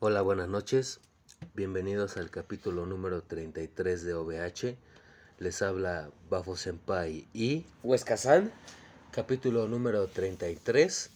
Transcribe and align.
Hola, 0.00 0.22
buenas 0.22 0.48
noches. 0.48 1.00
Bienvenidos 1.54 2.16
al 2.16 2.30
capítulo 2.30 2.86
número 2.86 3.22
33 3.22 4.02
de 4.04 4.14
OVH. 4.14 4.76
Les 5.38 5.62
habla 5.62 6.10
Bafo 6.28 6.56
Senpai 6.56 7.26
y 7.32 7.66
Huesca-san, 7.82 8.52
capítulo 9.10 9.68
número 9.68 10.06
33. 10.08 11.10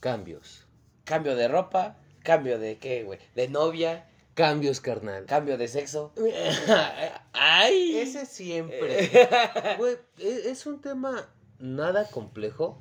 Cambios. 0.00 0.66
cambio 1.04 1.34
de 1.36 1.48
ropa, 1.48 1.96
cambio 2.22 2.58
de 2.58 2.78
qué, 2.78 3.04
güey, 3.04 3.18
de 3.34 3.48
novia, 3.48 4.08
Cambios, 4.34 4.80
carnal. 4.80 5.26
cambio 5.26 5.56
de 5.58 5.68
sexo. 5.68 6.12
¡Ay! 7.32 7.98
Ese 7.98 8.26
siempre. 8.26 9.08
Güey, 9.78 9.96
e- 10.18 10.50
es 10.50 10.66
un 10.66 10.80
tema 10.80 11.28
nada 11.58 12.06
complejo, 12.10 12.78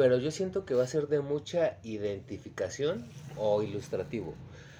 pero 0.00 0.16
yo 0.16 0.30
siento 0.30 0.64
que 0.64 0.72
va 0.72 0.84
a 0.84 0.86
ser 0.86 1.08
de 1.08 1.20
mucha 1.20 1.76
identificación 1.82 3.04
o 3.36 3.62
ilustrativo. 3.62 4.32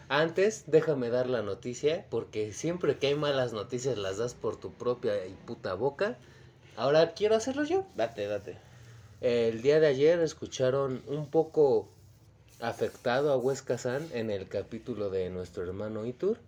Antes, 0.09 0.65
déjame 0.67 1.11
dar 1.11 1.29
la 1.29 1.43
noticia, 1.43 2.07
porque 2.09 2.55
siempre 2.55 2.97
que 2.97 3.09
hay 3.09 3.17
malas 3.17 3.53
noticias 3.53 3.99
las 3.99 4.17
das 4.17 4.33
por 4.33 4.59
tu 4.59 4.73
propia 4.73 5.27
y 5.27 5.35
puta 5.45 5.75
boca. 5.75 6.17
Ahora 6.75 7.13
quiero 7.13 7.37
hacerlo 7.37 7.65
yo. 7.65 7.85
Date, 7.97 8.29
date. 8.29 8.57
El 9.21 9.61
día 9.61 9.79
de 9.79 9.89
ayer 9.89 10.21
escucharon 10.21 11.03
un 11.07 11.27
poco 11.27 11.91
afectado 12.59 13.31
a 13.31 13.37
Huesca 13.37 13.77
San 13.77 14.09
en 14.15 14.31
el 14.31 14.49
capítulo 14.49 15.11
de 15.11 15.29
nuestro 15.29 15.65
hermano 15.65 16.07
Itur. 16.07 16.39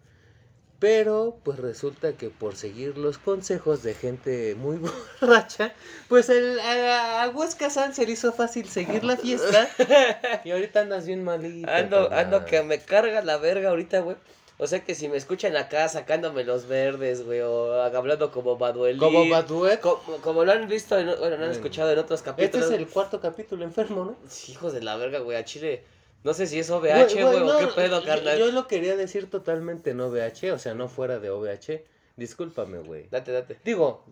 Pero 0.83 1.37
pues 1.45 1.61
resulta 1.61 2.15
que 2.15 2.29
por 2.29 2.57
seguir 2.57 2.99
los 2.99 3.17
consejos 3.17 3.85
de 3.85 3.95
gente 3.95 4.57
muy 4.57 4.79
borracha, 5.21 5.73
pues 6.09 6.29
el, 6.29 6.59
a, 6.59 7.23
a 7.23 7.29
Huesca 7.29 7.71
San 7.71 7.95
se 7.95 8.05
le 8.05 8.11
hizo 8.13 8.33
fácil 8.33 8.69
seguir 8.69 9.05
la 9.05 9.17
fiesta. 9.17 9.69
Y 10.45 10.51
ahorita 10.51 10.81
andas 10.81 11.07
bien 11.07 11.23
malito. 11.23 11.71
Ando, 11.71 12.13
ando 12.13 12.45
que 12.45 12.63
me 12.65 12.81
carga 12.81 13.23
la 13.23 13.37
verga 13.37 13.69
ahorita, 13.69 14.01
güey. 14.01 14.17
O 14.59 14.67
sea 14.67 14.85
que 14.85 14.97
si 14.97 15.09
me 15.09 15.17
escuchan 15.17 15.57
acá 15.57 15.89
sacándome 15.89 16.43
los 16.43 16.67
verdes, 16.67 17.25
güey, 17.25 17.41
o 17.43 17.81
hablando 17.81 18.33
como 18.33 18.57
Manuel. 18.59 18.99
Como 18.99 19.29
Baduet. 19.29 19.79
Como, 19.81 20.01
como 20.21 20.45
lo 20.45 20.51
han 20.51 20.67
visto, 20.69 20.99
en- 20.99 21.07
bueno, 21.19 21.37
lo 21.37 21.45
han 21.45 21.53
escuchado 21.53 21.93
en 21.93 21.99
otros 22.01 22.19
Este 22.21 22.31
capítulos. 22.31 22.67
es 22.67 22.73
el 22.73 22.89
cuarto 22.89 23.21
capítulo 23.21 23.63
enfermo, 23.65 24.05
¿no? 24.05 24.17
Hijos 24.49 24.73
de 24.73 24.83
la 24.83 24.97
verga, 24.97 25.21
güey, 25.21 25.37
a 25.37 25.45
Chile. 25.45 25.85
No 26.25 26.35
sé 26.35 26.47
si 26.47 26.59
es 26.59 26.71
OVH, 26.71 27.15
güey, 27.15 27.37
o 27.37 27.41
no, 27.45 27.59
qué 27.59 27.67
pedo, 27.75 28.01
yo- 28.01 28.07
carnal. 28.07 28.39
Yo 28.39 28.53
lo 28.53 28.69
quería 28.69 28.97
decir 28.97 29.29
totalmente 29.29 29.91
en 29.91 30.01
OVH, 30.01 30.53
o 30.53 30.59
sea, 30.59 30.75
no 30.75 30.89
fuera 30.89 31.19
de 31.19 31.31
OVH. 31.31 31.85
Discúlpame, 32.17 32.79
güey. 32.79 33.09
Date, 33.11 33.33
date. 33.33 33.59
Digo, 33.65 34.05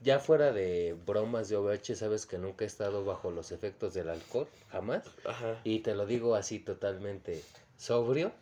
ya 0.00 0.18
fuera 0.20 0.52
de 0.52 0.94
bromas 1.06 1.48
de 1.48 1.56
OVH, 1.56 1.96
sabes 1.96 2.26
que 2.26 2.38
nunca 2.38 2.64
he 2.64 2.66
estado 2.66 3.04
bajo 3.04 3.30
los 3.30 3.50
efectos 3.52 3.94
del 3.94 4.08
alcohol, 4.10 4.46
jamás. 4.70 5.02
Ajá. 5.24 5.58
Y 5.64 5.80
te 5.80 5.94
lo 5.94 6.06
digo 6.06 6.34
así 6.36 6.58
totalmente 6.58 7.42
sobrio. 7.76 8.32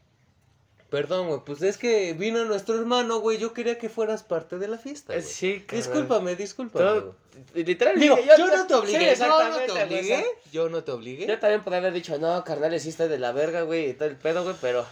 Perdón, 0.91 1.29
güey, 1.29 1.41
pues 1.47 1.63
es 1.63 1.79
que 1.79 2.13
vino 2.15 2.45
nuestro 2.45 2.75
hermano, 2.79 3.21
güey. 3.21 3.39
Yo 3.39 3.53
quería 3.53 3.79
que 3.79 3.89
fueras 3.89 4.23
parte 4.25 4.59
de 4.59 4.67
la 4.69 4.77
fiesta. 4.77 5.15
Eh, 5.15 5.21
güey. 5.21 5.29
Sí, 5.33 5.61
carnal. 5.67 5.77
Discúlpame, 5.87 6.37
discúlpame. 6.37 6.85
Todo- 6.85 7.15
güey. 7.55 7.65
Literal, 7.65 7.99
Digo, 7.99 8.17
dije, 8.17 8.29
yo, 8.37 8.47
no 8.49 8.67
te 8.67 8.75
obligué, 8.75 9.17
Sí, 9.17 9.23
yo 9.23 9.29
no 9.29 9.39
te 9.65 9.73
obligué, 9.83 10.25
yo 10.53 10.69
no 10.69 10.85
te 10.85 10.93
obligué. 10.93 11.27
Yo 11.27 11.39
también 11.39 11.63
podría 11.63 11.79
haber 11.79 11.93
dicho, 11.95 12.19
no, 12.19 12.43
carnales, 12.45 12.83
sí 12.83 12.91
estoy 12.91 13.09
de 13.09 13.19
la 13.19 13.33
verga, 13.33 13.63
güey, 13.63 13.91
y 13.91 13.95
todo 13.95 14.09
el 14.09 14.17
pedo, 14.17 14.43
güey, 14.43 14.57
pero... 14.61 14.85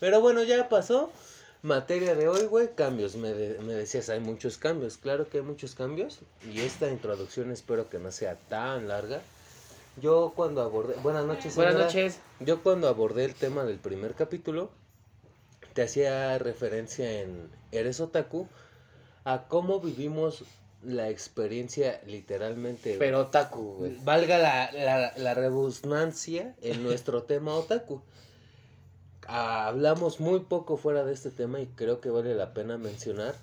Pero 0.00 0.20
bueno, 0.20 0.42
ya 0.42 0.68
pasó. 0.68 1.10
Materia 1.62 2.14
de 2.14 2.28
hoy, 2.28 2.44
güey, 2.44 2.74
cambios. 2.74 3.14
Me, 3.16 3.32
de- 3.32 3.58
me 3.60 3.72
decías, 3.72 4.10
hay 4.10 4.20
muchos 4.20 4.58
cambios. 4.58 4.98
Claro 4.98 5.28
que 5.30 5.38
hay 5.38 5.44
muchos 5.44 5.74
cambios. 5.74 6.18
Y 6.52 6.60
esta 6.60 6.90
introducción 6.90 7.50
espero 7.52 7.88
que 7.88 7.98
no 7.98 8.12
sea 8.12 8.36
tan 8.50 8.86
larga. 8.88 9.22
Yo 10.02 10.32
cuando 10.36 10.60
abordé... 10.60 10.94
Buenas 11.02 11.24
noches, 11.24 11.54
Buenas 11.54 11.74
señora. 11.74 11.86
noches. 11.86 12.18
Yo 12.40 12.62
cuando 12.62 12.88
abordé 12.88 13.24
el 13.24 13.34
tema 13.34 13.64
del 13.64 13.78
primer 13.78 14.12
capítulo, 14.14 14.70
te 15.74 15.82
hacía 15.82 16.38
referencia 16.38 17.20
en 17.20 17.50
Eres 17.72 18.00
Otaku 18.00 18.48
a 19.24 19.44
cómo 19.48 19.80
vivimos 19.80 20.44
la 20.82 21.08
experiencia 21.08 22.00
literalmente... 22.06 22.96
Pero 22.98 23.20
otaku, 23.20 23.76
güey. 23.78 23.96
Valga 24.04 24.38
la, 24.38 24.70
la, 24.72 25.12
la 25.16 25.34
rebusnancia 25.34 26.54
en 26.62 26.82
nuestro 26.82 27.22
tema 27.24 27.54
otaku. 27.54 28.02
Ah, 29.26 29.66
Hablamos 29.68 30.20
muy 30.20 30.40
poco 30.40 30.76
fuera 30.76 31.04
de 31.04 31.14
este 31.14 31.30
tema 31.30 31.60
y 31.60 31.66
creo 31.66 32.00
que 32.00 32.10
vale 32.10 32.34
la 32.34 32.52
pena 32.52 32.76
mencionar 32.76 33.34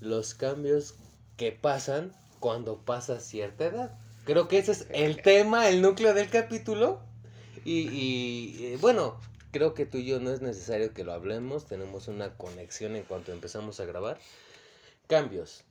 los 0.00 0.34
cambios 0.34 0.94
que 1.36 1.52
pasan 1.52 2.12
cuando 2.38 2.76
pasa 2.76 3.20
cierta 3.20 3.64
edad. 3.64 3.98
Creo 4.24 4.48
que 4.48 4.58
ese 4.58 4.72
es 4.72 4.86
el 4.90 5.22
tema, 5.22 5.68
el 5.68 5.80
núcleo 5.80 6.14
del 6.14 6.28
capítulo. 6.28 7.00
Y, 7.64 7.88
y, 7.88 8.76
bueno, 8.82 9.16
creo 9.54 9.72
que 9.72 9.86
tú 9.86 9.98
y 9.98 10.04
yo 10.04 10.18
no 10.18 10.32
es 10.32 10.42
necesario 10.42 10.92
que 10.92 11.04
lo 11.04 11.12
hablemos. 11.12 11.66
Tenemos 11.66 12.08
una 12.08 12.36
conexión 12.36 12.96
en 12.96 13.04
cuanto 13.04 13.32
empezamos 13.32 13.78
a 13.78 13.84
grabar. 13.84 14.18
Cambios. 15.06 15.62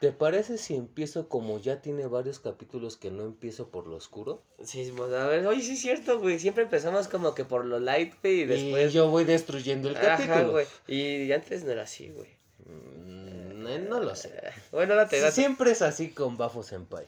¿Te 0.00 0.10
parece 0.10 0.56
si 0.56 0.74
empiezo 0.74 1.28
como 1.28 1.58
ya 1.58 1.82
tiene 1.82 2.06
varios 2.06 2.40
capítulos 2.40 2.96
que 2.96 3.10
no 3.10 3.24
empiezo 3.24 3.68
por 3.68 3.86
lo 3.86 3.96
oscuro? 3.96 4.42
Sí, 4.64 4.90
pues, 4.96 5.12
a 5.12 5.26
ver, 5.26 5.46
oye, 5.46 5.60
sí 5.60 5.72
es 5.72 5.80
cierto, 5.80 6.18
güey, 6.18 6.38
siempre 6.38 6.64
empezamos 6.64 7.08
como 7.08 7.34
que 7.34 7.44
por 7.44 7.64
lo 7.64 7.78
light, 7.78 8.14
güey, 8.22 8.40
y 8.40 8.46
después... 8.46 8.90
Y 8.90 8.94
yo 8.94 9.08
voy 9.08 9.24
destruyendo 9.24 9.88
el 9.88 9.96
Ajá, 9.96 10.16
capítulo. 10.18 10.52
güey, 10.52 10.66
y 10.86 11.32
antes 11.32 11.64
no 11.64 11.72
era 11.72 11.82
así, 11.82 12.10
güey. 12.10 12.28
Mm, 12.66 13.66
eh, 13.66 13.86
no 13.88 14.00
lo 14.00 14.14
sé. 14.14 14.32
Bueno, 14.70 14.94
date, 14.96 15.18
date. 15.18 15.32
Siempre 15.32 15.70
es 15.70 15.80
así 15.80 16.10
con 16.10 16.36
Bafo 16.36 16.62
Senpai. 16.62 17.06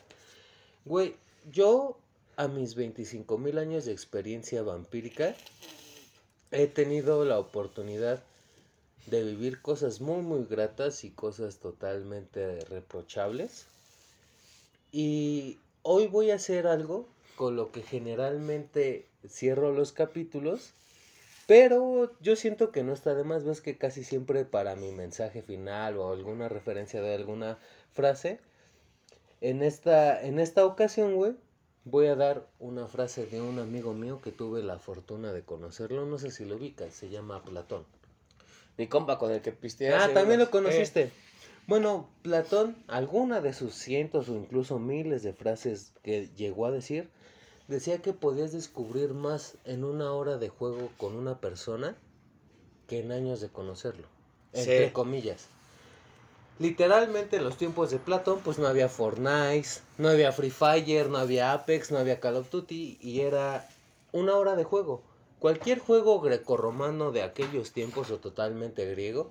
Güey, 0.86 1.14
yo 1.50 1.98
a 2.36 2.48
mis 2.48 2.74
25 2.74 3.36
mil 3.36 3.58
años 3.58 3.84
de 3.84 3.92
experiencia 3.92 4.62
vampírica 4.62 5.34
he 6.50 6.66
tenido 6.66 7.24
la 7.24 7.38
oportunidad 7.38 8.22
de 9.06 9.22
vivir 9.24 9.62
cosas 9.62 10.00
muy 10.00 10.22
muy 10.22 10.44
gratas 10.44 11.04
y 11.04 11.10
cosas 11.10 11.58
totalmente 11.58 12.60
reprochables. 12.66 13.66
Y 14.92 15.58
hoy 15.82 16.06
voy 16.06 16.30
a 16.30 16.36
hacer 16.36 16.66
algo 16.66 17.06
con 17.36 17.56
lo 17.56 17.72
que 17.72 17.82
generalmente 17.82 19.06
cierro 19.28 19.72
los 19.72 19.92
capítulos. 19.92 20.72
Pero 21.46 22.12
yo 22.20 22.36
siento 22.36 22.72
que 22.72 22.82
no 22.82 22.92
está 22.92 23.14
de 23.14 23.24
más, 23.24 23.44
ves 23.44 23.62
que 23.62 23.78
casi 23.78 24.04
siempre 24.04 24.44
para 24.44 24.76
mi 24.76 24.92
mensaje 24.92 25.40
final 25.40 25.96
o 25.96 26.12
alguna 26.12 26.48
referencia 26.48 27.00
de 27.00 27.14
alguna 27.14 27.58
frase, 27.94 28.38
en 29.40 29.62
esta, 29.62 30.20
en 30.22 30.40
esta 30.40 30.66
ocasión, 30.66 31.14
güey, 31.14 31.36
voy 31.90 32.06
a 32.06 32.14
dar 32.16 32.46
una 32.58 32.86
frase 32.86 33.26
de 33.26 33.40
un 33.40 33.58
amigo 33.58 33.92
mío 33.94 34.20
que 34.22 34.32
tuve 34.32 34.62
la 34.62 34.78
fortuna 34.78 35.32
de 35.32 35.42
conocerlo, 35.42 36.06
no 36.06 36.18
sé 36.18 36.30
si 36.30 36.44
lo 36.44 36.56
ubicas, 36.56 36.92
se 36.94 37.08
llama 37.08 37.42
Platón. 37.42 37.84
Mi 38.76 38.86
compa 38.86 39.18
con 39.18 39.30
el 39.32 39.40
que 39.40 39.52
pisteé. 39.52 39.92
Ah, 39.94 40.10
también 40.14 40.38
lo 40.38 40.44
unos- 40.44 40.48
conociste. 40.50 41.10
Bueno, 41.66 42.08
Platón, 42.22 42.76
alguna 42.86 43.40
de 43.40 43.52
sus 43.52 43.74
cientos 43.74 44.28
o 44.28 44.36
incluso 44.36 44.78
miles 44.78 45.22
de 45.22 45.32
frases 45.32 45.92
que 46.02 46.28
llegó 46.36 46.66
a 46.66 46.70
decir, 46.70 47.08
decía 47.66 47.98
que 48.00 48.12
podías 48.12 48.52
descubrir 48.52 49.12
más 49.12 49.54
en 49.64 49.84
una 49.84 50.12
hora 50.12 50.38
de 50.38 50.48
juego 50.48 50.90
con 50.96 51.14
una 51.14 51.40
persona 51.40 51.96
que 52.86 53.00
en 53.00 53.12
años 53.12 53.40
de 53.40 53.48
conocerlo. 53.48 54.06
Entre 54.54 54.86
Sí. 54.86 54.92
comillas. 54.92 55.48
Literalmente 56.58 57.36
en 57.36 57.44
los 57.44 57.56
tiempos 57.56 57.90
de 57.90 57.98
Platón, 57.98 58.40
pues 58.42 58.58
no 58.58 58.66
había 58.66 58.88
Fortnite, 58.88 59.68
no 59.96 60.08
había 60.08 60.32
Free 60.32 60.50
Fire, 60.50 61.08
no 61.08 61.18
había 61.18 61.52
Apex, 61.52 61.92
no 61.92 61.98
había 61.98 62.18
Call 62.18 62.36
of 62.36 62.50
Duty 62.50 62.98
y 63.00 63.20
era 63.20 63.68
una 64.10 64.34
hora 64.34 64.56
de 64.56 64.64
juego. 64.64 65.02
Cualquier 65.38 65.78
juego 65.78 66.20
grecorromano 66.20 67.12
de 67.12 67.22
aquellos 67.22 67.72
tiempos 67.72 68.10
o 68.10 68.18
totalmente 68.18 68.90
griego. 68.90 69.30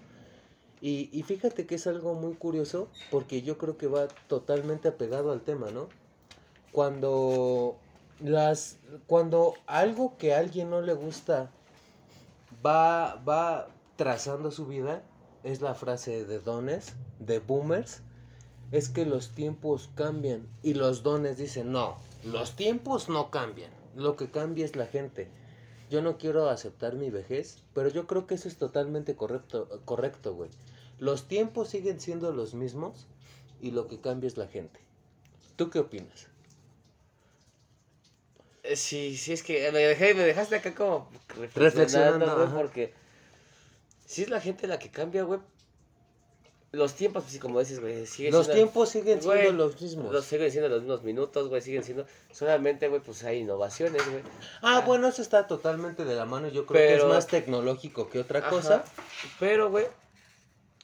Y, 0.79 1.09
y 1.11 1.23
fíjate 1.23 1.66
que 1.66 1.75
es 1.75 1.85
algo 1.87 2.13
muy 2.13 2.35
curioso 2.35 2.87
porque 3.11 3.41
yo 3.41 3.57
creo 3.57 3.77
que 3.77 3.87
va 3.87 4.07
totalmente 4.27 4.87
apegado 4.87 5.33
al 5.33 5.41
tema, 5.41 5.69
¿no? 5.69 5.89
Cuando 6.71 7.75
las 8.19 8.77
cuando 9.07 9.55
algo 9.67 10.17
que 10.17 10.33
a 10.33 10.39
alguien 10.39 10.69
no 10.69 10.81
le 10.81 10.93
gusta 10.93 11.49
va 12.66 13.16
va 13.28 13.67
trazando 13.96 14.52
su 14.52 14.66
vida 14.66 15.02
es 15.47 15.61
la 15.61 15.73
frase 15.76 16.26
de 16.26 16.40
dones, 16.40 16.94
de 17.20 17.40
boomers, 17.40 18.02
es 18.72 18.90
que 18.90 19.05
los 19.05 19.29
tiempos 19.29 19.90
cambian 19.96 20.46
y 20.61 20.73
los 20.73 21.03
dones 21.03 21.38
dicen, 21.38 21.72
"No, 21.72 21.97
los 22.23 22.55
tiempos 22.55 23.08
no 23.08 23.32
cambian. 23.32 23.72
Lo 23.96 24.17
que 24.17 24.29
cambia 24.29 24.66
es 24.66 24.76
la 24.76 24.85
gente." 24.85 25.29
Yo 25.90 26.02
no 26.02 26.17
quiero 26.17 26.49
aceptar 26.49 26.96
mi 26.96 27.09
vejez, 27.09 27.59
pero 27.73 27.88
yo 27.88 28.08
creo 28.08 28.28
que 28.28 28.35
eso 28.35 28.49
es 28.49 28.58
totalmente 28.58 29.16
correcto, 29.16 29.82
correcto, 29.85 30.35
güey. 30.35 30.49
Los 30.99 31.29
tiempos 31.29 31.70
siguen 31.70 32.02
siendo 32.02 32.34
los 32.34 32.53
mismos 32.53 33.08
y 33.61 33.72
lo 33.72 33.88
que 33.88 34.02
cambia 34.02 34.28
es 34.28 34.35
la 34.35 34.47
gente. 34.47 34.82
¿Tú 35.55 35.70
qué 35.70 35.79
opinas? 35.79 36.28
Eh, 38.64 38.76
Sí, 38.76 39.16
sí, 39.16 39.32
es 39.32 39.43
que 39.43 39.72
me, 39.72 39.79
dejé, 39.79 40.14
me 40.14 40.23
dejaste 40.23 40.58
acá 40.58 40.76
como 40.76 41.09
Reflexionando, 41.38 42.26
reflexionando, 42.26 42.58
porque 42.58 42.93
si 44.07 44.23
es 44.23 44.29
la 44.31 44.41
gente 44.41 44.65
la 44.65 44.79
que 44.79 44.89
cambia, 44.89 45.21
güey. 45.21 45.39
los 46.73 46.95
tiempos, 46.95 47.23
pues 47.23 47.33
sí, 47.33 47.39
como 47.39 47.59
dices, 47.59 47.79
güey, 47.79 48.05
siguen 48.05 48.33
Los 48.33 48.45
siendo- 48.45 48.61
tiempos 48.63 48.89
siguen 48.89 49.21
siendo 49.21 49.51
los 49.53 49.81
mismos. 49.81 50.11
Los 50.11 50.25
siguen 50.25 50.51
siendo 50.51 50.69
los 50.69 50.81
mismos 50.81 51.01
minutos, 51.03 51.47
güey, 51.49 51.61
siguen 51.61 51.83
siendo. 51.83 52.05
Solamente, 52.31 52.87
güey, 52.89 53.01
pues 53.01 53.23
hay 53.23 53.39
innovaciones, 53.39 54.03
güey. 54.09 54.21
Ah, 54.61 54.81
bueno, 54.85 55.07
eso 55.07 55.21
está 55.21 55.47
totalmente 55.47 56.03
de 56.05 56.13
la 56.15 56.25
mano. 56.25 56.49
Yo 56.49 56.65
creo 56.65 56.87
que 56.87 56.95
es 56.97 57.05
más 57.05 57.25
tecnológico 57.27 58.09
que 58.09 58.19
otra 58.19 58.39
Ajá. 58.39 58.49
cosa. 58.49 58.83
Pero, 59.39 59.69
güey, 59.71 59.85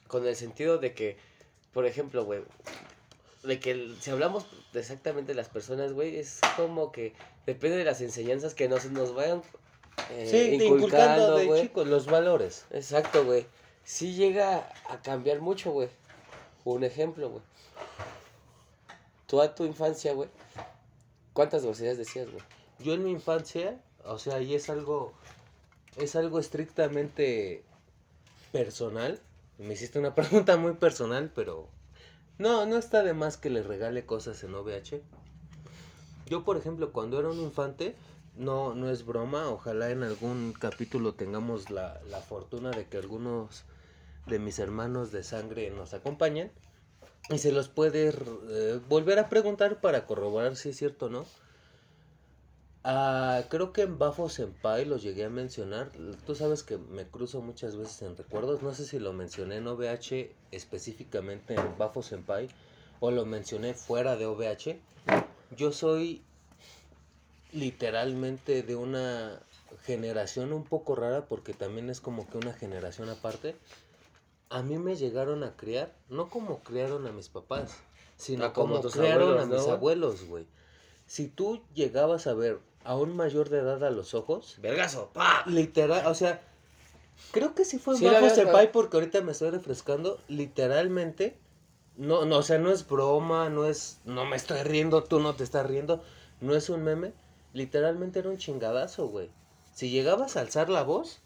con 0.07 0.25
el 0.25 0.35
sentido 0.35 0.77
de 0.77 0.93
que, 0.93 1.17
por 1.73 1.85
ejemplo, 1.85 2.23
güey, 2.25 2.43
de 3.43 3.59
que 3.59 3.93
si 3.99 4.09
hablamos 4.09 4.45
de 4.71 4.79
exactamente 4.79 5.33
las 5.35 5.49
personas, 5.49 5.91
güey, 5.91 6.15
es 6.17 6.39
como 6.55 6.91
que 6.93 7.13
depende 7.45 7.77
de 7.77 7.83
las 7.83 7.99
enseñanzas 8.01 8.55
que 8.55 8.69
nos, 8.69 8.85
nos 8.85 9.13
vayan 9.13 9.41
eh, 10.09 10.27
sí, 10.29 10.57
te 10.57 10.65
inculcando, 10.65 10.75
inculcando 10.77 11.37
de 11.37 11.45
güey. 11.45 11.61
chicos 11.61 11.87
los 11.87 12.05
valores. 12.05 12.65
Exacto, 12.71 13.25
güey. 13.25 13.45
Sí 13.83 14.13
llega 14.13 14.69
a 14.89 15.01
cambiar 15.01 15.41
mucho, 15.41 15.71
güey. 15.71 15.89
Un 16.65 16.83
ejemplo, 16.83 17.29
güey. 17.29 17.43
Tú 19.27 19.41
a 19.41 19.55
tu 19.55 19.65
infancia, 19.65 20.13
güey, 20.13 20.29
¿cuántas 21.33 21.63
groserías 21.63 21.97
decías, 21.97 22.29
güey? 22.29 22.43
Yo 22.79 22.93
en 22.93 23.03
mi 23.03 23.11
infancia, 23.11 23.81
o 24.05 24.19
sea, 24.19 24.41
y 24.41 24.53
es 24.53 24.69
algo, 24.69 25.13
es 25.97 26.15
algo 26.15 26.39
estrictamente 26.39 27.63
personal. 28.51 29.19
Me 29.57 29.73
hiciste 29.73 29.99
una 29.99 30.13
pregunta 30.15 30.57
muy 30.57 30.73
personal, 30.73 31.31
pero 31.33 31.67
no, 32.37 32.65
no 32.65 32.77
está 32.77 33.03
de 33.03 33.13
más 33.13 33.37
que 33.37 33.49
le 33.49 33.63
regale 33.63 34.05
cosas 34.05 34.43
en 34.43 34.53
OVH. 34.53 35.01
Yo, 36.27 36.43
por 36.43 36.57
ejemplo, 36.57 36.91
cuando 36.93 37.19
era 37.19 37.29
un 37.29 37.39
infante, 37.39 37.95
no, 38.35 38.73
no 38.73 38.89
es 38.89 39.05
broma, 39.05 39.49
ojalá 39.49 39.91
en 39.91 40.03
algún 40.03 40.53
capítulo 40.53 41.13
tengamos 41.13 41.69
la, 41.69 42.01
la 42.09 42.19
fortuna 42.19 42.71
de 42.71 42.85
que 42.87 42.97
algunos 42.97 43.63
de 44.25 44.39
mis 44.39 44.59
hermanos 44.59 45.11
de 45.11 45.23
sangre 45.23 45.69
nos 45.71 45.93
acompañen 45.93 46.51
y 47.29 47.37
se 47.37 47.51
los 47.51 47.69
puede 47.69 48.09
eh, 48.09 48.79
volver 48.89 49.19
a 49.19 49.29
preguntar 49.29 49.81
para 49.81 50.05
corroborar 50.05 50.55
si 50.55 50.69
es 50.69 50.77
cierto 50.77 51.05
o 51.07 51.09
no. 51.09 51.25
Ah, 52.85 53.43
creo 53.49 53.71
que 53.71 53.83
en 53.83 53.97
Bafo 53.97 54.27
Senpai 54.27 54.83
los 54.83 55.03
llegué 55.03 55.23
a 55.23 55.29
mencionar. 55.29 55.89
Tú 56.25 56.35
sabes 56.35 56.63
que 56.63 56.77
me 56.77 57.07
cruzo 57.07 57.41
muchas 57.41 57.77
veces 57.77 58.01
en 58.01 58.17
recuerdos. 58.17 58.61
No 58.61 58.73
sé 58.73 58.85
si 58.85 58.99
lo 58.99 59.13
mencioné 59.13 59.57
en 59.57 59.67
OVH 59.67 60.35
específicamente 60.51 61.55
en 61.55 61.77
Bafo 61.77 62.01
Senpai 62.01 62.49
o 62.99 63.09
lo 63.09 63.25
mencioné 63.25 63.73
fuera 63.73 64.17
de 64.17 64.25
OVH. 64.25 64.81
Yo 65.55 65.71
soy 65.71 66.25
literalmente 67.53 68.63
de 68.63 68.75
una 68.75 69.39
generación 69.85 70.53
un 70.53 70.63
poco 70.63 70.95
rara 70.95 71.25
porque 71.25 71.53
también 71.53 71.89
es 71.89 71.99
como 72.01 72.27
que 72.29 72.37
una 72.37 72.53
generación 72.53 73.09
aparte. 73.09 73.55
A 74.49 74.61
mí 74.61 74.77
me 74.77 74.95
llegaron 74.95 75.43
a 75.43 75.55
criar, 75.55 75.93
no 76.09 76.29
como 76.29 76.59
criaron 76.59 77.07
a 77.07 77.11
mis 77.11 77.29
papás, 77.29 77.75
sino 78.17 78.45
Ah, 78.45 78.53
como 78.53 78.77
como, 78.77 78.89
criaron 78.89 79.29
abuelos, 79.29 79.43
a 79.43 79.45
¿no, 79.47 79.55
mis 79.55 79.67
abuelos, 79.67 80.23
güey. 80.25 80.45
Si 81.07 81.27
tú 81.27 81.61
llegabas 81.73 82.27
a 82.27 82.33
ver 82.33 82.59
a 82.83 82.95
un 82.95 83.15
mayor 83.15 83.49
de 83.49 83.59
edad 83.59 83.83
a 83.83 83.89
los 83.89 84.13
ojos, 84.13 84.57
Vergazo, 84.61 85.09
pa. 85.13 85.43
literal, 85.47 86.05
o 86.07 86.13
sea, 86.15 86.41
creo 87.31 87.55
que 87.55 87.65
sí 87.65 87.79
fue 87.79 87.97
Sí, 87.97 88.05
Bajo 88.05 88.29
Senpai 88.29 88.71
porque 88.71 88.97
ahorita 88.97 89.21
me 89.21 89.31
estoy 89.31 89.49
refrescando, 89.49 90.19
literalmente, 90.27 91.37
no, 91.97 92.25
no, 92.25 92.37
o 92.37 92.43
sea, 92.43 92.57
no 92.59 92.71
es 92.71 92.87
broma, 92.87 93.49
no 93.49 93.65
es, 93.65 93.99
no 94.05 94.25
me 94.25 94.35
estoy 94.35 94.61
riendo, 94.63 95.03
tú 95.03 95.19
no 95.19 95.35
te 95.35 95.43
estás 95.43 95.65
riendo, 95.65 96.03
no 96.41 96.55
es 96.55 96.69
un 96.69 96.83
meme, 96.83 97.13
literalmente 97.53 98.19
era 98.19 98.29
un 98.29 98.37
chingadazo, 98.37 99.07
güey. 99.07 99.29
Si 99.73 99.89
llegabas 99.89 100.35
a 100.37 100.41
alzar 100.41 100.69
la 100.69 100.83
voz, 100.83 101.21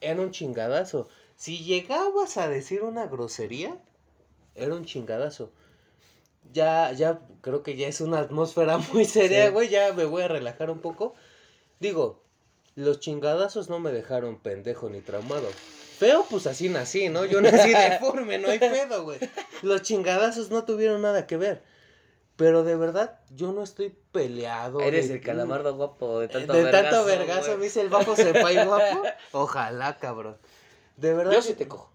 era 0.00 0.20
un 0.20 0.30
chingadazo. 0.30 1.08
Si 1.36 1.58
llegabas 1.64 2.36
a 2.36 2.48
decir 2.48 2.82
una 2.82 3.06
grosería, 3.06 3.76
era 4.54 4.74
un 4.74 4.84
chingadazo. 4.84 5.50
Ya, 6.52 6.92
ya, 6.92 7.20
creo 7.40 7.62
que 7.62 7.76
ya 7.76 7.88
es 7.88 8.00
una 8.00 8.20
atmósfera 8.20 8.78
muy 8.92 9.04
seria, 9.04 9.46
Sí. 9.46 9.52
güey. 9.52 9.68
Ya 9.68 9.92
me 9.92 10.04
voy 10.04 10.22
a 10.22 10.28
relajar 10.28 10.70
un 10.70 10.78
poco. 10.80 11.14
Digo, 11.80 12.22
los 12.74 13.00
chingadazos 13.00 13.68
no 13.68 13.78
me 13.80 13.92
dejaron 13.92 14.38
pendejo 14.38 14.88
ni 14.88 15.00
traumado. 15.00 15.48
Feo, 15.98 16.26
pues 16.28 16.46
así 16.46 16.68
nací, 16.68 17.08
¿no? 17.08 17.24
Yo 17.24 17.40
nací 17.40 17.70
deforme, 17.90 18.38
no 18.38 18.48
hay 18.48 18.58
pedo, 18.58 19.02
güey. 19.04 19.18
Los 19.62 19.82
chingadazos 19.82 20.50
no 20.50 20.64
tuvieron 20.64 21.02
nada 21.02 21.26
que 21.26 21.36
ver. 21.36 21.62
Pero 22.36 22.64
de 22.64 22.76
verdad, 22.76 23.18
yo 23.30 23.52
no 23.52 23.62
estoy 23.62 23.94
peleado. 24.12 24.80
Eres 24.80 25.08
de- 25.08 25.14
el 25.14 25.20
calamardo 25.22 25.74
guapo 25.74 26.20
de 26.20 26.28
tanto 26.28 26.52
de 26.52 26.64
vergazo. 26.64 26.90
tanto 26.90 27.06
vergazo 27.06 27.56
me 27.56 27.66
hice 27.66 27.80
el 27.80 27.88
bajo 27.88 28.14
senpai 28.14 28.56
guapo. 28.66 29.02
Ojalá, 29.32 29.96
cabrón. 29.96 30.36
De 30.96 31.14
verdad. 31.14 31.32
Yo 31.32 31.40
sí 31.42 31.54
te 31.54 31.66
cojo. 31.66 31.90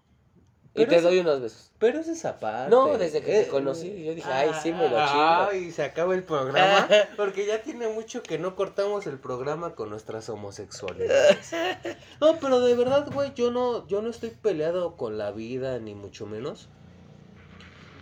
Y 0.74 0.86
te 0.86 1.02
doy 1.02 1.18
unos 1.18 1.42
besos. 1.42 1.70
Pero 1.78 2.00
es 2.00 2.08
esa 2.08 2.40
parte. 2.40 2.70
No, 2.70 2.96
desde 2.96 3.20
que 3.20 3.26
te 3.26 3.40
Eh, 3.42 3.48
conocí, 3.48 4.04
yo 4.04 4.14
dije, 4.14 4.26
ay, 4.32 4.50
sí 4.62 4.72
me 4.72 4.88
lo 4.88 4.96
Ay, 4.98 5.70
se 5.70 5.82
acaba 5.84 6.14
el 6.14 6.24
programa. 6.24 6.88
Porque 7.18 7.44
ya 7.44 7.60
tiene 7.60 7.88
mucho 7.88 8.22
que 8.22 8.38
no 8.38 8.56
cortamos 8.56 9.06
el 9.06 9.18
programa 9.18 9.74
con 9.74 9.90
nuestras 9.90 10.28
homosexualidades. 10.30 11.50
No, 12.22 12.38
pero 12.40 12.60
de 12.60 12.74
verdad, 12.74 13.06
güey, 13.12 13.34
yo 13.34 13.50
no, 13.50 13.86
yo 13.86 14.00
no 14.00 14.08
estoy 14.08 14.30
peleado 14.30 14.96
con 14.96 15.18
la 15.18 15.30
vida, 15.30 15.78
ni 15.78 15.94
mucho 15.94 16.24
menos. 16.26 16.68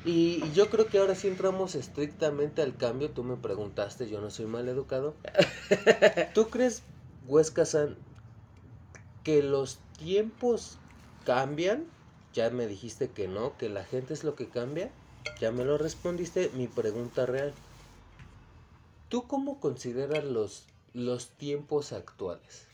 Y, 0.02 0.37
y 0.47 0.52
yo 0.52 0.70
creo 0.70 0.88
que 0.88 0.99
ahora 0.99 1.14
sí 1.14 1.29
entramos 1.29 1.75
estrictamente 1.75 2.62
al 2.62 2.76
cambio. 2.76 3.11
Tú 3.12 3.25
me 3.25 3.37
preguntaste, 3.37 4.08
yo 4.08 4.20
no 4.20 4.31
soy 4.31 4.47
mal 4.47 4.69
educado. 4.69 5.17
¿Tú 6.35 6.50
crees, 6.50 6.85
Huesca 7.23 7.64
San, 7.64 7.99
que 9.23 9.43
los 9.43 9.81
tiempos 9.97 10.79
cambian? 11.25 11.91
Ya 12.32 12.50
me 12.50 12.67
dijiste 12.67 13.12
que 13.12 13.29
no, 13.29 13.56
que 13.56 13.69
la 13.69 13.85
gente 13.85 14.14
es 14.14 14.25
lo 14.25 14.37
que 14.37 14.50
cambia. 14.50 14.93
Ya 15.41 15.50
me 15.52 15.64
lo 15.64 15.79
respondiste. 15.79 16.50
Mi 16.55 16.69
pregunta 16.69 17.26
real. 17.26 17.55
¿Tú 19.08 19.26
cómo 19.26 19.61
consideras 19.61 20.25
los, 20.25 20.67
los 20.94 21.31
tiempos 21.37 21.93
actuales? 21.93 22.67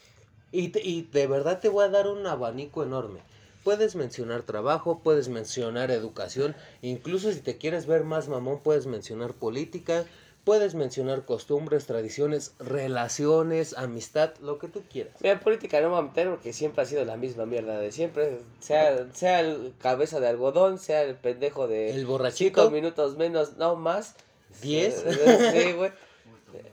Y, 0.53 0.69
te- 0.69 0.83
y 0.87 1.03
de 1.03 1.27
verdad 1.27 1.61
te 1.61 1.69
voy 1.69 1.85
a 1.85 1.89
dar 1.89 2.09
un 2.09 2.27
abanico 2.27 2.83
enorme. 2.83 3.23
Puedes 3.67 3.97
mencionar 3.97 4.45
trabajo, 4.45 5.01
puedes 5.03 5.29
mencionar 5.29 5.91
educación, 5.91 6.55
incluso 6.83 7.33
si 7.33 7.41
te 7.41 7.57
quieres 7.57 7.87
ver 7.89 8.05
más 8.05 8.29
mamón, 8.29 8.61
puedes 8.61 8.87
mencionar 8.87 9.35
política, 9.35 10.05
puedes 10.45 10.77
mencionar 10.77 11.25
costumbres, 11.25 11.85
tradiciones, 11.85 12.55
relaciones, 12.61 13.77
amistad, 13.77 14.35
lo 14.41 14.61
que 14.61 14.69
tú 14.69 14.85
quieras. 14.89 15.15
Mira, 15.21 15.41
política 15.41 15.81
no 15.81 15.89
me 15.89 15.95
voy 15.95 15.99
a 15.99 16.09
meter 16.11 16.31
porque 16.31 16.53
siempre 16.53 16.83
ha 16.83 16.87
sido 16.87 17.05
la 17.05 17.17
misma 17.17 17.45
mierda 17.45 17.77
de 17.81 17.91
siempre. 17.91 18.39
Sea, 18.61 19.09
sea 19.13 19.41
el 19.41 19.75
cabeza 19.81 20.21
de 20.21 20.29
algodón, 20.29 20.79
sea 20.79 21.03
el 21.03 21.17
pendejo 21.17 21.67
de 21.67 21.91
El 21.91 21.97
cinco 21.97 22.13
borrachito, 22.13 22.71
minutos 22.71 23.17
menos, 23.17 23.57
no 23.57 23.75
más. 23.75 24.15
Diez. 24.63 25.05
Sí, 25.53 25.73
güey. 25.73 25.91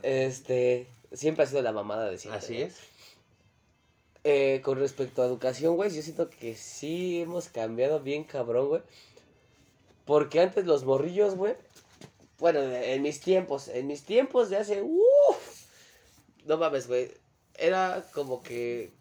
Este, 0.03 0.87
siempre 1.11 1.45
ha 1.45 1.47
sido 1.47 1.63
la 1.63 1.71
mamada 1.71 2.07
de 2.11 2.19
siempre. 2.19 2.37
así 2.37 2.61
es. 2.61 2.92
Eh, 4.25 4.61
con 4.63 4.79
respecto 4.79 5.21
a 5.21 5.25
educación, 5.25 5.75
güey, 5.75 5.93
yo 5.93 6.01
siento 6.01 6.29
que 6.29 6.55
sí 6.55 7.21
hemos 7.21 7.49
cambiado 7.49 7.99
bien 7.99 8.23
cabrón, 8.23 8.69
güey. 8.69 8.81
Porque 10.05 10.39
antes 10.39 10.65
los 10.65 10.85
morrillos, 10.85 11.35
güey. 11.35 11.55
Bueno, 12.39 12.61
en 12.61 13.01
mis 13.01 13.19
tiempos, 13.19 13.67
en 13.67 13.87
mis 13.87 14.03
tiempos 14.03 14.49
de 14.49 14.57
hace. 14.57 14.81
¡Uf! 14.81 15.65
no 16.45 16.57
mames, 16.57 16.87
güey. 16.87 17.11
Era 17.57 18.05
como 18.13 18.41
que. 18.43 18.91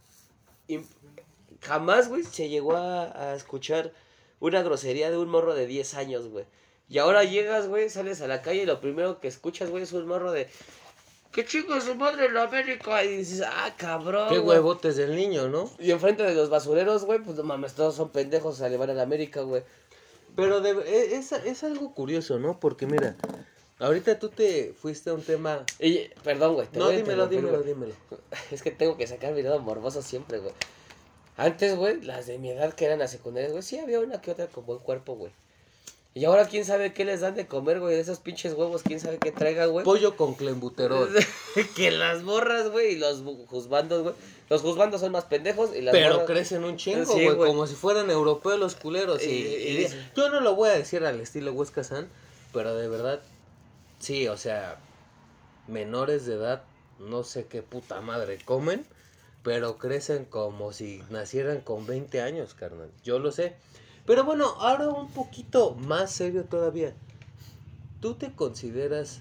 Jamás, 1.61 2.09
güey, 2.09 2.25
se 2.25 2.49
llegó 2.49 2.77
a, 2.77 3.31
a 3.31 3.35
escuchar 3.35 3.93
una 4.41 4.63
grosería 4.63 5.11
de 5.11 5.19
un 5.19 5.29
morro 5.29 5.55
de 5.55 5.67
10 5.67 5.95
años, 5.95 6.29
güey. 6.29 6.45
Y 6.89 6.99
ahora 6.99 7.25
llegas, 7.25 7.69
güey, 7.69 7.89
sales 7.89 8.21
a 8.21 8.27
la 8.27 8.43
calle 8.43 8.65
y 8.65 8.67
lo 8.67 8.81
primero 8.81 9.21
que 9.21 9.29
escuchas, 9.29 9.71
güey, 9.71 9.85
es 9.85 9.93
un 9.93 10.07
morro 10.07 10.33
de. 10.33 10.49
¡Qué 11.33 11.45
chico 11.47 11.75
es 11.75 11.85
su 11.85 11.95
madre 11.95 12.27
en 12.27 12.35
la 12.35 12.43
América! 12.45 13.03
Y 13.05 13.17
dices, 13.19 13.43
¡ah, 13.47 13.73
cabrón! 13.77 14.29
Qué 14.29 14.39
güey". 14.39 14.59
huevotes 14.59 14.97
del 14.97 15.17
niño, 15.17 15.49
¿no? 15.49 15.71
Y 15.79 15.91
enfrente 15.91 16.23
de 16.23 16.35
los 16.35 16.51
basureros, 16.51 17.05
güey, 17.05 17.21
pues 17.21 17.37
no 17.37 17.43
mames, 17.43 17.73
todos 17.75 17.95
son 17.95 18.11
pendejos 18.11 18.61
a 18.61 18.69
llevar 18.69 18.91
a 18.91 18.95
la 18.95 19.03
América, 19.03 19.41
güey. 19.41 19.63
Pero 20.37 20.61
de- 20.61 20.71
e- 20.87 21.17
es, 21.17 21.33
es 21.33 21.65
algo 21.65 21.95
curioso, 21.95 22.39
¿no? 22.39 22.61
Porque 22.61 22.87
mira, 22.87 23.17
ahorita 23.79 24.19
tú 24.19 24.29
te 24.29 24.73
fuiste 24.75 25.09
a 25.11 25.15
un 25.15 25.23
tema... 25.23 25.65
Y, 25.79 26.09
perdón, 26.23 26.55
güey. 26.55 26.67
te 26.69 26.79
No, 26.79 26.87
voy 26.87 26.95
a 26.95 26.97
dímelo, 26.99 27.25
interrumpir, 27.25 27.65
dímelo, 27.67 27.95
güey. 28.11 28.15
dímelo. 28.19 28.23
Es 28.51 28.63
que 28.63 28.71
tengo 28.71 28.97
que 28.99 29.07
sacar 29.07 29.33
mi 29.33 29.43
lado 29.43 29.59
morboso 29.61 30.03
siempre, 30.03 30.39
güey. 30.39 30.53
Antes, 31.39 31.77
güey, 31.77 32.03
las 32.03 32.27
de 32.27 32.39
mi 32.39 32.51
edad 32.51 32.75
que 32.75 32.85
eran 32.85 32.99
las 32.99 33.11
secundarias, 33.11 33.53
güey, 33.53 33.63
sí 33.63 33.79
había 33.79 34.01
una 34.01 34.21
que 34.21 34.31
otra 34.31 34.49
con 34.49 34.67
buen 34.67 34.81
cuerpo, 34.81 35.15
güey. 35.15 35.33
Y 36.15 36.27
ahora 36.27 36.47
quién 36.47 36.67
sabe 36.67 36.93
qué 36.93 37.07
les 37.07 37.21
dan 37.21 37.35
de 37.35 37.47
comer, 37.47 37.81
güey, 37.81 37.95
de 37.95 38.01
esos 38.03 38.19
pinches 38.19 38.53
huevos, 38.53 38.83
quién 38.83 39.01
sabe 39.01 39.17
qué 39.19 39.33
traigan, 39.33 39.71
güey. 39.71 39.83
Pollo 39.85 40.15
con 40.17 40.35
clembuterol. 40.35 41.09
que 41.77 41.91
las 41.91 42.23
morras, 42.23 42.71
güey, 42.71 42.93
y 42.95 42.97
los 42.99 43.23
juzbandos, 43.49 44.03
güey. 44.03 44.15
Los 44.51 44.61
juzbandos 44.61 45.01
son 45.01 45.13
más 45.13 45.25
pendejos 45.25 45.75
y 45.75 45.81
las 45.81 45.93
Pero 45.93 46.17
morras- 46.17 46.27
crecen 46.27 46.65
un 46.65 46.77
chingo, 46.77 47.07
Sí, 47.07 47.25
güey, 47.25 47.37
como 47.49 47.67
si 47.67 47.75
fueran 47.75 48.11
europeos 48.11 48.59
los 48.61 48.75
culeros. 48.75 49.23
Y, 49.23 49.31
Y- 49.31 49.31
y- 49.47 49.85
y- 49.87 49.89
yo 50.15 50.29
no 50.29 50.41
lo 50.41 50.55
voy 50.55 50.69
a 50.69 50.75
decir 50.75 51.03
al 51.07 51.19
estilo 51.19 51.53
Huesca 51.53 51.83
San, 51.83 52.09
pero 52.53 52.75
de 52.77 52.89
verdad, 52.89 53.21
sí, 53.99 54.29
o 54.29 54.37
sea, 54.37 54.77
menores 55.67 56.27
de 56.27 56.35
edad, 56.35 56.63
no 56.99 57.25
sé 57.25 57.47
qué 57.47 57.63
puta 57.63 58.03
madre 58.03 58.39
comen, 58.45 58.85
pero 59.43 59.79
crecen 59.79 60.27
como 60.27 60.73
si 60.75 61.03
nacieran 61.09 61.63
con 61.63 61.87
20 61.87 62.21
años, 62.21 62.53
carnal. 62.53 62.91
Yo 63.03 63.19
lo 63.19 63.33
sé. 63.33 63.55
Pero 64.07 64.25
bueno, 64.25 64.47
ahora 64.59 64.89
un 64.89 65.09
poquito 65.09 65.75
más 65.75 66.11
serio 66.11 66.45
todavía. 66.45 66.93
¿Tú 68.01 68.15
te 68.15 68.33
consideras 68.33 69.21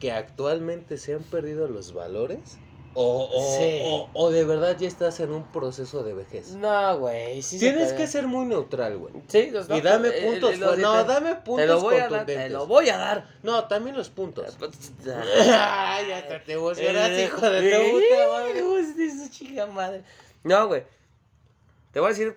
que 0.00 0.12
actualmente 0.12 0.96
se 0.98 1.14
han 1.14 1.22
perdido 1.22 1.66
los 1.66 1.92
valores? 1.92 2.58
¿O, 2.96 3.28
o, 3.34 3.56
Sí. 3.58 3.80
o- 3.82 4.08
o 4.14 4.30
de 4.30 4.44
verdad 4.44 4.76
ya 4.78 4.86
estás 4.86 5.18
en 5.18 5.32
un 5.32 5.42
proceso 5.50 6.04
de 6.04 6.14
vejez? 6.14 6.50
No, 6.54 6.96
güey. 7.00 7.42
Sí 7.42 7.58
Tienes 7.58 7.92
que 7.92 8.06
ser 8.06 8.28
muy 8.28 8.46
neutral, 8.46 8.96
güey. 8.98 9.12
Sí, 9.26 9.50
los 9.50 9.68
Y 9.68 9.80
dame 9.80 10.10
eh, 10.10 10.22
puntos. 10.30 10.52
eh, 10.54 10.56
los- 10.58 10.78
no, 10.78 11.02
te- 11.04 11.12
dame 11.12 11.34
puntos 11.34 11.56
Te 11.56 11.66
lo 11.66 11.80
voy 11.80 11.96
a 11.96 12.08
dar, 12.08 12.26
te 12.26 12.48
lo 12.50 12.66
voy 12.68 12.88
a 12.90 12.96
dar. 12.96 13.28
No, 13.42 13.64
también 13.66 13.96
los 13.96 14.10
puntos. 14.10 14.56
Ay, 15.52 16.12
hasta 16.12 16.44
te 16.44 16.52
emocionaste, 16.52 17.24
hijo 17.24 17.50
de 17.50 17.90
puta 17.90 18.32
madre. 18.32 18.60
No, 20.44 20.68
güey. 20.68 20.84
Te 21.90 21.98
voy 21.98 22.06
a 22.06 22.10
decir. 22.10 22.36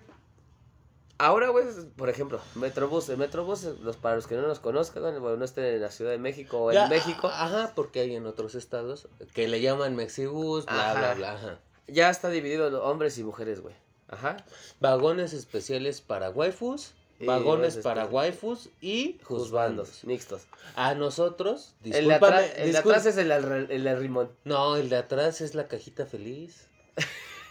Ahora, 1.20 1.50
güey, 1.50 1.66
por 1.96 2.10
ejemplo, 2.10 2.40
Metrobús. 2.56 3.10
El 3.10 3.18
Metrobús, 3.18 3.64
los, 3.82 3.98
para 3.98 4.16
los 4.18 4.28
que 4.28 4.36
no 4.36 4.44
nos 4.48 4.60
conozcan, 4.60 5.02
bueno, 5.20 5.38
no 5.38 5.46
estén 5.46 5.66
en 5.66 5.82
la 5.82 5.90
Ciudad 5.90 6.12
de 6.12 6.20
México 6.20 6.60
o 6.60 6.70
en 6.72 6.76
Ya, 6.76 6.88
México, 6.88 7.28
Ajá, 7.28 7.72
porque 7.76 8.02
hay 8.02 8.16
en 8.16 8.26
otros 8.28 8.54
estados 8.56 9.08
que 9.34 9.48
le 9.48 9.60
llaman 9.62 9.96
Mexibus, 9.96 10.66
bla, 10.66 10.92
Ajá. 10.92 11.00
bla, 11.00 11.14
bla. 11.16 11.32
Ajá. 11.34 11.60
ya 11.88 12.10
está 12.12 12.30
dividido 12.30 12.68
en 12.68 12.76
hombres 12.76 13.18
y 13.18 13.24
mujeres, 13.24 13.62
güey. 13.62 13.74
Ajá. 14.10 14.38
Vagones 14.80 15.34
especiales 15.34 16.02
para 16.02 16.30
waifus, 16.30 16.94
Y 17.20 17.26
vagones 17.26 17.78
para 17.78 18.06
waifus 18.06 18.70
y 18.80 19.20
Juzbandos, 19.24 20.04
mixtos. 20.04 20.44
A 20.76 20.94
nosotros, 20.94 21.74
El 21.84 22.08
de, 22.10 22.14
atrás, 22.14 22.46
el 22.58 22.72
de 22.74 22.78
atrás 22.78 23.06
es 23.08 23.18
el, 23.18 23.32
arre- 23.32 23.68
el 23.72 23.88
arrimón. 23.88 24.30
No, 24.44 24.76
el 24.76 24.90
de 24.90 24.98
atrás 24.98 25.42
es 25.42 25.56
la 25.56 25.68
cajita 25.68 26.06
feliz. 26.06 26.68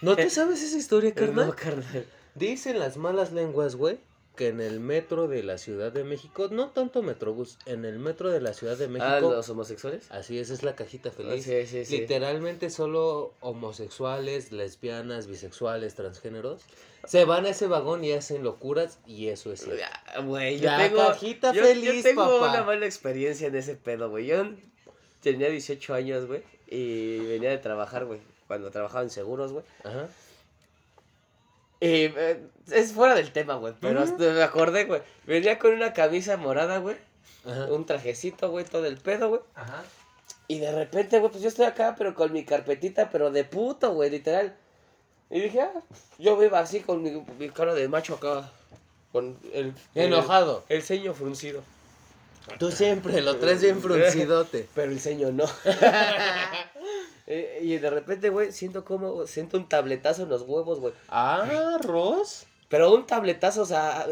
¿No 0.03 0.15
te 0.15 0.31
sabes 0.31 0.63
esa 0.63 0.77
historia, 0.79 1.13
carnal? 1.15 1.49
No, 1.49 1.57
carnal. 1.57 2.07
Dicen 2.37 2.79
las 2.79 2.97
malas 2.97 3.33
lenguas, 3.33 3.77
güey, 3.77 3.99
que 4.37 4.49
en 4.49 4.61
el 4.61 4.81
metro 4.81 5.29
de 5.29 5.43
la 5.43 5.57
Ciudad 5.57 5.91
de 5.93 6.05
México, 6.05 6.49
no 6.51 6.69
tanto 6.69 7.03
Metrobús, 7.03 7.57
en 7.65 7.87
el 7.87 7.99
metro 7.99 8.31
de 8.31 8.43
la 8.43 8.53
Ciudad 8.53 8.77
de 8.77 8.87
México, 8.87 9.11
Ah, 9.11 9.21
los 9.21 9.49
homosexuales. 9.49 10.05
así 10.11 10.39
es, 10.39 10.51
es 10.51 10.63
la 10.63 10.75
cajita 10.77 11.11
feliz. 11.11 11.43
Sí, 11.45 11.67
sí, 11.67 11.87
sí. 11.87 12.01
Literalmente 12.01 12.69
solo 12.69 13.33
homosexuales, 13.41 14.53
lesbianas, 14.53 15.27
bisexuales, 15.27 15.95
transgéneros 15.95 16.61
se 17.07 17.25
van 17.25 17.47
a 17.47 17.51
ese 17.51 17.67
vagón 17.69 18.03
y 18.05 18.13
hacen 18.13 18.43
locuras 18.43 18.99
y 19.07 19.29
eso 19.29 19.53
es. 19.53 19.65
Ya, 19.65 20.21
Güey, 20.23 20.59
yo 20.59 20.67
La 20.67 20.79
tengo, 20.79 20.99
cajita 21.07 21.53
yo, 21.53 21.63
feliz, 21.63 21.95
yo 21.97 22.03
tengo 22.03 22.25
papá. 22.41 22.51
una 22.51 22.63
mala 22.65 22.85
experiencia 22.85 23.47
en 23.47 23.55
ese 23.55 23.77
pedo, 23.77 24.11
güey. 24.11 24.27
Yo 24.27 24.45
tenía 25.23 25.49
18 25.49 25.95
años, 25.95 26.27
güey, 26.27 26.43
y 26.67 27.19
venía 27.21 27.51
de 27.51 27.59
trabajar, 27.59 28.05
güey, 28.07 28.21
cuando 28.49 28.71
trabajaba 28.71 29.03
en 29.05 29.11
seguros, 29.11 29.53
güey. 29.53 29.65
Ajá. 29.85 30.09
Y 31.87 32.13
eh, 32.17 32.41
es 32.71 32.93
fuera 32.93 33.15
del 33.15 33.31
tema, 33.31 33.55
güey, 33.55 33.75
pero 33.81 34.01
hasta 34.01 34.17
me 34.19 34.43
acordé, 34.43 34.85
güey. 34.85 35.03
Venía 35.25 35.59
con 35.59 35.73
una 35.73 35.93
camisa 35.93 36.37
morada, 36.37 36.79
güey, 36.79 36.97
Ajá. 37.45 37.67
un 37.67 37.87
trajecito, 37.87 38.51
güey, 38.51 38.65
todo 38.65 38.87
el 38.87 38.97
pedo, 38.97 39.29
güey. 39.29 39.41
Ajá. 39.55 39.85
Y 40.49 40.59
de 40.59 40.73
repente, 40.73 41.19
güey, 41.19 41.31
pues 41.31 41.43
yo 41.43 41.49
estoy 41.49 41.67
acá, 41.67 41.95
pero 41.97 42.15
con 42.15 42.33
mi 42.33 42.45
carpetita, 42.45 43.11
pero 43.11 43.31
de 43.31 43.45
puto, 43.45 43.93
güey, 43.93 44.11
literal. 44.11 44.57
Y 45.31 45.41
dije, 45.41 45.61
ah, 45.61 45.73
yo 46.19 46.43
iba 46.43 46.59
así 46.59 46.81
con 46.81 47.03
mi, 47.03 47.25
mi 47.39 47.51
cara 47.51 47.75
de 47.75 47.89
macho 47.89 48.15
acá, 48.15 48.51
con 49.13 49.37
el... 49.53 49.73
Enojado. 49.95 50.65
El, 50.69 50.79
el 50.79 50.83
ceño 50.83 51.15
fruncido. 51.15 51.63
Tú 52.59 52.71
siempre 52.71 53.21
lo 53.23 53.37
traes 53.37 53.61
bien 53.61 53.81
fruncidote. 53.83 54.69
Pero 54.75 54.93
el 54.93 55.01
ceño 55.01 55.31
no. 55.33 55.45
Eh, 57.27 57.59
y 57.63 57.79
de 57.79 57.91
repente, 57.91 58.29
güey, 58.29 58.53
siento 58.53 58.85
como, 58.85 59.27
siento 59.27 59.57
un 59.57 59.69
tabletazo 59.69 60.23
en 60.23 60.29
los 60.29 60.43
huevos, 60.43 60.81
güey. 60.81 60.95
Ah, 61.09 61.79
Ross. 61.83 62.47
Pero 62.69 62.95
un 62.95 63.07
tabletazo, 63.07 63.63
o 63.63 63.67
sea, 63.67 64.07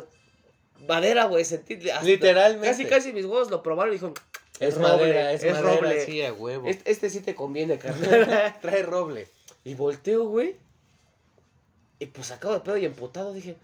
madera, 0.87 1.27
güey, 1.27 1.45
sentí. 1.45 1.77
Literalmente. 2.03 2.69
Casi, 2.69 2.85
casi 2.87 3.13
mis 3.13 3.25
huevos 3.25 3.51
lo 3.51 3.63
probaron 3.63 3.93
y 3.93 3.97
dijeron, 3.97 4.15
Es, 4.59 4.75
Es 4.75 4.79
madera, 4.79 4.97
roble, 4.99 5.35
es, 5.35 5.45
es 5.45 5.53
madera, 5.53 5.77
roble. 5.77 6.07
sí, 6.07 6.23
a 6.23 6.33
huevo. 6.33 6.69
este, 6.69 6.91
este 6.91 7.11
sí 7.11 7.21
te 7.21 7.35
conviene, 7.35 7.79
carnal. 7.79 8.55
Trae 8.63 8.83
roble. 8.83 9.29
y 9.65 9.75
volteo, 9.75 10.25
güey. 10.25 10.57
Y 12.01 12.07
pues 12.07 12.33
acabo 12.33 12.55
de 12.55 12.61
pedo 12.61 12.77
y 12.77 12.85
emputado, 12.85 13.33
dije, 13.33 13.57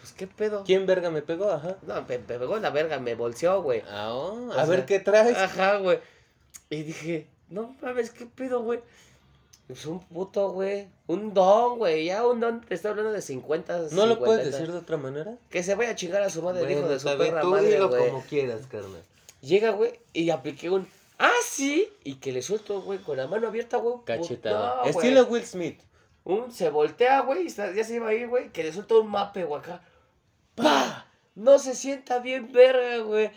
pues 0.00 0.12
qué 0.12 0.26
pedo. 0.26 0.64
¿Quién 0.64 0.86
verga 0.86 1.10
me 1.10 1.22
pegó? 1.22 1.50
Ajá. 1.50 1.76
No, 1.82 1.94
me, 2.02 2.18
me 2.18 2.18
pegó 2.18 2.56
en 2.56 2.62
la 2.62 2.70
verga, 2.70 2.98
me 2.98 3.14
bolseó, 3.14 3.62
güey. 3.62 3.82
Ah, 3.88 4.12
oh, 4.12 4.52
a 4.52 4.64
ver 4.64 4.84
qué 4.84 4.98
traes. 4.98 5.36
Ajá, 5.36 5.76
güey. 5.76 6.00
Y 6.68 6.82
dije, 6.82 7.26
no 7.50 7.76
mames, 7.82 8.10
¿qué 8.10 8.26
pedo, 8.26 8.62
güey? 8.62 8.80
Pues 9.66 9.86
un 9.86 10.00
puto, 10.00 10.50
güey. 10.50 10.88
Un 11.06 11.32
don, 11.32 11.78
güey. 11.78 12.06
Ya 12.06 12.26
un 12.26 12.40
don, 12.40 12.60
te 12.60 12.74
estoy 12.74 12.90
hablando 12.90 13.12
de 13.12 13.22
50. 13.22 13.78
¿No 13.92 14.06
lo 14.06 14.14
50, 14.14 14.24
puedes 14.24 14.46
decir 14.46 14.72
de 14.72 14.78
otra 14.78 14.96
manera? 14.96 15.36
Que 15.48 15.62
se 15.62 15.76
vaya 15.76 15.90
a 15.90 15.94
chingar 15.94 16.22
a 16.22 16.30
su 16.30 16.42
madre, 16.42 16.72
hijo 16.72 16.88
de 16.88 16.98
su 16.98 17.06
perra 17.16 17.42
tú 17.42 17.50
madre, 17.50 17.70
dilo 17.70 17.88
güey. 17.88 18.08
como 18.08 18.22
quieras, 18.24 18.66
carnal. 18.66 19.02
Llega, 19.42 19.70
güey, 19.70 20.00
y 20.12 20.30
apliqué 20.30 20.70
un. 20.70 20.88
¡Ah, 21.18 21.30
sí! 21.48 21.88
Y 22.02 22.14
que 22.16 22.32
le 22.32 22.42
suelto, 22.42 22.82
güey, 22.82 22.98
con 22.98 23.16
la 23.16 23.28
mano 23.28 23.46
abierta, 23.46 23.76
güey. 23.76 23.96
Cachetada. 24.04 24.82
No. 24.82 24.90
Estilo 24.90 25.24
Will 25.26 25.44
Smith. 25.44 25.80
Un 26.24 26.52
se 26.52 26.68
voltea, 26.70 27.20
güey, 27.20 27.46
y 27.46 27.48
ya 27.48 27.84
se 27.84 27.94
iba 27.94 28.08
a 28.08 28.14
ir, 28.14 28.28
güey, 28.28 28.50
que 28.50 28.64
le 28.64 28.72
suelta 28.72 28.96
un 28.96 29.08
mape, 29.08 29.44
güey, 29.44 29.60
acá. 29.60 29.82
¡Pah! 30.56 31.06
No 31.36 31.58
se 31.58 31.74
sienta 31.74 32.18
bien 32.18 32.52
verga, 32.52 32.98
güey. 33.04 33.30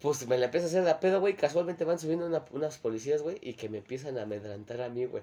Pues 0.00 0.26
me 0.26 0.36
la 0.38 0.46
empieza 0.46 0.66
a 0.66 0.68
hacer 0.68 0.84
la 0.84 1.00
pedo, 1.00 1.20
güey. 1.20 1.34
Casualmente 1.34 1.84
van 1.84 1.98
subiendo 1.98 2.26
una- 2.26 2.44
unas 2.52 2.76
policías, 2.78 3.22
güey, 3.22 3.38
y 3.40 3.54
que 3.54 3.68
me 3.68 3.78
empiezan 3.78 4.18
a 4.18 4.22
amedrantar 4.22 4.80
a 4.82 4.88
mí, 4.88 5.04
güey. 5.06 5.22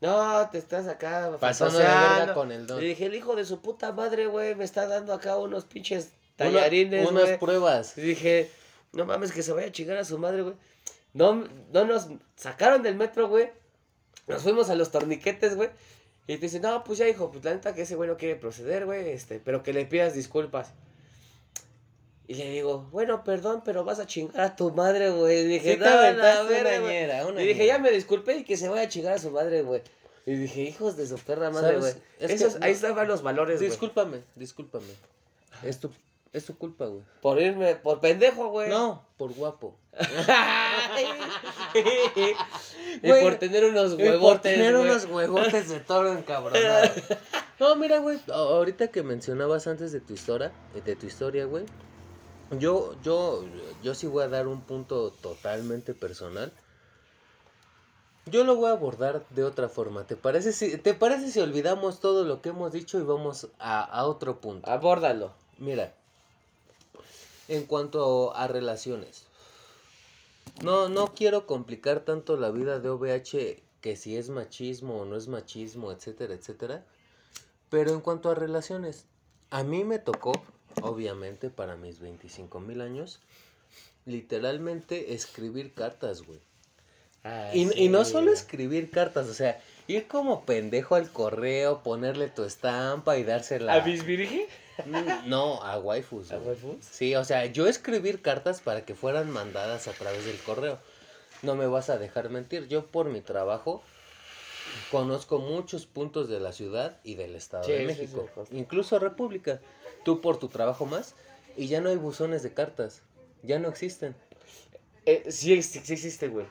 No, 0.00 0.48
te 0.50 0.58
estás 0.58 0.86
acá 0.88 1.36
Pasando 1.38 1.78
de 1.78 1.84
verga 1.84 2.34
con 2.34 2.50
el 2.50 2.66
don. 2.66 2.80
Le 2.80 2.88
dije, 2.88 3.06
el 3.06 3.14
hijo 3.14 3.36
de 3.36 3.44
su 3.44 3.60
puta 3.60 3.92
madre, 3.92 4.26
güey, 4.26 4.54
me 4.54 4.64
está 4.64 4.86
dando 4.86 5.12
acá 5.12 5.36
unos 5.36 5.64
pinches 5.64 6.06
Una- 6.38 6.50
tallarines, 6.50 7.08
unas 7.08 7.24
güey. 7.24 7.38
pruebas. 7.38 7.96
Y 7.98 8.00
dije, 8.02 8.50
no 8.92 9.04
mames, 9.06 9.32
que 9.32 9.42
se 9.42 9.52
vaya 9.52 9.68
a 9.68 9.72
chingar 9.72 9.96
a 9.98 10.04
su 10.04 10.18
madre, 10.18 10.42
güey. 10.42 10.54
No, 11.14 11.44
no 11.72 11.84
nos 11.84 12.08
sacaron 12.36 12.82
del 12.82 12.94
metro, 12.96 13.28
güey. 13.28 13.50
Nos 14.26 14.42
fuimos 14.42 14.70
a 14.70 14.74
los 14.74 14.90
torniquetes, 14.90 15.54
güey. 15.56 15.70
Y 16.26 16.36
te 16.36 16.42
dice, 16.46 16.58
no, 16.60 16.82
pues 16.84 16.98
ya, 16.98 17.08
hijo, 17.08 17.30
pues 17.30 17.44
la 17.44 17.52
neta 17.52 17.74
que 17.74 17.82
ese 17.82 17.96
güey 17.96 18.08
no 18.08 18.16
quiere 18.16 18.36
proceder, 18.36 18.86
güey, 18.86 19.08
este, 19.10 19.40
pero 19.40 19.62
que 19.62 19.72
le 19.72 19.84
pidas 19.86 20.14
disculpas. 20.14 20.70
Y 22.32 22.34
le 22.34 22.48
digo, 22.50 22.88
bueno, 22.90 23.24
perdón, 23.24 23.60
pero 23.62 23.84
vas 23.84 23.98
a 23.98 24.06
chingar 24.06 24.40
a 24.40 24.56
tu 24.56 24.70
madre, 24.72 25.10
güey. 25.10 25.40
Y 25.40 25.44
dije, 25.44 25.74
Sí 25.74 25.78
"No, 25.78 25.84
verga, 25.84 26.40
una 26.42 26.50
güey". 26.50 26.80
ñera, 26.80 27.26
una 27.26 27.42
Y 27.42 27.46
dije, 27.48 27.66
ya 27.66 27.78
me 27.78 27.90
disculpé 27.90 28.38
y 28.38 28.44
que 28.44 28.56
se 28.56 28.70
vaya 28.70 28.84
a 28.84 28.88
chingar 28.88 29.12
a 29.12 29.18
su 29.18 29.30
madre, 29.30 29.60
güey. 29.60 29.82
Y 30.24 30.32
dije, 30.34 30.62
hijos 30.62 30.96
de 30.96 31.06
su 31.06 31.18
perra 31.18 31.50
madre, 31.50 31.76
güey. 31.78 31.92
Esos- 32.20 32.58
no- 32.58 32.64
Ahí 32.64 32.72
estaban 32.72 33.06
los 33.06 33.22
valores, 33.22 33.58
güey. 33.58 33.68
Discúlpame, 33.68 34.22
discúlpame. 34.34 34.86
Es 35.62 35.78
tu, 35.78 35.90
es 36.32 36.46
tu 36.46 36.56
culpa, 36.56 36.86
güey. 36.86 37.02
Por 37.20 37.38
irme, 37.42 37.76
por 37.76 38.00
pendejo, 38.00 38.48
güey. 38.48 38.70
No, 38.70 39.04
por 39.18 39.34
guapo. 39.34 39.76
y 43.02 43.12
por 43.22 43.34
tener 43.36 43.64
unos 43.64 43.92
Y 43.92 43.96
huevotes. 43.96 44.20
por 44.20 44.38
tener 44.40 44.76
unos 44.76 45.04
huevotes 45.06 45.68
de 45.68 45.80
toro 45.80 46.12
encabronado. 46.12 46.90
No, 47.60 47.76
mira, 47.76 47.98
güey, 47.98 48.18
ahorita 48.32 48.88
que 48.88 49.04
mencionabas 49.04 49.68
antes 49.68 49.92
de 49.92 50.00
tu 50.00 50.14
historia, 50.14 50.50
de 50.84 50.96
tu 50.96 51.06
historia, 51.06 51.44
güey. 51.44 51.64
Yo, 52.58 52.94
yo, 53.02 53.44
yo 53.82 53.94
sí 53.94 54.06
voy 54.06 54.24
a 54.24 54.28
dar 54.28 54.46
un 54.46 54.60
punto 54.60 55.10
totalmente 55.10 55.94
personal. 55.94 56.52
Yo 58.26 58.44
lo 58.44 58.56
voy 58.56 58.68
a 58.70 58.72
abordar 58.72 59.26
de 59.30 59.44
otra 59.44 59.68
forma. 59.68 60.06
¿Te 60.06 60.16
parece 60.16 60.52
si, 60.52 60.76
te 60.78 60.94
parece 60.94 61.30
si 61.30 61.40
olvidamos 61.40 62.00
todo 62.00 62.24
lo 62.24 62.40
que 62.40 62.50
hemos 62.50 62.72
dicho 62.72 62.98
y 62.98 63.02
vamos 63.02 63.48
a, 63.58 63.82
a 63.82 64.06
otro 64.06 64.40
punto? 64.40 64.70
Abórdalo. 64.70 65.32
Mira, 65.58 65.94
en 67.48 67.66
cuanto 67.66 68.34
a 68.36 68.46
relaciones, 68.46 69.24
no, 70.62 70.88
no 70.88 71.14
quiero 71.14 71.46
complicar 71.46 72.00
tanto 72.00 72.36
la 72.36 72.50
vida 72.50 72.78
de 72.78 72.90
OVH 72.90 73.62
que 73.80 73.96
si 73.96 74.16
es 74.16 74.28
machismo 74.30 75.00
o 75.00 75.04
no 75.04 75.16
es 75.16 75.26
machismo, 75.26 75.90
etcétera, 75.90 76.34
etcétera. 76.34 76.84
Pero 77.68 77.92
en 77.92 78.00
cuanto 78.00 78.30
a 78.30 78.34
relaciones, 78.34 79.06
a 79.50 79.64
mí 79.64 79.82
me 79.82 79.98
tocó, 79.98 80.32
obviamente, 80.80 81.50
para 81.50 81.76
mis 81.76 82.00
25 82.00 82.60
mil 82.60 82.80
años, 82.80 83.20
literalmente 84.06 85.14
escribir 85.14 85.72
cartas, 85.74 86.22
güey. 86.22 86.40
Y, 87.54 87.84
y 87.84 87.88
no 87.88 88.04
solo 88.04 88.32
escribir 88.32 88.90
cartas, 88.90 89.28
o 89.28 89.34
sea, 89.34 89.60
ir 89.86 90.08
como 90.08 90.44
pendejo 90.44 90.96
al 90.96 91.10
correo, 91.12 91.82
ponerle 91.82 92.28
tu 92.28 92.42
estampa 92.42 93.16
y 93.16 93.22
dársela. 93.22 93.74
¿A 93.74 93.84
mis 93.84 94.04
virgen? 94.04 94.46
Mm, 94.86 95.28
No, 95.28 95.62
a 95.62 95.78
waifus. 95.78 96.32
¿A 96.32 96.38
waifus? 96.38 96.84
Sí, 96.84 97.14
o 97.14 97.24
sea, 97.24 97.46
yo 97.46 97.68
escribir 97.68 98.22
cartas 98.22 98.60
para 98.60 98.84
que 98.84 98.94
fueran 98.96 99.30
mandadas 99.30 99.86
a 99.86 99.92
través 99.92 100.24
del 100.24 100.38
correo. 100.38 100.78
No 101.42 101.54
me 101.54 101.66
vas 101.66 101.90
a 101.90 101.98
dejar 101.98 102.28
mentir. 102.30 102.66
Yo 102.66 102.86
por 102.86 103.06
mi 103.06 103.20
trabajo 103.20 103.82
conozco 104.90 105.38
muchos 105.38 105.86
puntos 105.86 106.28
de 106.28 106.40
la 106.40 106.52
ciudad 106.52 106.96
y 107.04 107.14
del 107.14 107.34
Estado 107.36 107.64
Sí, 107.64 107.72
de 107.72 107.86
México. 107.86 108.28
sí. 108.48 108.56
Incluso 108.56 108.98
República. 108.98 109.60
Tú 110.04 110.20
por 110.20 110.38
tu 110.38 110.48
trabajo 110.48 110.86
más. 110.86 111.14
Y 111.56 111.66
ya 111.68 111.80
no 111.80 111.88
hay 111.90 111.96
buzones 111.96 112.42
de 112.42 112.52
cartas. 112.52 113.02
Ya 113.42 113.58
no 113.58 113.68
existen. 113.68 114.14
Eh, 115.06 115.24
sí, 115.30 115.52
ex- 115.52 115.66
sí 115.66 115.92
existe, 115.92 116.28
güey. 116.28 116.46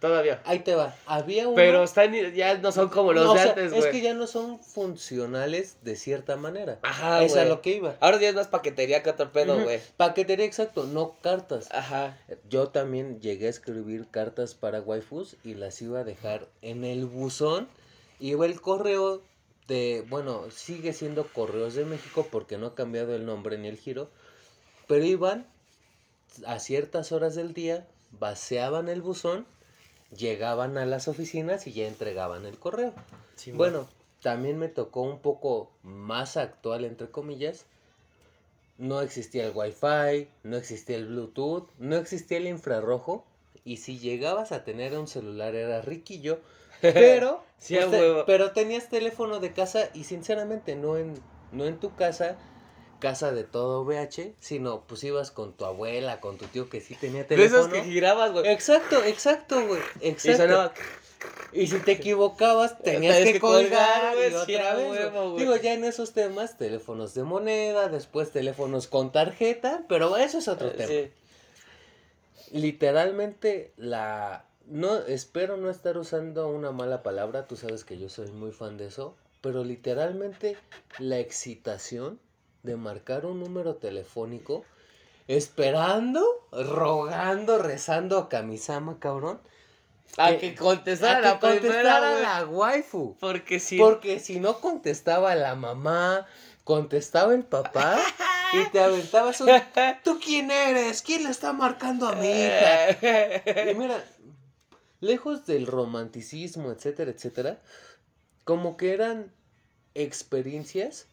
Todavía. 0.00 0.42
Ahí 0.44 0.58
te 0.58 0.74
va. 0.74 0.96
Había 1.06 1.46
uno. 1.46 1.54
Pero 1.54 1.84
están, 1.84 2.12
ya 2.34 2.58
no 2.58 2.72
son 2.72 2.88
como 2.88 3.12
los 3.12 3.24
No, 3.24 3.30
o 3.30 3.34
de 3.34 3.40
sea, 3.40 3.50
antes, 3.50 3.72
Es 3.72 3.78
güey. 3.78 3.92
que 3.92 4.00
ya 4.00 4.14
no 4.14 4.26
son 4.26 4.58
funcionales 4.58 5.76
de 5.82 5.94
cierta 5.94 6.36
manera. 6.36 6.80
Ajá, 6.82 7.22
Es 7.22 7.32
a 7.34 7.36
güey. 7.36 7.48
lo 7.48 7.62
que 7.62 7.76
iba. 7.76 7.96
Ahora 8.00 8.18
ya 8.18 8.28
es 8.30 8.34
más 8.34 8.48
paquetería 8.48 9.04
que 9.04 9.10
güey. 9.62 9.80
Paquetería 9.96 10.44
exacto, 10.44 10.84
no 10.86 11.14
cartas. 11.22 11.68
Ajá. 11.70 12.18
Yo 12.50 12.68
también 12.70 13.20
llegué 13.20 13.46
a 13.46 13.50
escribir 13.50 14.08
cartas 14.10 14.54
para 14.54 14.80
waifus 14.80 15.36
y 15.44 15.54
las 15.54 15.80
iba 15.80 16.00
a 16.00 16.04
dejar 16.04 16.48
en 16.62 16.84
el 16.84 17.06
buzón. 17.06 17.68
Iba 18.18 18.44
el 18.46 18.60
correo 18.60 19.22
de, 19.68 20.04
bueno, 20.08 20.50
sigue 20.50 20.92
siendo 20.92 21.26
Correos 21.28 21.74
de 21.74 21.84
México 21.84 22.26
porque 22.30 22.58
no 22.58 22.66
ha 22.68 22.74
cambiado 22.74 23.14
el 23.14 23.26
nombre 23.26 23.58
ni 23.58 23.68
el 23.68 23.78
giro. 23.78 24.10
Pero 24.86 25.04
iban 25.04 25.46
a 26.46 26.58
ciertas 26.58 27.12
horas 27.12 27.34
del 27.34 27.54
día, 27.54 27.86
vaciaban 28.18 28.88
el 28.88 29.02
buzón, 29.02 29.46
llegaban 30.16 30.76
a 30.78 30.86
las 30.86 31.08
oficinas 31.08 31.66
y 31.66 31.72
ya 31.72 31.86
entregaban 31.86 32.46
el 32.46 32.58
correo. 32.58 32.92
Bueno, 33.54 33.88
también 34.20 34.58
me 34.58 34.68
tocó 34.68 35.02
un 35.02 35.20
poco 35.20 35.70
más 35.82 36.36
actual, 36.36 36.84
entre 36.84 37.10
comillas. 37.10 37.64
No 38.78 39.00
existía 39.00 39.46
el 39.46 39.52
Wi-Fi, 39.54 40.28
no 40.42 40.56
existía 40.56 40.96
el 40.96 41.06
Bluetooth, 41.06 41.68
no 41.78 41.96
existía 41.96 42.38
el 42.38 42.48
infrarrojo. 42.48 43.24
Y 43.64 43.76
si 43.76 43.98
llegabas 43.98 44.50
a 44.50 44.64
tener 44.64 44.98
un 44.98 45.06
celular 45.06 45.54
era 45.54 45.82
riquillo. 45.82 46.40
Pero, 46.82 47.42
Sí, 47.58 47.78
pero 48.26 48.50
tenías 48.50 48.88
teléfono 48.88 49.38
de 49.38 49.52
casa 49.52 49.88
y 49.94 50.04
sinceramente 50.04 50.74
no 50.74 50.96
en, 50.98 51.14
no 51.52 51.64
en 51.64 51.78
tu 51.78 51.94
casa, 51.94 52.36
casa 52.98 53.32
de 53.32 53.44
todo 53.44 53.84
VH, 53.84 54.34
sino 54.40 54.82
pues 54.86 55.04
ibas 55.04 55.30
con 55.30 55.52
tu 55.56 55.64
abuela, 55.64 56.20
con 56.20 56.38
tu 56.38 56.46
tío 56.46 56.68
que 56.68 56.80
sí 56.80 56.96
tenía 56.96 57.20
de 57.20 57.24
teléfono. 57.24 57.60
esos 57.60 57.72
que 57.72 57.84
girabas, 57.84 58.32
güey. 58.32 58.48
Exacto, 58.48 59.04
exacto, 59.04 59.64
güey. 59.66 59.80
Y 60.00 60.08
Exacto. 60.08 60.42
sonaba. 60.42 60.72
Y 61.52 61.68
si 61.68 61.78
te 61.78 61.92
equivocabas, 61.92 62.78
tenías 62.82 63.18
que, 63.18 63.34
que 63.34 63.40
colgar, 63.40 64.14
colgar, 64.14 64.16
güey, 64.16 64.32
y 64.32 64.34
otra 64.34 64.74
vez. 64.74 64.90
huevo. 64.90 65.36
Digo, 65.36 65.56
ya 65.56 65.72
en 65.74 65.84
esos 65.84 66.12
temas, 66.12 66.58
teléfonos 66.58 67.14
de 67.14 67.22
moneda, 67.22 67.88
después 67.88 68.32
teléfonos 68.32 68.88
con 68.88 69.12
tarjeta, 69.12 69.84
pero 69.88 70.16
eso 70.16 70.38
es 70.38 70.48
otro 70.48 70.72
tema. 70.72 70.88
Sí. 70.88 71.10
Literalmente, 72.50 73.72
la... 73.76 74.46
No, 74.66 74.96
espero 74.98 75.56
no 75.56 75.70
estar 75.70 75.98
usando 75.98 76.48
una 76.48 76.70
mala 76.72 77.02
palabra, 77.02 77.46
tú 77.46 77.56
sabes 77.56 77.84
que 77.84 77.98
yo 77.98 78.08
soy 78.08 78.30
muy 78.30 78.52
fan 78.52 78.76
de 78.76 78.86
eso, 78.86 79.14
pero 79.40 79.64
literalmente 79.64 80.56
la 80.98 81.18
excitación 81.18 82.20
de 82.62 82.76
marcar 82.76 83.26
un 83.26 83.40
número 83.40 83.74
telefónico, 83.76 84.64
esperando, 85.26 86.24
rogando, 86.52 87.58
rezando 87.58 88.18
a 88.18 88.28
Kamisama, 88.28 88.98
cabrón. 89.00 89.40
A 90.18 90.28
Que- 90.32 90.38
que 90.38 90.54
contestara 90.54 91.18
a 91.18 91.20
la 91.22 91.32
que 91.40 91.46
contestara 91.46 92.20
la 92.20 92.44
waifu. 92.46 93.16
Porque 93.18 93.58
si. 93.60 93.78
Porque 93.78 94.20
si 94.20 94.40
no 94.40 94.60
contestaba 94.60 95.34
la 95.34 95.54
mamá, 95.54 96.26
contestaba 96.64 97.34
el 97.34 97.44
papá 97.44 97.98
y 98.52 98.70
te 98.70 98.80
aventabas 98.80 99.40
un... 99.40 99.48
¿Tú 100.04 100.20
quién 100.22 100.50
eres? 100.50 101.00
¿Quién 101.02 101.24
le 101.24 101.30
está 101.30 101.52
marcando 101.54 102.06
a 102.08 102.14
mi 102.14 102.28
hija? 102.30 102.90
Y 103.70 103.74
mira, 103.74 104.04
lejos 105.02 105.44
del 105.44 105.66
romanticismo, 105.66 106.70
etcétera, 106.72 107.10
etcétera, 107.10 107.60
como 108.44 108.78
que 108.78 108.94
eran 108.94 109.30
experiencias 109.94 111.06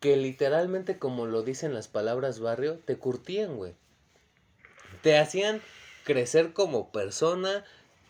que 0.00 0.16
literalmente, 0.16 0.98
como 0.98 1.26
lo 1.26 1.42
dicen 1.42 1.74
las 1.74 1.86
palabras 1.86 2.40
barrio, 2.40 2.78
te 2.78 2.96
curtían, 2.96 3.56
güey. 3.56 3.74
Te 5.02 5.18
hacían 5.18 5.60
crecer 6.04 6.54
como 6.54 6.90
persona, 6.90 7.64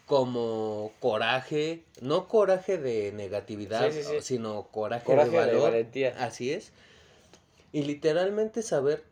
como 0.06 0.92
coraje, 1.00 1.82
no 2.00 2.28
coraje 2.28 2.78
de 2.78 3.10
negatividad, 3.12 3.90
Sí, 3.90 4.02
sí, 4.02 4.08
sí. 4.08 4.16
sino 4.22 4.68
coraje, 4.68 5.04
Coraje 5.04 5.30
de 5.30 5.36
de 5.36 5.46
valor. 5.46 5.70
valentía. 5.72 6.14
Así 6.24 6.52
es. 6.52 6.70
Y 7.72 7.82
literalmente 7.82 8.62
saber 8.62 9.02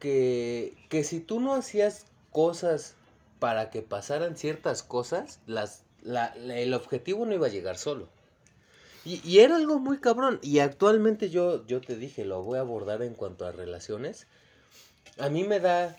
que, 0.00 0.74
que 0.88 1.04
si 1.04 1.20
tú 1.20 1.40
no 1.40 1.54
hacías 1.54 2.06
cosas 2.32 2.94
para 3.46 3.70
que 3.70 3.80
pasaran 3.80 4.34
ciertas 4.36 4.82
cosas, 4.82 5.38
las, 5.46 5.82
la- 6.02 6.34
la- 6.34 6.58
el 6.58 6.74
objetivo 6.74 7.24
no 7.26 7.32
iba 7.32 7.46
a 7.46 7.50
llegar 7.50 7.78
solo. 7.78 8.08
Y, 9.04 9.20
y 9.24 9.38
era 9.38 9.54
algo 9.54 9.78
muy 9.78 9.98
cabrón. 10.00 10.40
Y 10.42 10.58
actualmente 10.58 11.30
yo, 11.30 11.64
yo 11.68 11.80
te 11.80 11.94
dije, 11.94 12.24
lo 12.24 12.42
voy 12.42 12.58
a 12.58 12.62
abordar 12.62 13.02
en 13.02 13.14
cuanto 13.14 13.46
a 13.46 13.52
relaciones. 13.52 14.26
A 15.18 15.28
mí 15.28 15.44
me 15.44 15.60
da, 15.60 15.96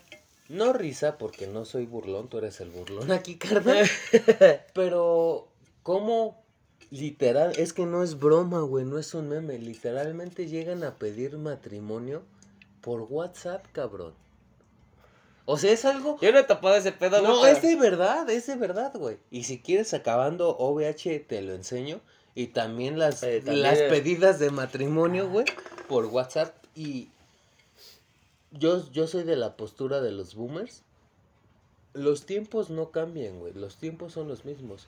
no 0.50 0.74
risa, 0.74 1.16
porque 1.16 1.46
no 1.46 1.64
soy 1.64 1.86
burlón, 1.86 2.28
tú 2.28 2.36
eres 2.36 2.60
el 2.60 2.68
burlón 2.68 3.12
aquí, 3.12 3.36
carnal. 3.36 3.88
Pero, 4.74 5.48
¿cómo 5.82 6.36
literal? 6.90 7.54
Es 7.56 7.72
que 7.72 7.86
no 7.86 8.02
es 8.02 8.18
broma, 8.18 8.60
güey, 8.60 8.84
no 8.84 8.98
es 8.98 9.14
un 9.14 9.30
meme. 9.30 9.58
Literalmente 9.58 10.48
llegan 10.48 10.84
a 10.84 10.96
pedir 10.96 11.38
matrimonio 11.38 12.24
por 12.82 13.06
WhatsApp, 13.08 13.64
cabrón. 13.72 14.12
O 15.50 15.56
sea, 15.56 15.72
es 15.72 15.86
algo... 15.86 16.18
Yo 16.20 16.30
no 16.30 16.40
he 16.40 16.44
topado 16.44 16.76
ese 16.76 16.92
pedo, 16.92 17.22
No, 17.22 17.38
güey, 17.38 17.52
es 17.52 17.60
pero- 17.60 17.68
de 17.68 17.76
verdad, 17.90 18.28
es 18.28 18.46
de 18.46 18.56
verdad, 18.56 18.92
güey. 18.94 19.16
Y 19.30 19.44
si 19.44 19.60
quieres 19.62 19.94
acabando 19.94 20.54
OVH, 20.58 21.20
te 21.26 21.40
lo 21.40 21.54
enseño. 21.54 22.00
Y 22.34 22.48
también 22.48 22.98
las, 22.98 23.22
Eh, 23.22 23.40
también 23.40 23.62
las 23.62 23.78
es- 23.78 23.88
pedidas 23.90 24.38
de 24.38 24.50
matrimonio, 24.50 25.26
güey, 25.30 25.46
por 25.88 26.04
WhatsApp. 26.04 26.54
Y 26.74 27.08
yo, 28.50 28.90
yo 28.92 29.06
soy 29.06 29.22
de 29.24 29.36
la 29.36 29.56
postura 29.56 30.02
de 30.02 30.12
los 30.12 30.34
boomers. 30.34 30.82
Los 31.94 32.26
tiempos 32.26 32.68
no 32.68 32.90
cambian, 32.90 33.38
güey. 33.40 33.54
Los 33.54 33.76
tiempos 33.76 34.12
son 34.12 34.28
los 34.28 34.44
mismos. 34.44 34.86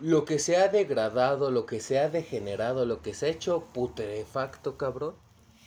Lo 0.00 0.24
que 0.24 0.38
se 0.38 0.56
ha 0.56 0.68
degradado, 0.68 1.50
lo 1.50 1.66
que 1.66 1.80
se 1.80 1.98
ha 1.98 2.08
degenerado, 2.08 2.86
lo 2.86 3.02
que 3.02 3.12
se 3.12 3.26
ha 3.26 3.28
hecho 3.28 3.62
putrefacto, 3.74 4.78
cabrón, 4.78 5.14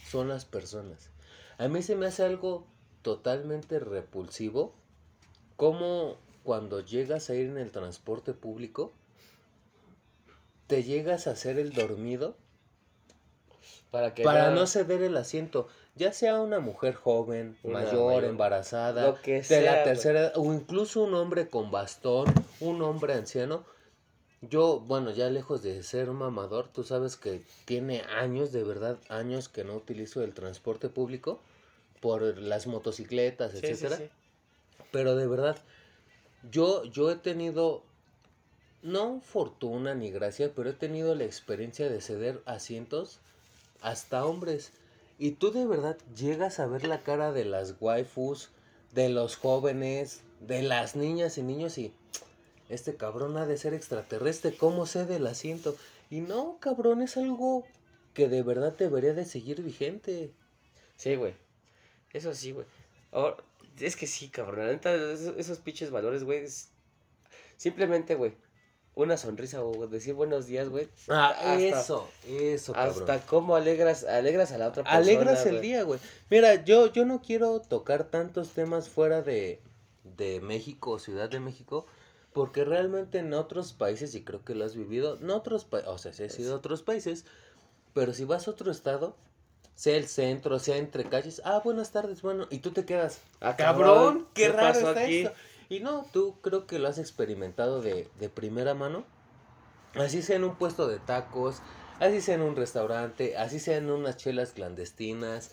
son 0.10 0.30
las 0.30 0.46
personas. 0.46 1.12
A 1.60 1.68
mí 1.68 1.84
se 1.84 1.96
me 1.96 2.08
hace 2.08 2.24
algo 2.26 2.66
totalmente 3.08 3.80
repulsivo 3.80 4.74
como 5.56 6.18
cuando 6.44 6.82
llegas 6.82 7.30
a 7.30 7.36
ir 7.36 7.46
en 7.48 7.58
el 7.58 7.72
transporte 7.72 8.34
público, 8.34 8.92
te 10.68 10.84
llegas 10.84 11.26
a 11.28 11.32
hacer 11.32 11.58
el 11.58 11.72
dormido 11.72 12.36
Para 13.92 14.14
que 14.14 14.24
para 14.26 14.50
no- 14.50 14.56
no 14.56 14.68
ceder 14.68 15.02
el 15.04 15.16
asiento, 15.16 15.70
ya 15.96 16.12
sea 16.12 16.42
una 16.42 16.60
mujer 16.60 16.96
joven, 16.96 17.58
Una 17.64 17.80
mayor, 17.80 18.08
mayor, 18.08 18.24
embarazada, 18.26 19.06
lo 19.08 19.22
que 19.22 19.36
de 19.36 19.42
sea, 19.44 19.62
la 19.62 19.84
tercera 19.84 20.20
edad, 20.20 20.34
o 20.36 20.54
incluso 20.54 21.02
un 21.02 21.14
hombre 21.14 21.48
con 21.48 21.72
bastón, 21.72 22.26
un 22.60 22.82
hombre 22.82 23.14
anciano. 23.14 23.64
Yo, 24.42 24.82
bueno, 24.82 25.12
ya 25.12 25.30
lejos 25.30 25.64
de 25.64 25.82
ser 25.82 26.10
un 26.10 26.18
mamador, 26.18 26.68
tú 26.74 26.84
sabes 26.84 27.16
que 27.16 27.42
tiene 27.64 28.02
años, 28.02 28.52
de 28.52 28.66
verdad, 28.66 29.00
años 29.08 29.48
que 29.48 29.64
no 29.64 29.76
utilizo 29.76 30.22
el 30.22 30.34
transporte 30.34 30.90
público 30.90 31.40
por 32.00 32.38
las 32.38 32.68
motocicletas, 32.68 33.52
Sí, 33.52 33.60
sí, 33.60 33.68
etcétera. 33.68 33.98
sí. 33.98 34.10
Pero 34.92 35.16
de 35.16 35.28
verdad, 35.28 35.58
yo, 36.52 36.84
yo 36.86 37.12
he 37.12 37.16
tenido, 37.16 37.84
no 38.82 39.22
fortuna 39.22 39.96
ni 39.96 40.12
gracia, 40.12 40.52
pero 40.56 40.70
he 40.70 40.74
tenido 40.74 41.16
la 41.16 41.26
experiencia 41.26 41.90
de 41.90 42.02
ceder 42.02 42.42
asientos 42.46 43.20
hasta 43.82 44.26
hombres. 44.26 44.72
Y 45.20 45.32
tú 45.32 45.52
de 45.52 45.66
verdad 45.66 45.98
llegas 46.16 46.60
a 46.60 46.68
ver 46.68 46.88
la 46.88 47.00
cara 47.00 47.32
de 47.32 47.46
las 47.46 47.76
waifus, 47.80 48.50
de 48.94 49.10
los 49.10 49.36
jóvenes, 49.36 50.22
de 50.40 50.62
las 50.62 50.96
niñas 50.96 51.38
y 51.38 51.44
niños 51.44 51.78
y 51.78 51.94
este 52.70 52.96
cabrón 52.96 53.38
ha 53.38 53.46
de 53.46 53.58
ser 53.58 53.74
extraterrestre, 53.74 54.56
¿cómo 54.56 54.86
cede 54.86 55.16
el 55.16 55.28
asiento? 55.28 55.76
Y 56.10 56.22
no, 56.22 56.58
cabrón, 56.60 57.02
es 57.02 57.18
algo 57.18 57.66
que 58.14 58.28
de 58.28 58.44
verdad 58.44 58.76
debería 58.78 59.14
de 59.14 59.26
seguir 59.26 59.62
vigente. 59.62 60.32
Sí, 60.98 61.16
güey. 61.16 61.34
Eso 62.14 62.34
sí, 62.34 62.52
güey. 62.52 62.66
Ahora, 63.12 63.38
es 63.80 63.96
que 63.96 64.08
sí, 64.08 64.30
cabrón. 64.30 64.66
La 64.68 64.72
neta, 64.74 64.94
esos, 64.96 65.36
esos 65.38 65.60
pinches 65.60 65.92
valores, 65.92 66.24
güey. 66.24 66.40
es- 66.46 66.70
Simplemente, 67.58 68.16
güey. 68.16 68.34
Una 68.96 69.16
sonrisa 69.16 69.64
o 69.64 69.88
decir 69.88 70.16
buenos 70.16 70.48
días, 70.48 70.70
güey. 70.70 70.88
Ah, 71.08 71.30
Hasta- 71.30 71.60
eso, 71.60 72.10
eso, 72.28 72.74
cabrón. 72.74 73.10
Hasta 73.10 73.26
cómo 73.28 73.56
alegras, 73.56 74.04
alegras 74.06 74.52
a 74.52 74.58
la 74.58 74.70
otra 74.70 74.84
persona. 74.84 75.00
Alegras 75.02 75.46
el 75.46 75.62
día, 75.62 75.84
güey. 75.84 76.00
Mira, 76.32 76.64
yo, 76.66 76.92
yo 76.92 77.06
no 77.06 77.22
quiero 77.22 77.60
tocar 77.62 78.06
tantos 78.06 78.50
temas 78.54 78.90
fuera 78.90 79.22
de, 79.22 79.62
de 80.18 80.42
México 80.42 80.98
Ciudad 80.98 81.30
de 81.30 81.40
México, 81.40 81.86
porque 82.34 82.66
realmente 82.66 83.20
en 83.20 83.34
otros 83.36 83.74
países, 83.74 84.16
y 84.16 84.24
creo 84.24 84.44
que 84.44 84.56
lo 84.56 84.66
has 84.66 84.76
vivido, 84.76 85.18
no 85.22 85.36
otros 85.36 85.66
países, 85.66 85.90
o 85.92 85.98
sea, 86.00 86.14
sí 86.14 86.24
has 86.24 86.40
ido 86.40 86.54
a 86.54 86.58
otros 86.58 86.82
países, 86.82 87.26
pero 87.94 88.14
si 88.14 88.26
vas 88.26 88.48
a 88.48 88.52
otro 88.52 88.72
estado, 88.72 89.16
sea 89.78 89.96
el 89.98 90.08
centro, 90.10 90.60
sea 90.60 90.78
entre 90.78 91.08
calles, 91.10 91.42
ah, 91.46 91.62
buenas 91.64 91.92
tardes, 91.94 92.22
bueno, 92.24 92.48
y 92.50 92.60
tú 92.60 92.72
te 92.72 92.86
quedas, 92.86 93.22
Ah, 93.42 93.56
cabrón, 93.56 94.28
qué, 94.34 94.48
¿qué 94.48 94.50
raro 94.50 94.74
pasó 94.74 94.90
está 94.90 95.04
aquí? 95.04 95.20
esto. 95.20 95.34
Y 95.70 95.80
no, 95.82 96.10
tú 96.12 96.36
creo 96.42 96.68
que 96.68 96.80
lo 96.80 96.90
has 96.90 96.98
experimentado 96.98 97.82
de, 97.82 98.10
de 98.20 98.30
primera 98.30 98.74
mano. 98.74 99.06
Así 99.96 100.22
sea 100.24 100.38
en 100.38 100.44
un 100.46 100.56
puesto 100.56 100.88
de 100.88 101.00
tacos, 101.00 101.62
así 102.00 102.22
sea 102.22 102.36
en 102.36 102.42
un 102.42 102.56
restaurante, 102.56 103.38
así 103.38 103.60
sea 103.60 103.78
en 103.78 103.90
unas 103.92 104.18
chelas 104.18 104.52
clandestinas, 104.54 105.52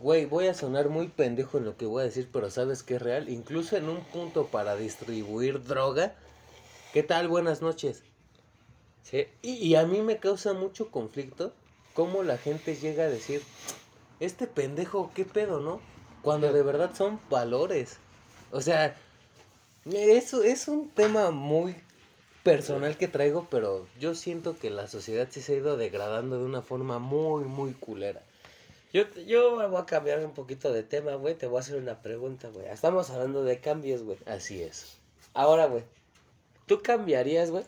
Güey, 0.00 0.26
voy 0.26 0.46
a 0.48 0.54
sonar 0.54 0.90
muy 0.90 1.08
pendejo 1.08 1.58
en 1.58 1.64
lo 1.64 1.76
que 1.76 1.86
voy 1.86 2.02
a 2.02 2.06
decir, 2.06 2.28
pero 2.32 2.50
sabes 2.50 2.82
que 2.82 2.96
es 2.96 3.02
real. 3.02 3.28
Incluso 3.28 3.76
en 3.76 3.88
un 3.88 4.04
punto 4.04 4.46
para 4.48 4.76
distribuir 4.76 5.64
droga. 5.64 6.14
¿Qué 6.92 7.02
tal? 7.02 7.28
Buenas 7.28 7.62
noches. 7.62 8.04
Sí. 9.02 9.26
Y, 9.42 9.54
y 9.54 9.74
a 9.76 9.86
mí 9.86 10.02
me 10.02 10.18
causa 10.20 10.52
mucho 10.52 10.90
conflicto 10.90 11.54
cómo 11.98 12.22
la 12.22 12.38
gente 12.38 12.76
llega 12.76 13.02
a 13.02 13.08
decir, 13.08 13.42
este 14.20 14.46
pendejo, 14.46 15.10
¿qué 15.16 15.24
pedo, 15.24 15.58
no? 15.58 15.80
Cuando 16.22 16.52
de 16.52 16.62
verdad 16.62 16.94
son 16.94 17.18
valores. 17.28 17.96
O 18.52 18.60
sea, 18.60 18.94
eso 19.84 20.44
es 20.44 20.68
un 20.68 20.90
tema 20.90 21.32
muy 21.32 21.74
personal 22.44 22.96
que 22.96 23.08
traigo, 23.08 23.48
pero 23.50 23.88
yo 23.98 24.14
siento 24.14 24.56
que 24.56 24.70
la 24.70 24.86
sociedad 24.86 25.26
sí 25.28 25.42
se 25.42 25.54
ha 25.54 25.56
ido 25.56 25.76
degradando 25.76 26.38
de 26.38 26.44
una 26.44 26.62
forma 26.62 27.00
muy, 27.00 27.42
muy 27.46 27.72
culera. 27.72 28.22
Yo, 28.92 29.02
yo 29.26 29.68
voy 29.68 29.76
a 29.76 29.84
cambiar 29.84 30.24
un 30.24 30.34
poquito 30.34 30.72
de 30.72 30.84
tema, 30.84 31.16
güey. 31.16 31.34
Te 31.34 31.48
voy 31.48 31.56
a 31.56 31.60
hacer 31.62 31.78
una 31.80 32.00
pregunta, 32.00 32.48
güey. 32.48 32.66
Estamos 32.68 33.10
hablando 33.10 33.42
de 33.42 33.58
cambios, 33.58 34.04
güey. 34.04 34.18
Así 34.24 34.62
es. 34.62 34.98
Ahora, 35.34 35.66
güey. 35.66 35.82
¿Tú 36.66 36.80
cambiarías, 36.80 37.50
güey? 37.50 37.64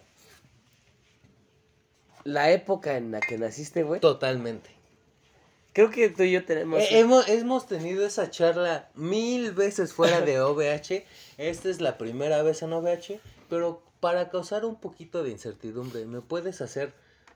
La 2.25 2.51
época 2.51 2.97
en 2.97 3.11
la 3.13 3.21
que 3.21 3.39
naciste, 3.39 3.83
güey. 3.83 4.01
Totalmente. 4.01 4.71
Creo 5.73 5.91
que 5.91 6.09
tú 6.09 6.25
y 6.25 6.33
yo 6.33 6.45
tenemos... 6.45 6.81
Eh, 6.83 6.99
hemos, 6.99 7.29
hemos 7.29 7.67
tenido 7.67 8.05
esa 8.05 8.31
charla 8.31 8.89
mil 8.95 9.53
veces 9.53 9.93
fuera 9.93 10.21
de 10.21 10.41
OVH. 10.41 11.05
Esta 11.39 11.69
es 11.69 11.81
la 11.81 11.97
primera 11.97 12.43
vez 12.43 12.63
en 12.63 12.73
OVH. 12.73 13.21
Pero 13.49 13.83
para 14.01 14.31
causar 14.31 14.65
un 14.65 14.77
poquito 14.77 15.23
de 15.23 15.31
incertidumbre, 15.31 16.05
¿me 16.07 16.21
puedes 16.21 16.61
hacer 16.61 16.93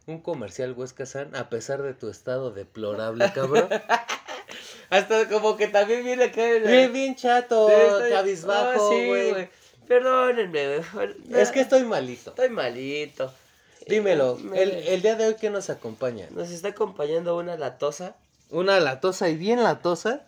un 0.07 0.20
comercial 0.20 0.73
Huesca 0.73 1.07
San 1.07 1.35
a 1.37 1.49
pesar 1.49 1.83
de 1.83 1.94
tu 1.94 2.09
estado 2.11 2.51
deplorable, 2.51 3.31
cabrón? 3.35 3.68
Hasta 4.90 5.29
como 5.29 5.57
que 5.57 5.68
también 5.68 6.05
viene 6.05 6.25
acá... 6.25 6.42
la- 6.42 6.70
bien, 6.70 6.92
bien 6.92 7.16
chato, 7.16 7.68
Sí, 7.68 7.75
estoy- 7.75 8.11
cabizbajo, 8.11 8.87
Ah, 8.87 8.90
sí, 8.90 9.07
güey. 9.07 9.49
Perdónenme, 9.88 10.79
güey. 10.92 11.14
es 11.40 11.51
que 11.51 11.61
estoy 11.61 11.85
malito. 11.85 12.31
Estoy 12.31 12.49
malito. 12.51 13.33
Dímelo, 13.87 14.38
Eh, 14.38 14.42
me- 14.42 14.62
el, 14.62 14.70
el 14.70 15.03
día 15.03 15.14
de 15.16 15.27
hoy 15.27 15.35
que 15.35 15.51
nos 15.51 15.70
acompaña. 15.70 16.27
Nos 16.31 16.51
está 16.51 16.68
acompañando 16.68 17.37
una 17.37 17.57
latosa 17.57 18.16
Una 18.51 18.79
latosa 18.81 19.29
y 19.29 19.37
bien 19.37 19.62
latosa. 19.62 20.23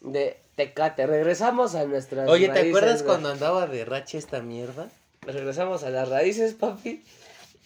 de 0.00 0.38
Tecate. 0.56 1.06
Regresamos 1.06 1.74
a 1.74 1.84
nuestras 1.84 2.28
Oye, 2.28 2.48
¿te 2.48 2.54
raíces, 2.54 2.68
acuerdas 2.70 3.02
güey. 3.02 3.06
cuando 3.08 3.28
andaba 3.30 3.66
de 3.66 3.84
rache 3.84 4.18
esta 4.18 4.40
mierda? 4.40 4.90
Regresamos 5.22 5.82
a 5.84 5.90
las 5.90 6.08
raíces, 6.08 6.54
papi. 6.54 7.04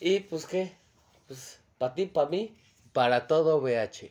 Y 0.01 0.21
pues, 0.21 0.47
¿qué? 0.47 0.73
Pues, 1.29 1.59
pa' 1.79 1.95
ti, 1.95 2.07
pa' 2.07 2.27
mí. 2.27 2.55
Para 2.93 3.27
todo 3.27 3.59
VH. 3.59 4.11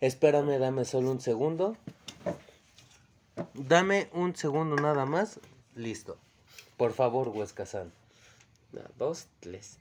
Espérame, 0.00 0.58
dame 0.58 0.84
solo 0.84 1.10
un 1.10 1.20
segundo. 1.20 1.76
Dame 3.54 4.08
un 4.12 4.34
segundo 4.34 4.76
nada 4.76 5.04
más. 5.06 5.38
Listo. 5.74 6.16
Por 6.76 6.92
favor, 6.92 7.28
Huesca 7.28 7.66
San. 7.66 7.92
Una, 8.72 8.82
dos, 8.98 9.26
tres. 9.40 9.78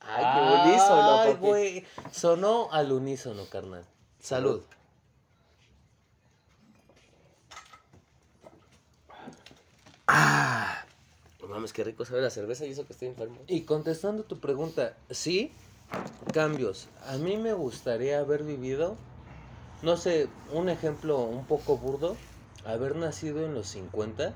Ay, 0.00 0.24
qué 0.24 0.70
unísono, 0.70 1.18
Ay, 1.20 1.32
papi. 1.34 1.46
güey. 1.46 1.86
Sonó 2.12 2.72
al 2.72 2.92
unísono, 2.92 3.46
carnal. 3.46 3.84
Salud. 4.20 4.62
No 11.40 11.48
mames, 11.48 11.72
qué 11.72 11.84
rico 11.84 12.04
sabe 12.04 12.20
la 12.22 12.30
cerveza 12.30 12.66
y 12.66 12.70
eso 12.72 12.86
que 12.86 12.92
estoy 12.92 13.08
enfermo. 13.08 13.38
Y 13.46 13.62
contestando 13.62 14.24
tu 14.24 14.38
pregunta, 14.38 14.96
sí, 15.10 15.52
cambios. 16.32 16.88
A 17.06 17.16
mí 17.16 17.36
me 17.36 17.52
gustaría 17.52 18.18
haber 18.18 18.42
vivido, 18.42 18.96
no 19.82 19.96
sé, 19.96 20.28
un 20.52 20.68
ejemplo 20.68 21.18
un 21.20 21.46
poco 21.46 21.76
burdo, 21.76 22.16
haber 22.64 22.96
nacido 22.96 23.44
en 23.44 23.54
los 23.54 23.68
50 23.68 24.34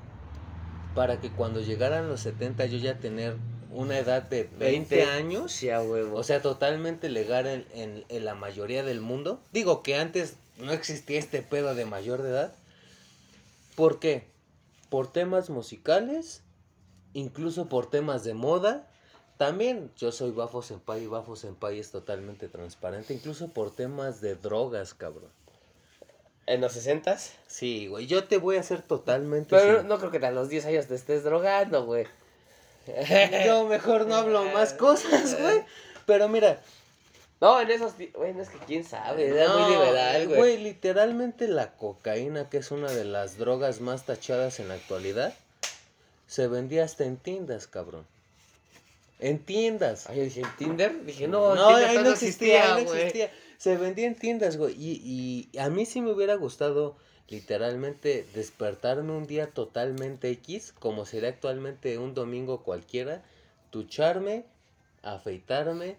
para 0.93 1.19
que 1.19 1.31
cuando 1.31 1.59
llegaran 1.61 2.07
los 2.07 2.21
70 2.21 2.65
yo 2.67 2.77
ya 2.77 2.99
tener 2.99 3.35
una 3.71 3.97
edad 3.97 4.21
de 4.23 4.47
20 4.59 5.03
años, 5.05 5.51
Sí, 5.51 5.67
huevo. 5.69 6.17
o 6.17 6.23
sea, 6.23 6.41
totalmente 6.41 7.09
legal 7.09 7.47
en, 7.47 7.65
en- 7.73 8.05
en 8.09 8.25
la 8.25 8.35
mayoría 8.35 8.83
del 8.83 9.01
mundo. 9.01 9.39
Digo 9.51 9.81
que 9.81 9.95
antes 9.95 10.35
no 10.59 10.71
existía 10.71 11.17
este 11.17 11.41
pedo 11.41 11.73
de 11.73 11.85
mayor 11.85 12.21
de 12.21 12.29
edad. 12.29 12.53
¿Por 13.75 13.99
qué? 13.99 14.27
Por 14.89 15.11
temas 15.11 15.49
musicales, 15.49 16.43
incluso 17.13 17.67
por 17.67 17.89
temas 17.89 18.23
de 18.23 18.35
moda. 18.35 18.87
También 19.37 19.89
yo 19.97 20.11
soy 20.11 20.29
Bafo 20.29 20.61
Senpai 20.61 21.03
y 21.03 21.07
Bafo 21.07 21.35
Senpai 21.35 21.79
es 21.79 21.89
totalmente 21.89 22.47
transparente, 22.47 23.15
incluso 23.15 23.47
por 23.47 23.75
temas 23.75 24.21
de 24.21 24.35
drogas, 24.35 24.93
cabrón. 24.93 25.31
En 26.45 26.61
los 26.61 26.73
60 26.73 27.17
Sí, 27.47 27.87
güey, 27.87 28.07
yo 28.07 28.25
te 28.25 28.37
voy 28.37 28.57
a 28.57 28.59
hacer 28.61 28.81
totalmente... 28.81 29.55
Pero 29.55 29.79
sin- 29.79 29.87
no 29.87 29.97
creo 29.99 30.11
que 30.11 30.25
a 30.25 30.31
los 30.31 30.49
10 30.49 30.65
años 30.65 30.87
te 30.87 30.95
estés 30.95 31.23
drogando, 31.23 31.85
güey. 31.85 32.05
Yo 33.45 33.65
mejor 33.65 34.05
no 34.07 34.15
hablo 34.15 34.43
más 34.45 34.73
cosas, 34.85 35.39
güey. 35.39 35.63
Pero 36.05 36.27
mira, 36.27 36.59
No, 37.39 37.61
en 37.61 37.71
esos. 37.71 37.93
ti- 37.93 38.11
Bueno, 38.17 38.41
es 38.41 38.49
que 38.49 38.57
quién 38.59 38.83
sabe. 38.83 39.27
Era 39.29 39.47
muy 39.53 39.61
No, 39.61 39.69
liberal, 39.69 40.25
güey. 40.27 40.37
Güey, 40.39 40.57
literalmente 40.63 41.47
la 41.47 41.71
cocaína, 41.75 42.49
que 42.49 42.57
es 42.57 42.71
una 42.71 42.91
de 42.91 43.05
las 43.05 43.37
drogas 43.37 43.79
más 43.79 44.05
tachadas 44.05 44.59
en 44.59 44.67
la 44.67 44.73
actualidad, 44.73 45.33
se 46.27 46.47
vendía 46.47 46.83
hasta 46.83 47.05
en 47.05 47.15
tiendas, 47.17 47.67
cabrón. 47.67 48.05
En 49.19 49.39
tiendas. 49.39 50.09
Ay, 50.09 50.17
yo 50.17 50.23
dije, 50.23 50.41
¿en 50.41 50.55
Tinder? 50.57 51.05
Dije, 51.05 51.27
no, 51.29 51.55
No, 51.55 51.67
Tinder 51.69 51.85
ahí 51.89 51.97
no 51.99 52.09
existía, 52.11 52.75
ahí 52.75 52.83
no 52.83 52.89
güey. 52.91 53.01
existía. 53.03 53.31
Se 53.57 53.77
vendía 53.77 54.07
en 54.07 54.15
tiendas, 54.15 54.57
güey. 54.57 54.75
Y, 54.77 55.49
y 55.53 55.57
a 55.57 55.69
mí 55.69 55.85
sí 55.85 56.01
me 56.01 56.11
hubiera 56.11 56.35
gustado, 56.35 56.95
literalmente, 57.29 58.25
despertarme 58.33 59.11
un 59.13 59.27
día 59.27 59.47
totalmente 59.47 60.29
X, 60.31 60.73
como 60.77 61.05
sería 61.05 61.29
actualmente 61.29 61.97
un 61.97 62.13
domingo 62.13 62.63
cualquiera, 62.63 63.23
ducharme, 63.71 64.45
afeitarme, 65.01 65.97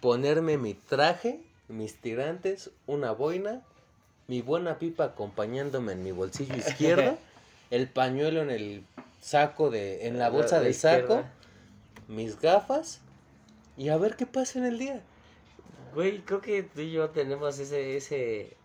ponerme 0.00 0.56
mi 0.56 0.74
traje, 0.74 1.40
mis 1.68 2.00
tirantes, 2.00 2.70
una 2.86 3.12
boina, 3.12 3.62
mi 4.26 4.42
buena 4.42 4.78
pipa 4.78 5.04
acompañándome 5.04 5.92
en 5.92 6.02
mi 6.02 6.12
bolsillo 6.12 6.56
izquierdo, 6.56 7.18
el 7.70 7.88
pañuelo 7.88 8.42
en 8.42 8.50
el 8.50 8.84
saco 9.20 9.70
de, 9.70 10.06
en 10.06 10.18
la 10.18 10.30
bolsa 10.30 10.60
del 10.60 10.74
saco, 10.74 11.24
mis 12.08 12.40
gafas 12.40 13.00
y 13.76 13.88
a 13.88 13.96
ver 13.96 14.16
qué 14.16 14.26
pasa 14.26 14.58
en 14.58 14.66
el 14.66 14.78
día. 14.78 15.02
Güey, 15.94 16.18
creo 16.20 16.40
que 16.40 16.62
tú 16.62 16.80
y 16.80 16.92
yo 16.92 17.10
tenemos 17.10 17.58
ese. 17.58 17.96
Ese, 17.96 18.56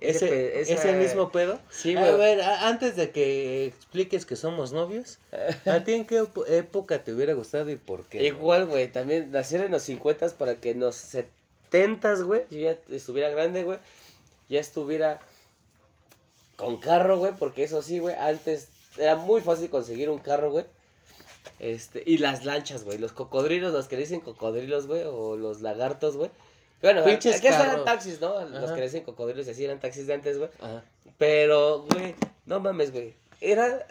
Ese, 0.00 0.60
ese, 0.60 0.92
mismo 0.94 1.30
pedo. 1.30 1.60
Sí, 1.68 1.94
a 1.94 2.00
güey. 2.00 2.16
ver, 2.16 2.40
a- 2.40 2.68
antes 2.68 2.96
de 2.96 3.10
que 3.10 3.66
expliques 3.66 4.24
que 4.24 4.34
somos 4.34 4.72
novios, 4.72 5.18
¿a 5.66 5.84
ti 5.84 5.92
en 5.92 6.06
qué 6.06 6.24
época 6.48 7.04
te 7.04 7.12
hubiera 7.12 7.34
gustado 7.34 7.68
y 7.70 7.76
por 7.76 8.04
qué? 8.06 8.22
Igual, 8.24 8.64
güey, 8.66 8.90
también 8.90 9.30
nacer 9.30 9.60
en 9.60 9.72
los 9.72 9.82
50 9.82 10.26
para 10.38 10.54
que 10.56 10.70
en 10.70 10.80
los 10.80 10.96
70, 10.96 12.14
güey, 12.22 12.44
yo 12.50 12.58
ya 12.60 12.78
estuviera 12.88 13.28
grande, 13.28 13.62
güey, 13.62 13.78
ya 14.48 14.60
estuviera 14.60 15.20
con 16.56 16.78
carro, 16.78 17.18
güey, 17.18 17.32
porque 17.38 17.64
eso 17.64 17.82
sí, 17.82 17.98
güey, 17.98 18.14
antes 18.16 18.68
era 18.96 19.16
muy 19.16 19.42
fácil 19.42 19.68
conseguir 19.68 20.08
un 20.08 20.18
carro, 20.18 20.50
güey. 20.50 20.64
Este, 21.58 22.02
y 22.06 22.18
las 22.18 22.44
lanchas, 22.44 22.84
güey, 22.84 22.98
los 22.98 23.12
cocodrilos, 23.12 23.72
los 23.72 23.86
que 23.88 23.96
le 23.96 24.02
dicen 24.02 24.20
cocodrilos, 24.20 24.86
güey, 24.86 25.02
o 25.06 25.36
los 25.36 25.60
lagartos, 25.60 26.16
güey. 26.16 26.30
Bueno, 26.82 27.04
Pinches 27.04 27.36
aquí 27.36 27.48
eran 27.48 27.84
taxis, 27.84 28.20
¿no? 28.20 28.44
Los 28.46 28.64
Ajá. 28.64 28.74
que 28.74 28.80
le 28.80 28.86
dicen 28.86 29.04
cocodrilos 29.04 29.46
y 29.46 29.50
así 29.50 29.64
eran 29.64 29.80
taxis 29.80 30.06
de 30.06 30.14
antes, 30.14 30.38
güey. 30.38 30.48
Pero, 31.18 31.82
güey, 31.90 32.14
no 32.46 32.60
mames, 32.60 32.90
güey. 32.92 33.14
Era 33.42 33.86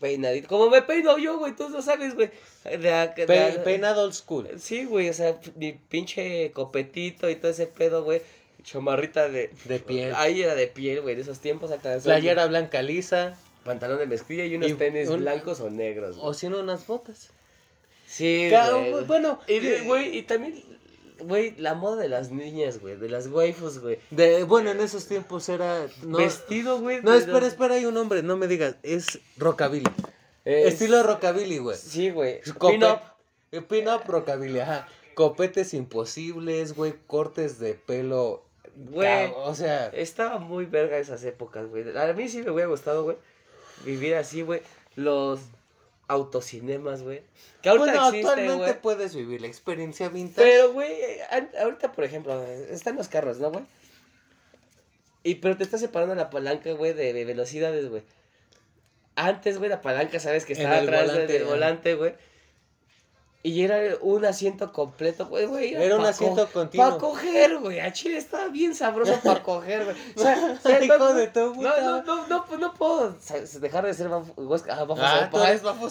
peinadito. 0.00 0.48
Como 0.48 0.68
me 0.70 0.82
peino 0.82 1.16
yo, 1.18 1.38
güey, 1.38 1.54
tú 1.54 1.68
lo 1.68 1.80
sabes, 1.82 2.14
güey. 2.14 2.30
De, 2.64 2.92
a- 2.92 3.06
de 3.08 3.26
Pe- 3.26 3.52
a- 3.60 3.62
peinado 3.64 4.02
old 4.02 4.12
school. 4.14 4.48
Sí, 4.58 4.84
güey, 4.84 5.08
o 5.08 5.14
sea, 5.14 5.38
mi 5.54 5.72
pinche 5.72 6.50
copetito 6.52 7.30
y 7.30 7.36
todo 7.36 7.50
ese 7.52 7.66
pedo, 7.68 8.02
güey. 8.04 8.20
Chamarrita 8.64 9.28
de... 9.28 9.50
De 9.66 9.78
piel. 9.78 10.12
Ahí 10.16 10.42
era 10.42 10.56
de 10.56 10.66
piel, 10.66 11.00
güey, 11.00 11.14
de 11.14 11.22
esos 11.22 11.38
tiempos 11.38 11.70
acá. 11.70 11.98
Playera 12.02 12.46
blanca 12.46 12.82
lisa. 12.82 13.38
Pantalón 13.66 13.98
de 13.98 14.06
mezclilla 14.06 14.46
y 14.46 14.56
unos 14.56 14.70
Y 14.70 14.74
tenis 14.74 15.08
un- 15.10 15.20
blancos 15.20 15.60
o 15.60 15.68
negros, 15.68 16.16
güey. 16.16 16.28
O 16.28 16.32
si 16.34 16.48
no, 16.48 16.60
unas 16.60 16.86
botas. 16.86 17.28
Sí, 18.06 18.48
güey. 18.50 19.04
Bueno, 19.04 19.40
Y, 19.46 19.58
de- 19.58 19.78
eh, 19.78 19.80
güey, 19.82 20.16
y 20.16 20.22
también, 20.22 20.62
güey, 21.20 21.54
la 21.58 21.74
moda 21.74 22.00
de 22.00 22.08
las 22.08 22.30
niñas, 22.30 22.80
güey, 22.80 22.96
de 22.96 23.08
las 23.08 23.26
waifus, 23.26 23.80
güey. 23.80 23.98
de, 24.10 24.44
bueno, 24.44 24.70
en 24.70 24.80
esos 24.80 25.06
tiempos 25.06 25.48
era. 25.48 25.86
No, 26.02 26.18
Vestido, 26.18 26.78
güey. 26.80 27.02
no 27.02 27.12
espera, 27.14 27.40
los- 27.40 27.48
espera, 27.48 27.74
hay 27.74 27.84
un 27.84 27.94
nombre, 27.94 28.22
no 28.22 28.36
me 28.36 28.46
digas. 28.46 28.76
Es 28.82 29.18
rockabilly. 29.36 29.90
Es- 30.44 30.74
Estilo 30.74 31.02
rockabilly, 31.02 31.58
güey. 31.58 31.76
Sí, 31.76 32.10
güey. 32.10 32.40
Cope- 32.58 32.74
Pin-up. 32.74 33.00
eh, 33.52 33.60
Pin-up 33.62 34.02
rockabilly, 34.06 34.60
ajá. 34.60 34.88
Copetes 35.14 35.74
imposibles, 35.74 36.74
güey. 36.74 36.94
Cortes 37.06 37.58
de 37.58 37.74
pelo. 37.74 38.44
Güey. 38.76 39.32
O 39.36 39.54
sea, 39.54 39.86
Estaba 39.88 40.38
muy 40.38 40.66
verga 40.66 40.98
esas 40.98 41.24
épocas, 41.24 41.66
güey. 41.66 41.96
A 41.98 42.12
mí 42.12 42.28
sí 42.28 42.42
me 42.42 42.50
hubiera 42.50 42.68
gustado, 42.68 43.02
güey, 43.04 43.16
vivir 43.86 44.14
así, 44.16 44.42
güey. 44.42 44.60
Los 44.96 45.40
autocinemas, 46.08 47.02
güey. 47.02 47.22
Que 47.62 47.70
ahorita 47.70 47.92
Bueno, 47.92 48.08
existe, 48.08 48.28
actualmente 48.28 48.74
puedes 48.74 49.14
vivir 49.14 49.40
la 49.40 49.46
experiencia 49.46 50.08
vintage. 50.08 50.46
Pero, 50.46 50.72
güey, 50.72 50.94
ahorita, 51.60 51.92
por 51.92 52.04
ejemplo, 52.04 52.42
están 52.44 52.96
los 52.96 53.08
carros, 53.08 53.38
¿no, 53.38 53.50
güey? 53.50 53.64
Y 55.22 55.36
pero 55.36 55.56
te 55.56 55.64
está 55.64 55.78
separando 55.78 56.14
la 56.14 56.30
palanca, 56.30 56.72
güey, 56.72 56.92
de, 56.92 57.12
de 57.12 57.24
velocidades, 57.24 57.88
güey. 57.88 58.02
Antes, 59.16 59.58
güey, 59.58 59.70
la 59.70 59.80
palanca, 59.80 60.20
sabes 60.20 60.44
que 60.44 60.52
estaba 60.52 60.76
atrás 60.76 61.10
volante, 61.10 61.32
del 61.32 61.44
volante, 61.44 61.94
güey. 61.94 62.14
Y 63.46 63.62
era 63.62 63.78
un 64.00 64.24
asiento 64.24 64.72
completo, 64.72 65.26
güey, 65.26 65.46
güey. 65.46 65.74
Era 65.74 65.94
un 65.94 66.04
asiento 66.04 66.46
co- 66.46 66.52
continuo. 66.52 66.86
Para 66.88 66.98
coger, 66.98 67.58
güey. 67.58 67.78
A 67.78 67.92
Chile 67.92 68.18
estaba 68.18 68.48
bien 68.48 68.74
sabroso 68.74 69.20
para 69.22 69.40
coger, 69.40 69.84
güey. 69.84 69.96
O 70.16 70.20
sea, 70.20 70.34
no, 70.98 71.14
de 71.14 71.30
no, 71.32 71.54
no, 71.54 72.02
no, 72.02 72.26
no, 72.26 72.46
no 72.58 72.74
puedo 72.74 73.16
dejar 73.60 73.86
de 73.86 73.94
ser 73.94 74.08
bafo, 74.08 74.34
ah, 74.68 74.82
bafo 74.84 74.96
Ah, 75.00 75.28
tú 75.30 75.40
eres 75.40 75.62
Bafo 75.62 75.88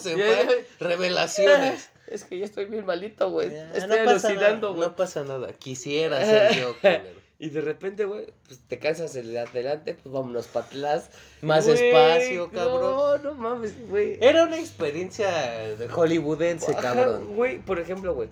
Revelaciones. 0.80 1.89
Es 2.08 2.26
que 2.26 2.38
yo 2.39 2.44
estoy 2.46 2.65
bien 2.65 2.86
malito, 2.86 3.32
güey. 3.32 3.56
Estoy 3.74 4.04
no 4.04 4.10
alucinando, 4.10 4.74
güey. 4.74 4.89
No 4.89 4.96
pasa 4.98 5.24
nada. 5.24 5.54
Quisiera 5.54 6.20
ser 6.26 6.60
yo, 6.60 6.78
culero. 6.82 7.14
Y 7.38 7.50
de 7.50 7.62
repente, 7.62 8.06
güey, 8.06 8.28
pues 8.48 8.62
te 8.67 8.80
cansas 8.80 9.15
el 9.15 9.32
de 9.32 9.39
adelante, 9.39 9.95
pues 10.02 10.13
vámonos 10.13 10.48
para 10.48 10.65
atrás. 10.67 11.10
Más 11.41 11.67
espacio, 11.67 12.50
cabrón. 12.50 12.82
No, 12.82 13.17
no 13.17 13.34
mames, 13.36 13.89
güey. 13.89 14.17
Era 14.21 14.43
una 14.43 14.58
experiencia 14.58 15.30
de 15.78 15.89
hollywoodense, 15.89 16.71
Ajá, 16.71 16.82
cabrón. 16.82 17.36
Güey, 17.36 17.60
por 17.60 17.80
ejemplo, 17.80 18.13
güey. 18.13 18.30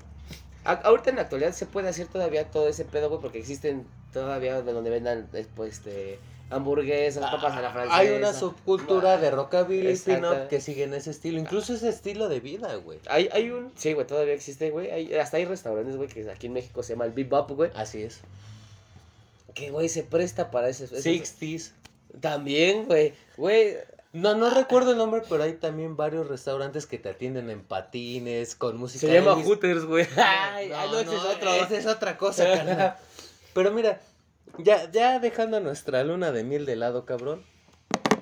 Ahorita 0.64 1.10
en 1.10 1.18
la 1.18 1.24
actualidad 1.24 1.52
se 1.52 1.66
puede 1.66 1.90
hacer 1.90 2.08
todavía 2.08 2.50
todo 2.50 2.70
ese 2.70 2.86
pedo, 2.86 3.10
güey, 3.10 3.22
porque 3.22 3.40
existen 3.40 3.86
todavía 4.14 4.62
de 4.62 4.72
donde 4.72 4.90
vendan 4.90 5.28
después 5.34 5.74
este 5.74 6.20
hamburguesas, 6.50 7.30
papas 7.30 7.58
a 7.58 7.62
la 7.62 7.72
francesa. 7.72 7.96
Ah, 7.96 8.00
Hay 8.00 8.10
una 8.12 8.32
subcultura 8.32 9.18
de 9.18 9.32
rockabilly 9.32 9.98
pin-up 9.98 10.48
que 10.50 10.62
siguen 10.62 10.94
ese 10.94 11.12
estilo. 11.12 11.40
Incluso 11.40 11.74
ese 11.74 11.90
estilo 11.90 12.30
de 12.30 12.40
vida, 12.40 12.76
güey. 12.76 13.00
Hay, 13.08 13.30
hay 13.32 13.50
un, 13.50 13.72
sí, 13.76 13.94
güey, 13.94 14.08
todavía 14.08 14.34
existe, 14.34 14.70
güey. 14.70 14.92
Hay, 14.92 15.14
hasta 15.16 15.38
hay 15.38 15.46
restaurantes, 15.46 15.98
güey, 15.98 16.08
que 16.08 16.30
aquí 16.30 16.48
en 16.48 16.54
México 16.54 16.84
se 16.84 16.94
llama 16.94 17.06
el 17.06 17.12
Bebop, 17.12 17.52
güey. 17.52 17.72
Así 17.76 18.04
es. 18.04 18.22
Que, 19.54 19.70
güey, 19.72 19.90
se 19.90 20.04
presta 20.04 20.52
para 20.52 20.70
eso. 20.70 20.86
eso- 20.86 20.96
60s. 20.98 21.72
También, 22.22 22.86
güey. 22.86 23.14
Güey, 23.38 23.78
No, 24.14 24.36
no 24.36 24.52
recuerdo 24.52 24.92
el 24.92 24.98
nombre, 24.98 25.24
pero 25.28 25.42
hay 25.42 25.54
también 25.54 25.96
varios 25.98 26.28
restaurantes 26.28 26.86
que 26.86 27.00
te 27.00 27.10
atienden 27.10 27.50
en 27.50 27.64
patines, 27.64 28.54
con 28.56 28.78
música. 28.78 29.08
se 29.08 29.14
llama 29.14 29.32
Elvis. 29.32 29.48
Hooters, 29.48 29.86
güey. 29.86 30.06
Ay, 30.18 30.70
No, 30.70 30.76
ay, 30.78 30.90
no, 30.92 31.00
ese 31.00 31.16
es 31.16 31.24
otro. 31.24 31.54
esa 31.56 31.78
es 31.78 31.86
otra 31.88 32.16
cosa, 32.18 32.44
carnal. 32.46 32.96
Pero 33.56 33.72
mira, 33.72 34.00
ya, 34.60 34.92
ya 34.92 35.18
dejando 35.20 35.58
a 35.58 35.62
nuestra 35.62 36.04
luna 36.04 36.32
de 36.32 36.44
miel 36.44 36.68
de 36.68 36.76
lado, 36.76 37.06
cabrón. 37.06 37.44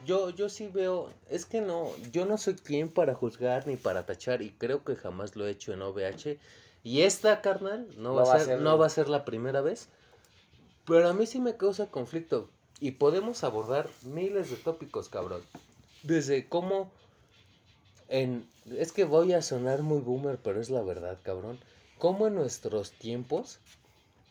Yo, 0.05 0.29
yo 0.29 0.47
sí 0.47 0.67
veo, 0.67 1.11
es 1.29 1.45
que 1.45 1.59
no, 1.61 1.89
yo 2.11 2.25
no 2.25 2.37
soy 2.37 2.55
quien 2.55 2.87
para 2.89 3.13
juzgar 3.13 3.67
ni 3.67 3.75
para 3.75 4.05
tachar 4.05 4.41
y 4.41 4.51
creo 4.51 4.83
que 4.85 4.95
jamás 4.95 5.35
lo 5.35 5.45
he 5.45 5.51
hecho 5.51 5.73
en 5.73 5.81
OVH. 5.81 6.39
Y 6.83 7.01
esta, 7.01 7.41
carnal, 7.41 7.85
no, 7.97 8.15
va, 8.15 8.33
a 8.33 8.39
ser, 8.39 8.59
no 8.61 8.77
va 8.77 8.85
a 8.85 8.89
ser 8.89 9.09
la 9.09 9.25
primera 9.25 9.59
vez. 9.61 9.89
Pero 10.85 11.07
a 11.07 11.13
mí 11.13 11.25
sí 11.25 11.39
me 11.39 11.57
causa 11.57 11.87
conflicto 11.87 12.49
y 12.79 12.91
podemos 12.91 13.43
abordar 13.43 13.89
miles 14.03 14.49
de 14.49 14.57
tópicos, 14.57 15.09
cabrón. 15.09 15.41
Desde 16.03 16.47
cómo 16.47 16.91
en 18.09 18.45
es 18.77 18.91
que 18.91 19.05
voy 19.05 19.33
a 19.33 19.41
sonar 19.41 19.81
muy 19.81 19.99
boomer, 19.99 20.37
pero 20.37 20.61
es 20.61 20.69
la 20.69 20.81
verdad, 20.81 21.17
cabrón. 21.23 21.59
Cómo 21.97 22.27
en 22.27 22.35
nuestros 22.35 22.91
tiempos 22.91 23.59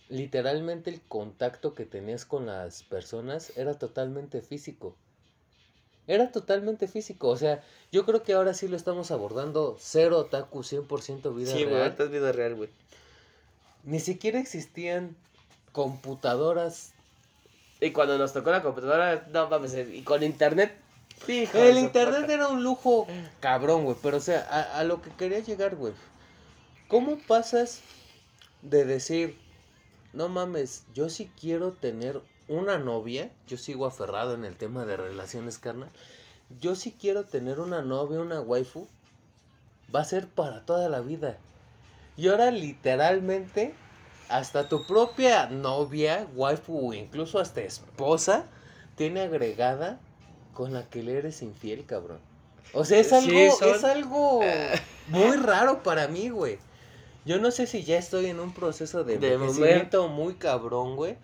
literalmente 0.08 0.90
el 0.90 1.00
contacto 1.00 1.74
que 1.74 1.86
tenías 1.86 2.24
con 2.24 2.46
las 2.46 2.82
personas 2.82 3.56
era 3.56 3.74
totalmente 3.74 4.42
físico. 4.42 4.96
Era 6.06 6.32
totalmente 6.32 6.88
físico, 6.88 7.28
o 7.28 7.36
sea, 7.36 7.62
yo 7.92 8.04
creo 8.04 8.24
que 8.24 8.32
ahora 8.32 8.52
sí 8.52 8.66
lo 8.66 8.76
estamos 8.76 9.12
abordando 9.12 9.76
cero 9.78 10.18
otaku, 10.18 10.64
100% 10.64 11.32
vida 11.34 11.52
Sí, 11.52 11.58
güey, 11.62 11.66
real. 11.66 11.82
ahorita 11.82 12.04
es 12.04 12.10
vida 12.10 12.32
real, 12.32 12.56
güey. 12.56 12.70
Ni 13.84 14.00
siquiera 14.00 14.40
existían 14.40 15.14
computadoras. 15.72 16.92
Y 17.80 17.92
cuando 17.92 18.18
nos 18.18 18.32
tocó 18.32 18.50
la 18.50 18.62
computadora, 18.62 19.26
no 19.32 19.48
mames, 19.48 19.74
y 19.74 20.02
con 20.02 20.22
internet. 20.22 20.76
hijo 21.28 21.58
El 21.58 21.78
internet 21.78 22.22
puta- 22.22 22.34
era 22.34 22.48
un 22.48 22.62
lujo 22.62 23.06
cabrón, 23.40 23.84
güey, 23.84 23.96
pero 24.02 24.18
o 24.18 24.20
sea, 24.20 24.46
a, 24.50 24.78
a 24.80 24.84
lo 24.84 25.00
que 25.00 25.10
quería 25.10 25.38
llegar, 25.40 25.76
güey. 25.76 25.94
¿Cómo 26.88 27.18
pasas 27.18 27.80
de 28.62 28.84
decir, 28.84 29.38
no 30.12 30.28
mames, 30.28 30.84
yo 30.94 31.08
sí 31.08 31.30
quiero 31.40 31.72
tener 31.72 32.20
una 32.48 32.78
novia, 32.78 33.30
yo 33.46 33.56
sigo 33.56 33.86
aferrado 33.86 34.34
en 34.34 34.44
el 34.44 34.56
tema 34.56 34.84
de 34.84 34.96
relaciones, 34.96 35.58
carnal. 35.58 35.88
Yo 36.60 36.74
sí 36.74 36.94
quiero 37.00 37.24
tener 37.24 37.60
una 37.60 37.80
novia, 37.80 38.20
una 38.20 38.40
waifu, 38.40 38.88
va 39.94 40.00
a 40.00 40.04
ser 40.04 40.26
para 40.26 40.66
toda 40.66 40.88
la 40.88 41.00
vida. 41.00 41.38
Y 42.16 42.28
ahora 42.28 42.50
literalmente, 42.50 43.72
hasta 44.30 44.68
tu 44.68 44.86
propia 44.86 45.46
novia, 45.46 46.26
waifu 46.34 46.88
o 46.90 46.94
incluso 46.94 47.38
hasta 47.38 47.60
esposa, 47.62 48.44
tiene 48.96 49.20
agregada 49.22 49.98
con 50.54 50.72
la 50.72 50.84
que 50.88 51.02
le 51.02 51.18
eres 51.18 51.42
infiel, 51.42 51.84
cabrón. 51.86 52.18
O 52.72 52.84
sea, 52.84 52.98
es 53.00 53.08
Sí, 53.08 53.14
algo, 53.14 53.56
son- 53.56 53.68
es 53.74 53.84
algo 53.84 54.40
muy 55.08 55.36
raro 55.36 55.82
para 55.82 56.08
mí, 56.08 56.28
güey. 56.28 56.58
Yo 57.26 57.38
no 57.38 57.50
sé 57.50 57.66
si 57.66 57.84
ya 57.84 57.98
estoy 57.98 58.26
en 58.26 58.40
un 58.40 58.52
proceso 58.54 59.04
de 59.04 59.18
De 59.18 59.34
envejecimiento 59.34 60.08
muy 60.08 60.34
cabrón, 60.34 60.96
güey. 60.96 61.16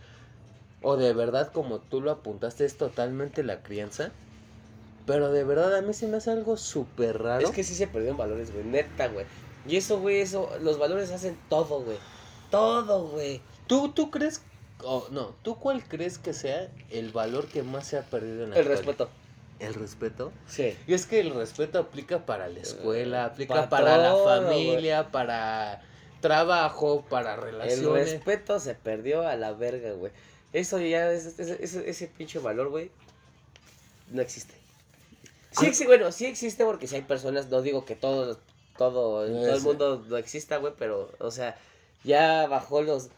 O 0.82 0.96
de 0.96 1.12
verdad, 1.14 1.50
como 1.52 1.78
tú 1.78 2.00
lo 2.00 2.10
apuntaste, 2.10 2.64
es 2.64 2.76
totalmente 2.76 3.42
la 3.42 3.62
crianza. 3.62 4.10
Pero 5.06 5.30
de 5.30 5.44
verdad, 5.44 5.74
a 5.76 5.82
mí 5.82 5.94
se 5.94 6.06
me 6.08 6.16
hace 6.18 6.30
algo 6.32 6.56
súper 6.56 7.22
raro. 7.22 7.46
Es 7.46 7.54
que 7.54 7.64
sí 7.64 7.74
se 7.74 7.86
perdieron 7.86 8.16
valores, 8.18 8.52
güey, 8.52 8.64
neta, 8.64 9.06
güey. 9.08 9.24
Y 9.66 9.76
eso, 9.76 9.98
güey, 10.00 10.20
eso, 10.20 10.50
los 10.60 10.78
valores 10.78 11.10
hacen 11.12 11.38
todo, 11.48 11.80
güey. 11.80 11.96
Todo, 12.50 13.08
güey. 13.08 13.40
¿Tú, 13.66 13.90
tú 13.92 14.10
crees, 14.10 14.42
o 14.82 15.06
no, 15.10 15.34
tú 15.42 15.56
cuál 15.58 15.82
crees 15.84 16.18
que 16.18 16.32
sea 16.32 16.70
el 16.90 17.10
valor 17.10 17.46
que 17.46 17.62
más 17.62 17.86
se 17.86 17.98
ha 17.98 18.02
perdido 18.02 18.44
en 18.44 18.50
la 18.50 18.56
El 18.56 18.62
actualidad? 18.62 18.76
respeto. 18.86 19.10
¿El 19.58 19.74
respeto? 19.74 20.32
Sí. 20.46 20.76
Y 20.86 20.92
es 20.94 21.06
que 21.06 21.18
el 21.20 21.34
respeto 21.34 21.78
aplica 21.78 22.26
para 22.26 22.48
la 22.48 22.60
escuela, 22.60 23.22
Eh, 23.22 23.26
aplica 23.26 23.54
pa' 23.54 23.68
para 23.70 23.96
la 23.96 24.10
todo, 24.10 24.24
familia, 24.42 25.10
para 25.10 25.82
trabajo, 26.20 27.04
para 27.08 27.34
El 27.34 27.40
relaciones. 27.40 28.10
respeto 28.12 28.60
se 28.60 28.74
perdió 28.74 29.26
a 29.26 29.34
la 29.36 29.52
verga, 29.52 29.92
güey. 29.92 30.12
Eso 30.52 30.78
ya, 30.78 31.10
es, 31.10 31.38
es- 31.38 31.58
ese, 31.60 31.88
ese 31.88 32.06
pinche 32.06 32.38
valor, 32.38 32.68
güey, 32.68 32.90
no 34.10 34.20
existe. 34.22 34.54
Sí 35.52 35.64
existe, 35.66 35.86
bueno, 35.86 36.12
sí 36.12 36.26
existe 36.26 36.64
porque 36.66 36.86
si 36.86 36.96
hay 36.96 37.02
personas, 37.02 37.48
no 37.48 37.62
digo 37.62 37.86
que 37.86 37.96
todos, 37.96 38.38
todo, 38.76 39.26
en 39.26 39.32
todo 39.32 39.54
el 39.54 39.62
mundo 39.62 40.04
no 40.06 40.16
exista, 40.18 40.58
güey, 40.58 40.74
pero, 40.78 41.10
o 41.18 41.30
sea, 41.30 41.56
ya 42.04 42.46
bajó 42.46 42.82
los, 42.82 43.08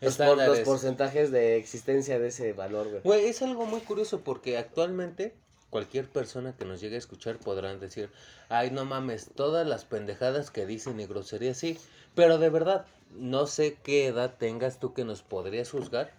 los, 0.00 0.16
por- 0.16 0.36
los 0.36 0.38
Estándares. 0.38 0.64
porcentajes 0.66 1.30
de 1.30 1.56
existencia 1.56 2.18
de 2.18 2.28
ese 2.28 2.52
valor, 2.52 2.88
güey. 2.88 3.00
Güey, 3.02 3.26
es 3.26 3.42
algo 3.42 3.66
muy 3.66 3.80
curioso 3.80 4.20
porque 4.20 4.56
actualmente 4.58 5.34
cualquier 5.70 6.08
persona 6.08 6.54
que 6.56 6.64
nos 6.64 6.80
llegue 6.80 6.96
a 6.96 6.98
escuchar 6.98 7.36
podrán 7.38 7.78
decir, 7.80 8.10
ay, 8.48 8.70
no 8.70 8.84
mames, 8.84 9.28
todas 9.34 9.66
las 9.66 9.84
pendejadas 9.84 10.50
que 10.50 10.64
dicen 10.66 10.98
y 11.00 11.06
groserías, 11.06 11.58
sí, 11.58 11.78
pero 12.14 12.38
de 12.38 12.48
verdad, 12.48 12.86
no 13.16 13.46
sé 13.46 13.76
qué 13.82 14.06
edad 14.06 14.34
tengas 14.38 14.78
tú 14.80 14.94
que 14.94 15.04
nos 15.04 15.22
podrías 15.22 15.70
juzgar 15.70 16.10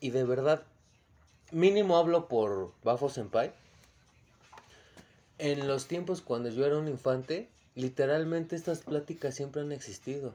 y 0.00 0.10
de 0.10 0.24
verdad, 0.24 0.62
mínimo 1.50 1.96
hablo 1.98 2.28
por 2.28 2.72
Bafo 2.82 3.08
Senpai. 3.08 3.52
En 5.38 5.68
los 5.68 5.86
tiempos 5.86 6.20
cuando 6.22 6.48
yo 6.48 6.64
era 6.66 6.78
un 6.78 6.88
infante, 6.88 7.48
literalmente 7.74 8.56
estas 8.56 8.80
pláticas 8.80 9.34
siempre 9.34 9.60
han 9.62 9.70
existido. 9.72 10.32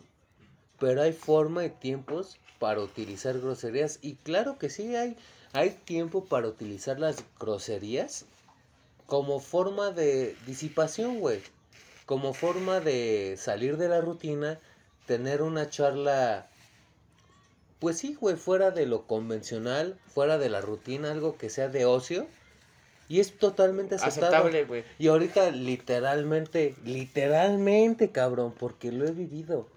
Pero 0.80 1.02
hay 1.02 1.14
forma 1.14 1.66
y 1.66 1.70
tiempos 1.70 2.38
para 2.60 2.82
utilizar 2.82 3.40
groserías. 3.40 4.00
Y 4.02 4.16
claro 4.16 4.58
que 4.58 4.70
sí, 4.70 4.96
hay, 4.96 5.18
hay 5.54 5.72
tiempo 5.72 6.26
para 6.26 6.48
utilizar 6.48 7.00
las 7.00 7.24
groserías 7.40 8.26
como 9.06 9.40
forma 9.40 9.92
de 9.92 10.36
disipación, 10.46 11.20
güey. 11.20 11.42
Como 12.06 12.34
forma 12.34 12.80
de 12.80 13.36
salir 13.38 13.78
de 13.78 13.88
la 13.88 14.02
rutina, 14.02 14.60
tener 15.06 15.42
una 15.42 15.70
charla, 15.70 16.48
pues 17.80 17.98
sí, 17.98 18.18
güey, 18.20 18.36
fuera 18.36 18.72
de 18.72 18.86
lo 18.86 19.08
convencional, 19.08 20.00
fuera 20.08 20.38
de 20.38 20.50
la 20.50 20.62
rutina, 20.62 21.12
algo 21.12 21.38
que 21.38 21.50
sea 21.50 21.70
de 21.70 21.86
ocio. 21.86 22.28
Y 23.10 23.20
es 23.20 23.38
totalmente 23.38 23.96
aceptable. 23.96 24.28
Aceptable, 24.28 24.66
güey. 24.66 24.84
Y 24.98 25.08
ahorita 25.08 25.52
literalmente, 25.52 26.76
literalmente, 26.86 28.12
cabrón, 28.12 28.54
porque 28.58 28.92
lo 28.92 29.06
he 29.06 29.12
vivido. 29.12 29.68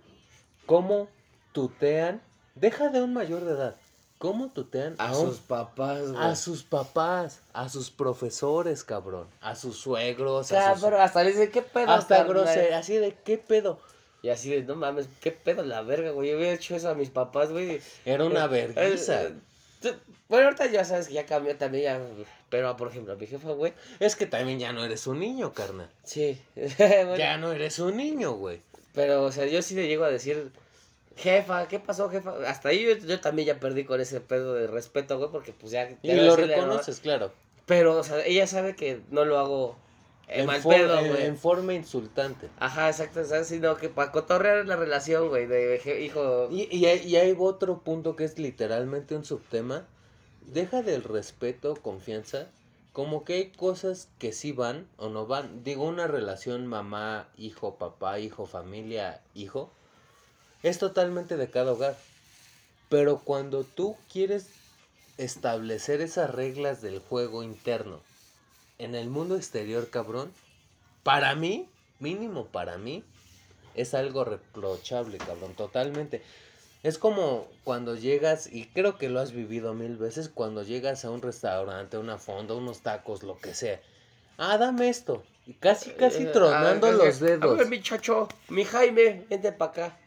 ¿Cómo 0.66 1.09
tutean? 1.52 2.20
Deja 2.55 2.88
de 2.88 3.02
un 3.02 3.12
mayor 3.14 3.44
de 3.44 3.52
edad. 3.52 3.76
¿Cómo 4.18 4.48
tutean 4.48 4.94
A 4.98 5.12
sus 5.12 5.38
papás, 5.40 6.11
güey. 6.11 6.24
a 6.24 6.35
sus 6.37 6.62
papás, 6.62 7.40
a 7.52 7.68
sus 7.68 7.90
profesores, 7.90 8.83
cabrón, 8.83 9.29
a 9.42 9.55
sus 9.55 9.76
suegros, 9.79 10.50
a 10.52 10.72
sus- 10.74 10.83
Cabrón, 10.83 11.00
hasta 11.02 11.20
dice, 11.22 11.50
¿qué 11.50 11.61
pedo? 11.61 11.90
hasta 11.90 12.16
carnal?" 12.18 12.44
grosería, 12.44 12.79
así 12.79 12.94
de 12.96 13.12
qué 13.24 13.37
pedo. 13.37 13.79
Y 14.22 14.31
así 14.31 14.50
de, 14.50 14.62
no 14.62 14.74
mames, 14.74 15.09
¿qué 15.20 15.33
pedo 15.33 15.62
la 15.64 15.83
verga, 15.83 16.12
güey? 16.12 16.31
Yo 16.31 16.38
hubiera 16.38 16.55
hecho 16.55 16.74
eso 16.74 16.88
a 16.88 16.94
mis 16.94 17.11
papás, 17.11 17.50
güey. 17.52 17.81
Era 18.07 18.24
una 18.24 18.46
Eh, 18.46 18.48
vergüenza. 18.48 19.22
eh, 19.24 19.35
Tú- 19.83 19.94
Bueno, 20.29 20.46
ahorita 20.46 20.66
ya 20.66 20.85
sabes 20.85 21.09
que 21.09 21.14
ya 21.14 21.26
cambió 21.26 21.55
también, 21.57 21.85
ya. 21.85 22.00
Pero, 22.48 22.74
por 22.76 22.88
ejemplo, 22.88 23.14
mi 23.16 23.26
jefa, 23.26 23.50
güey. 23.52 23.74
Es 24.00 24.16
que 24.16 24.26
también 24.26 24.59
ya 24.59 24.72
no 24.72 24.83
eres 24.83 25.07
un 25.07 25.20
niño, 25.20 25.52
carnal. 25.52 25.90
Sí. 26.05 26.40
Bueno, 26.57 27.16
Ya 27.18 27.37
no 27.37 27.52
eres 27.52 27.79
un 27.79 27.98
niño, 27.98 28.33
güey. 28.33 28.62
Pero, 28.97 29.23
o 29.25 29.31
sea, 29.31 29.47
yo 29.47 29.63
sí 29.63 29.75
le 29.77 29.87
llego 29.87 30.05
a 30.05 30.11
decir, 30.11 30.51
jefa, 31.17 31.69
¿qué 31.69 31.79
pasó, 31.79 32.09
jefa? 32.11 32.35
Hasta 32.49 32.71
ahí 32.71 32.83
yo, 32.85 32.97
yo 33.07 33.21
también 33.21 33.47
ya 33.47 33.61
perdí 33.61 33.85
con 33.85 34.01
ese 34.01 34.21
pedo 34.21 34.55
de 34.55 34.67
respeto, 34.67 35.19
güey, 35.19 35.31
porque 35.31 35.53
pues 35.53 35.71
ya... 35.71 35.89
Y 36.03 36.13
lo 36.13 36.35
reconoces, 36.35 36.99
claro. 37.01 37.31
Pero, 37.67 37.99
o 37.99 38.03
sea, 38.03 38.25
ella 38.27 38.47
sabe 38.47 38.75
que 38.75 39.01
no 39.11 39.25
lo 39.25 39.39
hago 39.39 39.77
en 40.29 40.47
mal 40.47 40.61
for- 40.63 40.75
pedo, 40.75 40.99
en- 40.99 41.09
güey. 41.09 41.27
en 41.27 41.37
forma 41.37 41.75
insultante. 41.75 42.49
Ajá, 42.59 42.89
exacto, 42.89 43.25
¿sabes? 43.25 43.49
Sino 43.49 43.77
que 43.77 43.89
para 43.89 44.11
cotorrear 44.13 44.67
la 44.67 44.77
relación, 44.77 45.29
güey, 45.29 45.47
de 45.47 45.81
hijo... 46.03 46.49
Y, 46.51 46.75
y, 46.75 46.87
hay, 46.87 47.07
y 47.07 47.17
hay 47.17 47.37
otro 47.39 47.81
punto 47.83 48.17
que 48.17 48.25
es 48.25 48.39
literalmente 48.39 49.15
un 49.15 49.25
subtema. 49.25 49.87
Deja 50.41 50.83
del 50.83 51.03
respeto, 51.03 51.75
confianza. 51.77 52.49
Como 52.97 53.27
que 53.27 53.35
hay 53.35 53.51
cosas 53.51 54.09
que 54.19 54.33
sí 54.33 54.53
van 54.53 54.89
o 54.97 55.11
no 55.11 55.27
van. 55.27 55.63
Digo, 55.63 55.85
una 55.85 56.07
relación 56.07 56.67
mamá, 56.67 57.29
hijo, 57.37 57.75
papá, 57.75 58.21
hijo, 58.21 58.47
familia, 58.47 59.21
hijo. 59.35 59.71
Es 60.63 60.79
totalmente 60.79 61.37
de 61.37 61.51
cada 61.51 61.73
hogar. 61.73 61.95
Pero 62.89 63.19
cuando 63.19 63.65
tú 63.65 63.99
quieres 64.11 64.47
establecer 65.19 66.01
esas 66.01 66.31
reglas 66.31 66.81
del 66.81 67.01
juego 67.01 67.43
interno 67.43 68.01
en 68.79 68.95
el 68.95 69.11
mundo 69.11 69.37
exterior, 69.37 69.91
cabrón, 69.91 70.33
para 71.03 71.35
mí, 71.35 71.69
mínimo 72.01 72.47
para 72.47 72.79
mí, 72.79 73.05
es 73.75 73.93
algo 73.93 74.25
reprochable, 74.25 75.19
cabrón, 75.19 75.53
totalmente. 75.53 76.23
Es 76.87 76.99
como 76.99 77.49
cuando 77.64 77.96
llegas, 77.96 78.46
y 78.46 78.66
creo 78.66 78.96
que 78.96 79.09
lo 79.09 79.18
has 79.18 79.33
vivido 79.33 79.75
mil 79.75 79.96
veces, 79.96 80.29
cuando 80.29 80.62
llegas 80.62 81.05
a 81.05 81.11
un 81.11 81.20
restaurante, 81.20 81.96
a 81.96 82.01
una 82.01 82.16
fonda, 82.16 82.55
unos 82.55 82.79
tacos, 82.83 83.25
lo 83.25 83.38
que 83.38 83.55
sea. 83.55 83.81
Ah, 84.38 84.57
dame 84.57 84.88
esto. 84.88 85.25
Y 85.46 85.55
casi, 85.55 85.90
casi 85.90 86.22
Eh, 86.22 86.27
tronando 86.27 86.87
ah, 86.87 86.92
los 86.92 87.20
A 87.20 87.25
dedos. 87.25 87.59
ver, 87.59 87.66
mi 87.66 87.83
chacho, 87.83 88.29
mi 88.51 88.62
Jaime, 88.64 89.27
vente 89.29 89.51
para 89.51 89.70
acá. 89.72 89.99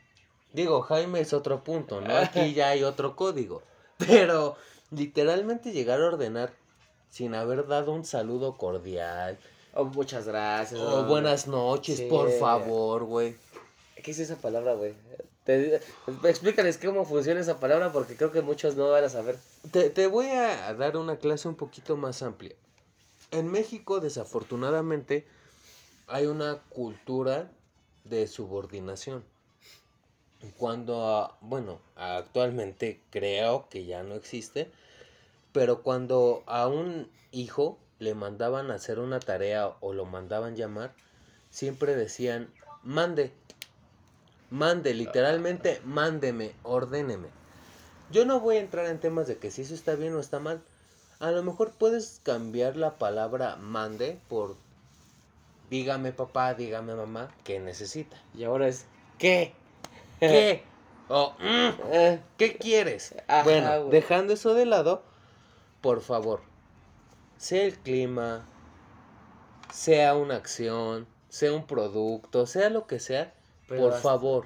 Digo, 0.54 0.82
Jaime 0.84 1.20
es 1.20 1.34
otro 1.34 1.66
punto, 1.66 2.00
¿no? 2.00 2.16
Aquí 2.16 2.54
ya 2.54 2.70
hay 2.70 2.84
otro 2.86 3.14
código. 3.18 3.62
Pero 3.98 4.56
literalmente 4.92 5.74
llegar 5.74 6.00
a 6.02 6.06
ordenar 6.06 6.54
sin 7.10 7.36
haber 7.36 7.68
dado 7.68 7.92
un 7.92 8.06
saludo 8.06 8.56
cordial. 8.56 9.38
Oh, 9.74 9.84
muchas 9.84 10.28
gracias. 10.28 10.80
O 10.80 11.02
oh, 11.02 11.04
buenas 11.04 11.46
noches, 11.46 11.98
Sí. 11.98 12.08
por 12.10 12.32
favor, 12.32 13.04
güey. 13.04 13.36
¿Qué 14.02 14.12
es 14.12 14.20
esa 14.20 14.38
palabra, 14.38 14.76
güey? 14.76 14.94
Te- 15.50 15.82
explícales 16.30 16.78
cómo 16.78 17.06
funciona 17.06 17.40
esa 17.40 17.60
palabra 17.60 17.92
porque 17.92 18.16
creo 18.16 18.32
que 18.32 18.44
muchos 18.44 18.76
no 18.76 18.92
van 18.92 19.04
a 19.04 19.10
saber. 19.10 19.40
Te, 19.72 19.90
te 19.90 20.06
voy 20.06 20.28
a 20.28 20.72
dar 20.76 20.96
una 20.96 21.18
clase 21.18 21.48
un 21.48 21.56
poquito 21.56 21.98
más 21.98 22.22
amplia. 22.22 22.54
En 23.32 23.48
México, 23.50 24.00
desafortunadamente, 24.00 25.26
hay 26.06 26.28
una 26.28 26.60
cultura 26.70 27.50
de 28.04 28.28
subordinación. 28.28 29.24
Cuando, 30.58 31.04
ah, 31.08 31.38
bueno, 31.42 31.80
actualmente 31.96 33.02
creo 33.10 33.68
que 33.70 33.86
ya 33.86 34.04
no 34.04 34.14
existe, 34.14 34.70
pero 35.52 35.82
cuando 35.82 36.44
a 36.46 36.68
un 36.68 37.10
hijo 37.32 37.80
le 37.98 38.14
mandaban 38.14 38.70
hacer 38.70 39.00
una 39.00 39.20
tarea 39.20 39.76
o 39.80 39.94
lo 39.94 40.06
mandaban 40.06 40.56
llamar, 40.56 40.94
siempre 41.50 41.96
decían, 41.96 42.54
mande, 42.84 43.34
mande, 44.50 44.94
literalmente, 44.94 45.82
mándeme, 45.86 46.54
ordéneme. 46.64 47.28
Yo 48.12 48.26
no 48.26 48.40
voy 48.40 48.58
a 48.58 48.62
entrar 48.62 48.86
en 48.88 49.00
temas 49.00 49.28
de 49.28 49.38
que 49.38 49.52
si 49.52 49.62
eso 49.62 49.74
está 49.76 49.96
bien 49.96 50.16
o 50.16 50.20
está 50.20 50.40
mal. 50.40 50.62
A 51.20 51.32
lo 51.32 51.44
mejor 51.44 51.72
puedes 51.72 52.22
cambiar 52.24 52.76
la 52.78 52.96
palabra 52.98 53.56
mande 53.58 54.18
por 54.30 54.56
dígame 55.70 56.12
papá, 56.12 56.54
dígame 56.56 56.96
mamá, 56.96 57.30
¿qué 57.44 57.60
necesita? 57.60 58.18
Y 58.34 58.44
ahora 58.44 58.68
es, 58.68 58.86
¿qué? 59.18 59.54
¿Qué? 60.20 60.64
O, 61.12 61.34
"Mm, 61.40 61.70
Eh, 61.92 62.20
¿Qué 62.38 62.58
quieres? 62.58 63.16
Ajá, 63.28 63.44
bueno, 63.44 63.80
güey. 63.80 63.90
dejando 63.92 64.34
eso 64.34 64.54
de 64.54 64.68
lado, 64.68 65.02
por 65.82 66.02
favor, 66.02 66.42
sea 67.40 67.64
el 67.64 67.80
clima, 67.80 68.46
sea 69.74 70.14
una 70.16 70.36
acción, 70.36 71.08
sea 71.30 71.52
un 71.52 71.66
producto, 71.66 72.46
sea 72.46 72.70
lo 72.70 72.86
que 72.86 73.00
sea, 73.00 73.34
Pero 73.70 73.84
por 73.84 73.94
favor, 74.02 74.46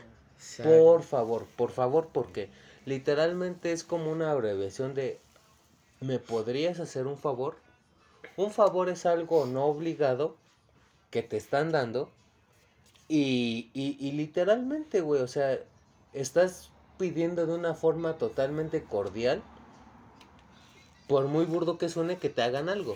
por 0.62 1.02
favor, 1.04 1.46
por 1.56 1.72
favor, 1.72 2.10
porque 2.12 2.50
literalmente 2.86 3.72
es 3.72 3.84
como 3.84 4.12
una 4.12 4.32
abreviación 4.32 4.94
de 4.94 5.20
¿me 6.02 6.20
podrías 6.20 6.80
hacer 6.80 7.08
un 7.08 7.18
favor? 7.18 7.56
Un 8.36 8.52
favor 8.52 8.90
es 8.90 9.06
algo 9.06 9.46
no 9.46 9.66
obligado 9.66 10.36
que 11.10 11.24
te 11.24 11.38
están 11.38 11.72
dando 11.72 12.10
y, 13.08 13.70
y, 13.74 13.98
y 14.00 14.12
literalmente, 14.12 15.02
güey, 15.02 15.22
o 15.22 15.28
sea, 15.28 15.60
estás 16.14 16.70
pidiendo 16.98 17.46
de 17.46 17.54
una 17.54 17.74
forma 17.74 18.14
totalmente 18.14 18.84
cordial, 18.84 19.42
por 21.08 21.28
muy 21.28 21.46
burdo 21.46 21.78
que 21.78 21.90
suene, 21.90 22.18
que 22.18 22.30
te 22.30 22.42
hagan 22.42 22.70
algo. 22.70 22.96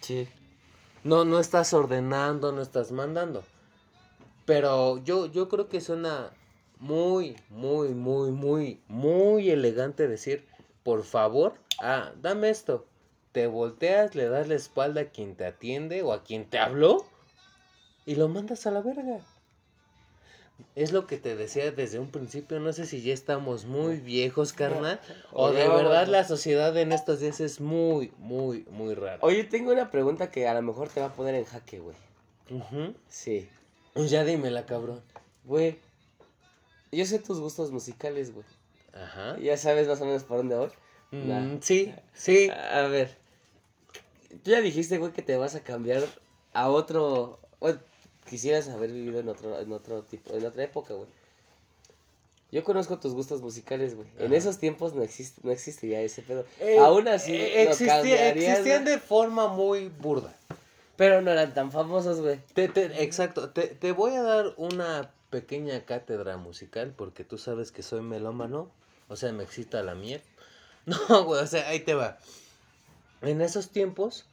Sí. 0.00 0.28
No, 1.02 1.24
no 1.24 1.40
estás 1.40 1.72
ordenando, 1.72 2.52
no 2.52 2.62
estás 2.62 2.92
mandando. 2.92 3.42
Pero 4.44 4.98
yo, 5.04 5.26
yo 5.26 5.48
creo 5.48 5.68
que 5.68 5.80
suena 5.80 6.32
muy, 6.78 7.36
muy, 7.50 7.90
muy, 7.90 8.30
muy, 8.30 8.80
muy 8.88 9.50
elegante 9.50 10.08
decir, 10.08 10.46
por 10.82 11.04
favor, 11.04 11.54
ah, 11.80 12.12
dame 12.20 12.50
esto. 12.50 12.86
Te 13.32 13.46
volteas, 13.46 14.14
le 14.14 14.28
das 14.28 14.48
la 14.48 14.56
espalda 14.56 15.02
a 15.02 15.04
quien 15.04 15.36
te 15.36 15.44
atiende 15.44 16.02
o 16.02 16.12
a 16.12 16.24
quien 16.24 16.48
te 16.48 16.58
habló 16.58 17.06
y 18.06 18.16
lo 18.16 18.28
mandas 18.28 18.66
a 18.66 18.72
la 18.72 18.80
verga. 18.80 19.20
Es 20.74 20.92
lo 20.92 21.06
que 21.06 21.16
te 21.16 21.36
decía 21.36 21.70
desde 21.70 21.98
un 21.98 22.10
principio, 22.10 22.60
no 22.60 22.72
sé 22.72 22.86
si 22.86 23.02
ya 23.02 23.14
estamos 23.14 23.66
muy 23.66 23.96
viejos, 23.96 24.52
carnal, 24.52 25.00
o 25.32 25.52
de 25.52 25.68
verdad 25.68 26.06
la 26.06 26.24
sociedad 26.24 26.76
en 26.76 26.92
estos 26.92 27.20
días 27.20 27.40
es 27.40 27.60
muy, 27.60 28.12
muy, 28.18 28.66
muy 28.70 28.94
rara. 28.94 29.18
Oye, 29.22 29.44
tengo 29.44 29.72
una 29.72 29.90
pregunta 29.90 30.30
que 30.30 30.48
a 30.48 30.54
lo 30.54 30.62
mejor 30.62 30.88
te 30.88 31.00
va 31.00 31.06
a 31.06 31.12
poner 31.12 31.34
en 31.34 31.44
jaque, 31.44 31.78
güey. 31.78 31.96
Sí. 33.08 33.48
Pues 33.94 34.10
ya 34.10 34.24
dímela, 34.24 34.66
cabrón. 34.66 35.02
Güey, 35.44 35.78
yo 36.92 37.04
sé 37.06 37.18
tus 37.18 37.40
gustos 37.40 37.70
musicales, 37.72 38.32
güey. 38.32 38.46
Ajá. 38.92 39.38
Ya 39.38 39.56
sabes 39.56 39.88
más 39.88 40.00
o 40.00 40.04
menos 40.04 40.24
por 40.24 40.38
dónde 40.38 40.56
voy. 40.56 40.70
Mm, 41.10 41.28
Nah. 41.28 41.58
sí, 41.60 41.94
sí. 42.14 42.48
A 42.72 42.82
ver. 42.88 43.16
Tú 44.44 44.50
ya 44.50 44.60
dijiste, 44.60 44.98
güey, 44.98 45.12
que 45.12 45.22
te 45.22 45.36
vas 45.36 45.54
a 45.54 45.60
cambiar 45.60 46.04
a 46.52 46.70
otro. 46.70 47.40
Bueno, 47.58 47.80
quisieras 48.28 48.68
haber 48.68 48.92
vivido 48.92 49.20
en 49.20 49.28
otro, 49.28 49.58
en 49.60 49.72
otro 49.72 50.02
tipo, 50.02 50.32
en 50.34 50.46
otra 50.46 50.62
época, 50.64 50.94
güey. 50.94 51.08
Yo 52.52 52.64
conozco 52.64 52.98
tus 52.98 53.14
gustos 53.14 53.42
musicales, 53.42 53.94
güey. 53.94 54.08
En 54.18 54.32
esos 54.32 54.58
tiempos 54.58 54.92
no 54.94 55.02
existe, 55.02 55.40
no 55.44 55.52
existía 55.52 56.00
ese 56.00 56.22
pedo. 56.22 56.44
Eh, 56.60 56.78
Aún 56.78 57.06
así, 57.06 57.32
eh, 57.32 57.62
existía- 57.62 58.30
existían 58.30 58.84
de 58.84 58.98
forma 58.98 59.46
muy 59.48 59.88
burda. 59.88 60.34
Pero 61.00 61.22
no 61.22 61.30
eran 61.30 61.54
tan 61.54 61.72
famosos, 61.72 62.20
güey. 62.20 62.40
Te, 62.52 62.68
te- 62.68 63.02
exacto, 63.02 63.48
te, 63.48 63.68
te 63.68 63.92
voy 63.92 64.12
a 64.16 64.22
dar 64.22 64.52
una 64.58 65.10
pequeña 65.30 65.86
cátedra 65.86 66.36
musical 66.36 66.92
porque 66.94 67.24
tú 67.24 67.38
sabes 67.38 67.72
que 67.72 67.82
soy 67.82 68.02
melómano, 68.02 68.70
o 69.08 69.16
sea, 69.16 69.32
me 69.32 69.42
excita 69.42 69.82
la 69.82 69.94
miel. 69.94 70.20
No, 70.84 71.24
güey, 71.24 71.42
o 71.42 71.46
sea, 71.46 71.70
ahí 71.70 71.80
te 71.80 71.94
va. 71.94 72.18
En 73.22 73.40
esos 73.40 73.70
tiempos, 73.70 74.26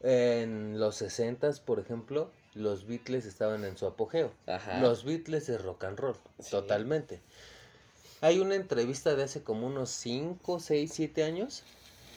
en 0.00 0.80
los 0.80 0.96
60 0.96 1.50
por 1.66 1.80
ejemplo, 1.80 2.30
los 2.54 2.86
Beatles 2.86 3.26
estaban 3.26 3.62
en 3.66 3.76
su 3.76 3.86
apogeo. 3.86 4.30
Ajá. 4.46 4.80
Los 4.80 5.04
Beatles 5.04 5.50
es 5.50 5.60
rock 5.62 5.84
and 5.84 5.98
roll, 5.98 6.16
Sí. 6.38 6.50
totalmente. 6.50 7.20
Hay 8.22 8.40
una 8.40 8.54
entrevista 8.54 9.14
de 9.16 9.24
hace 9.24 9.42
como 9.42 9.66
unos 9.66 9.90
5, 9.90 10.60
6, 10.60 10.92
7 10.94 11.24
años 11.24 11.62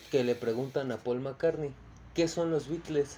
que 0.09 0.23
le 0.23 0.35
preguntan 0.35 0.93
a 0.93 0.97
Paul 0.99 1.19
McCartney, 1.19 1.73
¿qué 2.13 2.29
son 2.29 2.49
los 2.49 2.69
Beatles? 2.69 3.17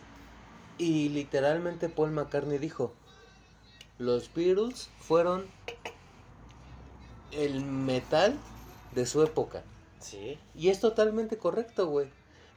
Y 0.80 1.10
literalmente 1.10 1.90
Paul 1.90 2.12
McCartney 2.12 2.58
dijo, 2.58 2.94
los 4.00 4.34
Beatles 4.34 4.90
fueron 5.00 5.46
el 7.32 7.64
metal 7.66 8.40
de 8.96 9.06
su 9.06 9.22
época. 9.22 9.62
Sí. 10.00 10.40
Y 10.56 10.70
es 10.70 10.80
totalmente 10.80 11.38
correcto, 11.38 11.88
güey. 11.88 12.08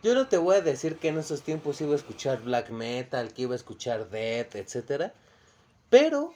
Yo 0.05 0.15
no 0.15 0.29
te 0.29 0.39
voy 0.39 0.57
a 0.57 0.61
decir 0.61 0.99
que 0.99 1.09
en 1.09 1.19
esos 1.19 1.43
tiempos 1.43 1.81
iba 1.81 1.93
a 1.93 1.97
escuchar 1.97 2.43
black 2.43 2.71
metal, 2.71 3.33
que 3.33 3.43
iba 3.43 3.55
a 3.55 3.57
escuchar 3.57 4.09
death, 4.09 4.55
etcétera. 4.55 5.13
Pero 5.91 6.33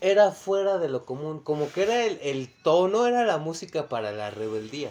era 0.00 0.32
fuera 0.32 0.78
de 0.78 0.88
lo 0.88 1.04
común. 1.04 1.40
Como 1.40 1.70
que 1.70 1.82
era 1.82 2.04
el, 2.04 2.18
el 2.22 2.50
tono, 2.62 3.06
era 3.06 3.26
la 3.26 3.36
música 3.36 3.88
para 3.90 4.12
la 4.12 4.30
rebeldía. 4.30 4.90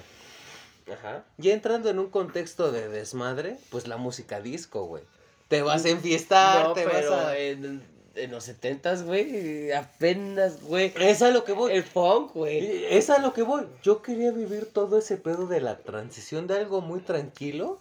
Ajá. 0.91 1.25
Ya 1.37 1.53
entrando 1.53 1.89
en 1.89 1.97
un 1.97 2.09
contexto 2.11 2.71
de 2.71 2.89
desmadre, 2.89 3.57
pues 3.71 3.87
la 3.87 3.97
música 3.97 4.39
disco, 4.39 4.85
güey. 4.85 5.03
Te 5.47 5.61
vas 5.61 5.85
a 5.85 5.89
enfiestar, 5.89 6.67
No, 6.67 6.73
te 6.73 6.83
pero 6.85 7.11
vas 7.11 7.25
a. 7.27 7.37
en, 7.37 7.81
en 8.15 8.31
los 8.31 8.43
setentas, 8.43 9.03
güey, 9.03 9.71
apenas, 9.71 10.61
güey. 10.61 10.91
Es 10.99 11.21
a 11.21 11.29
lo 11.31 11.43
que 11.45 11.53
voy. 11.53 11.71
El 11.71 11.83
funk, 11.83 12.33
güey. 12.33 12.85
Es 12.93 13.09
a 13.09 13.19
lo 13.19 13.33
que 13.33 13.43
voy. 13.43 13.65
Yo 13.83 14.01
quería 14.01 14.31
vivir 14.31 14.65
todo 14.65 14.97
ese 14.99 15.17
pedo 15.17 15.47
de 15.47 15.61
la 15.61 15.77
transición 15.77 16.47
de 16.47 16.55
algo 16.57 16.81
muy 16.81 16.99
tranquilo 16.99 17.79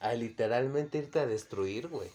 a 0.00 0.14
literalmente 0.14 0.98
irte 0.98 1.18
a 1.20 1.26
destruir, 1.26 1.88
güey. 1.88 2.08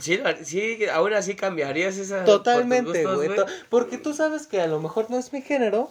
Sí, 0.00 0.20
sí, 0.44 0.78
ahora 0.92 1.18
así 1.18 1.34
cambiarías 1.34 1.96
esa. 1.96 2.24
Totalmente, 2.24 3.02
por 3.02 3.16
güey. 3.16 3.34
to- 3.34 3.46
Porque 3.70 3.98
tú 3.98 4.14
sabes 4.14 4.46
que 4.46 4.60
a 4.60 4.68
lo 4.68 4.80
mejor 4.80 5.10
no 5.10 5.18
es 5.18 5.32
mi 5.32 5.42
género, 5.42 5.90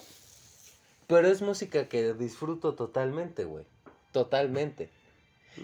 pero 1.08 1.28
es 1.28 1.42
música 1.42 1.90
que 1.90 2.14
disfruto 2.14 2.76
totalmente, 2.76 3.44
güey. 3.44 3.66
Totalmente. 4.14 4.90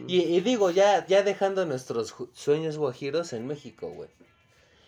Y, 0.07 0.21
y 0.21 0.41
digo, 0.41 0.71
ya, 0.71 1.05
ya 1.07 1.23
dejando 1.23 1.65
nuestros 1.65 2.13
sueños 2.33 2.77
guajiros 2.77 3.33
en 3.33 3.47
México, 3.47 3.87
güey. 3.89 4.09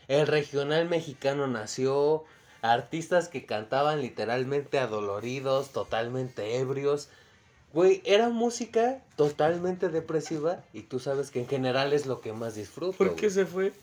El 0.08 0.28
regional 0.28 0.88
mexicano 0.88 1.48
nació, 1.48 2.24
artistas 2.62 3.28
que 3.28 3.46
cantaban 3.46 4.02
literalmente 4.02 4.80
adoloridos, 4.80 5.70
totalmente 5.70 6.58
ebrios. 6.58 7.10
Güey, 7.74 8.02
era 8.06 8.30
música 8.30 9.04
totalmente 9.16 9.90
depresiva 9.90 10.64
y 10.74 10.84
tú 10.84 11.00
sabes 11.00 11.32
que 11.32 11.40
en 11.40 11.48
general 11.48 11.94
es 11.94 12.06
lo 12.06 12.22
que 12.22 12.34
más 12.34 12.56
disfruto. 12.56 12.98
¿Por 12.98 13.16
qué 13.16 13.30
se 13.30 13.46
fue? 13.46 13.74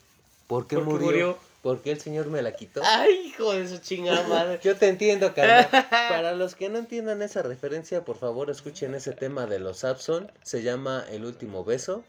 ¿Por 0.47 0.66
qué 0.66 0.77
por 0.77 0.85
qué 0.85 0.91
murió? 0.91 1.07
murió? 1.07 1.39
Porque 1.65 1.91
el 1.91 2.01
señor 2.01 2.27
me 2.27 2.43
la 2.43 2.53
quitó. 2.55 2.83
Ay, 2.85 3.12
hijo 3.29 3.53
de 3.55 3.67
su 3.67 3.79
chingada 3.79 4.29
madre. 4.29 4.61
Yo 4.62 4.77
te 4.77 4.87
entiendo, 4.87 5.35
carnal. 5.35 5.67
Para 5.91 6.33
los 6.35 6.55
que 6.55 6.69
no 6.69 6.79
entiendan 6.79 7.23
esa 7.23 7.43
referencia, 7.43 8.05
por 8.05 8.19
favor 8.19 8.51
escuchen 8.51 8.95
ese 8.95 9.12
tema 9.12 9.47
de 9.47 9.59
los 9.59 9.83
Abson. 9.83 10.31
Se 10.43 10.62
llama 10.62 11.05
El 11.11 11.25
último 11.25 11.65
beso. 11.65 12.05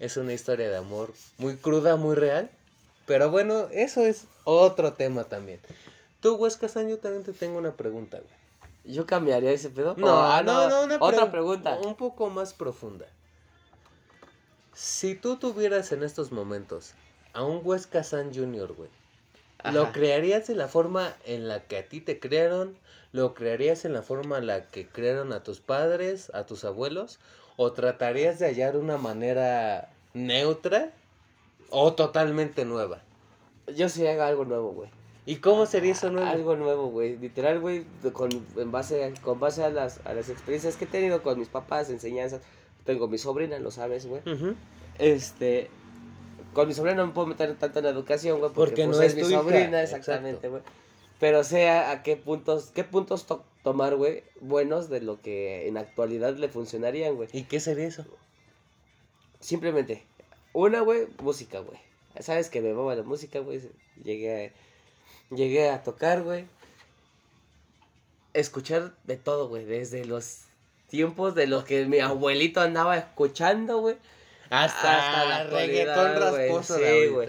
Es 0.00 0.16
una 0.16 0.32
historia 0.32 0.68
de 0.70 0.76
amor 0.76 1.12
muy 1.38 1.56
cruda, 1.56 1.96
muy 1.96 2.16
real. 2.16 2.50
Pero 3.06 3.30
bueno, 3.30 3.68
eso 3.70 4.00
es 4.00 4.24
otro 4.44 4.94
tema 4.94 5.24
también. 5.24 5.60
Tú, 6.20 6.34
Huesca 6.36 6.66
San, 6.66 6.88
yo 6.88 6.98
también 6.98 7.22
te 7.22 7.32
tengo 7.34 7.58
una 7.58 7.76
pregunta, 7.76 8.16
güey. 8.18 8.94
¿Yo 8.96 9.04
cambiaría 9.04 9.50
ese 9.52 9.68
pedo? 9.68 9.94
No, 9.98 10.06
Oh, 10.06 10.42
no, 10.42 10.68
no, 10.70 10.82
una 10.84 10.96
Otra 11.00 11.26
pregu- 11.26 11.30
pregunta. 11.32 11.78
Un 11.84 11.96
poco 11.96 12.30
más 12.30 12.54
profunda. 12.54 13.04
Si 14.74 15.14
tú 15.14 15.36
tuvieras 15.36 15.92
en 15.92 16.02
estos 16.02 16.32
momentos 16.32 16.92
a 17.36 17.44
un 17.44 17.60
Huesca 17.62 18.02
San 18.02 18.34
Jr., 18.34 18.72
güey, 18.72 18.88
¿lo 19.70 19.92
crearías 19.92 20.46
de 20.46 20.54
la 20.54 20.68
forma 20.68 21.14
en 21.26 21.48
la 21.48 21.60
que 21.60 21.76
a 21.76 21.86
ti 21.86 22.00
te 22.00 22.18
crearon? 22.18 22.78
¿Lo 23.12 23.34
crearías 23.34 23.84
en 23.84 23.92
la 23.92 24.00
forma 24.00 24.38
en 24.38 24.46
la 24.46 24.64
que 24.68 24.86
crearon 24.88 25.34
a 25.34 25.42
tus 25.42 25.60
padres, 25.60 26.30
a 26.34 26.46
tus 26.46 26.64
abuelos? 26.64 27.18
¿O 27.58 27.72
tratarías 27.72 28.38
de 28.38 28.46
hallar 28.46 28.78
una 28.78 28.96
manera 28.96 29.90
neutra 30.14 30.92
o 31.68 31.92
totalmente 31.92 32.64
nueva? 32.64 33.02
Yo 33.76 33.90
sí 33.90 34.06
hago 34.06 34.22
algo 34.22 34.44
nuevo, 34.46 34.72
güey. 34.72 34.88
¿Y 35.26 35.36
cómo 35.36 35.66
sería 35.66 35.92
eso 35.92 36.10
nuevo? 36.10 36.26
Algo 36.26 36.56
nuevo, 36.56 36.86
güey. 36.88 37.18
Literal, 37.18 37.60
güey, 37.60 37.84
con, 38.14 38.30
en 38.56 38.72
base, 38.72 39.12
con 39.20 39.40
base 39.40 39.62
a 39.62 39.68
las, 39.68 40.00
a 40.06 40.14
las 40.14 40.30
experiencias 40.30 40.76
que 40.76 40.86
he 40.86 40.88
tenido 40.88 41.22
con 41.22 41.38
mis 41.38 41.48
papás, 41.48 41.90
enseñanzas. 41.90 42.40
Tengo 42.84 43.08
mi 43.08 43.18
sobrina, 43.18 43.58
lo 43.58 43.70
sabes, 43.70 44.06
güey. 44.06 44.22
Este, 44.98 45.68
con 46.56 46.66
mi 46.68 46.74
sobrina 46.74 46.96
no 46.96 47.06
me 47.08 47.12
puedo 47.12 47.26
meter 47.28 47.54
tanto 47.56 47.78
en 47.78 47.84
la 47.84 47.90
educación, 47.92 48.38
güey, 48.40 48.50
porque, 48.52 48.70
Porque 48.82 48.84
pues, 48.86 48.96
no 48.96 49.02
es, 49.02 49.12
es 49.12 49.16
mi 49.16 49.30
hija, 49.30 49.40
sobrina, 49.42 49.82
exactamente, 49.82 50.48
güey. 50.48 50.62
Pero 51.20 51.44
sé 51.44 51.68
a, 51.68 51.90
a 51.90 52.02
qué 52.02 52.16
puntos, 52.16 52.70
qué 52.74 52.82
puntos 52.84 53.26
to- 53.26 53.44
tomar, 53.62 53.94
güey, 53.96 54.24
buenos 54.40 54.88
de 54.88 55.00
lo 55.00 55.20
que 55.20 55.68
en 55.68 55.76
actualidad 55.76 56.34
le 56.36 56.48
funcionarían, 56.48 57.14
güey. 57.14 57.28
¿Y 57.32 57.44
qué 57.44 57.60
sería 57.60 57.86
eso? 57.86 58.04
Simplemente, 59.40 60.04
una, 60.52 60.80
güey, 60.80 61.06
música, 61.22 61.60
güey. 61.60 61.78
Sabes 62.20 62.48
que 62.48 62.60
me 62.62 62.72
mama 62.72 62.94
la 62.94 63.02
música, 63.02 63.40
güey. 63.40 63.60
Llegué 64.02 64.46
a, 65.30 65.34
llegué 65.34 65.68
a 65.68 65.82
tocar, 65.82 66.22
güey. 66.22 66.46
Escuchar 68.34 68.94
de 69.04 69.16
todo, 69.16 69.48
güey. 69.48 69.64
Desde 69.64 70.04
los 70.04 70.42
tiempos 70.88 71.34
de 71.34 71.46
los 71.46 71.64
que 71.64 71.84
mi 71.86 71.98
abuelito 72.00 72.60
andaba 72.60 72.96
escuchando, 72.96 73.80
güey. 73.80 73.96
Hasta 74.50 75.24
la 75.24 75.44
reggaetón 75.44 75.94
actualidad, 75.98 76.30
güey, 76.30 76.48
rasposo 76.48 76.78
sí, 76.78 77.06
güey. 77.08 77.28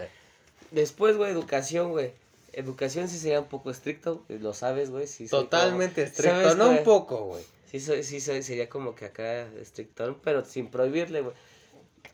Después, 0.72 1.18
güey, 1.18 1.32
educación, 1.32 1.92
güey. 1.92 2.12
Educación 2.54 3.08
sí 3.08 3.18
sería 3.20 3.40
un 3.40 3.48
poco 3.48 3.70
estricto, 3.72 4.24
lo 4.30 4.54
sabes, 4.54 4.90
güey. 4.90 5.08
Sí 5.08 5.28
Totalmente 5.28 6.02
como- 6.02 6.08
estricto, 6.08 6.42
¿sabes, 6.42 6.56
no 6.58 6.70
un 6.70 6.84
poco, 6.84 7.26
güey. 7.26 7.44
Sí, 7.72 7.80
soy, 7.80 8.04
sí 8.04 8.20
soy, 8.22 8.44
sería 8.44 8.70
como 8.70 8.96
que 8.96 9.06
acá 9.06 9.42
estrictón, 9.62 10.18
pero 10.24 10.44
sin 10.46 10.68
prohibirle, 10.70 11.22
güey. 11.22 11.36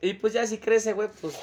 Y 0.01 0.15
pues 0.15 0.33
ya 0.33 0.45
si 0.47 0.57
crece, 0.57 0.93
güey, 0.93 1.09
pues 1.21 1.35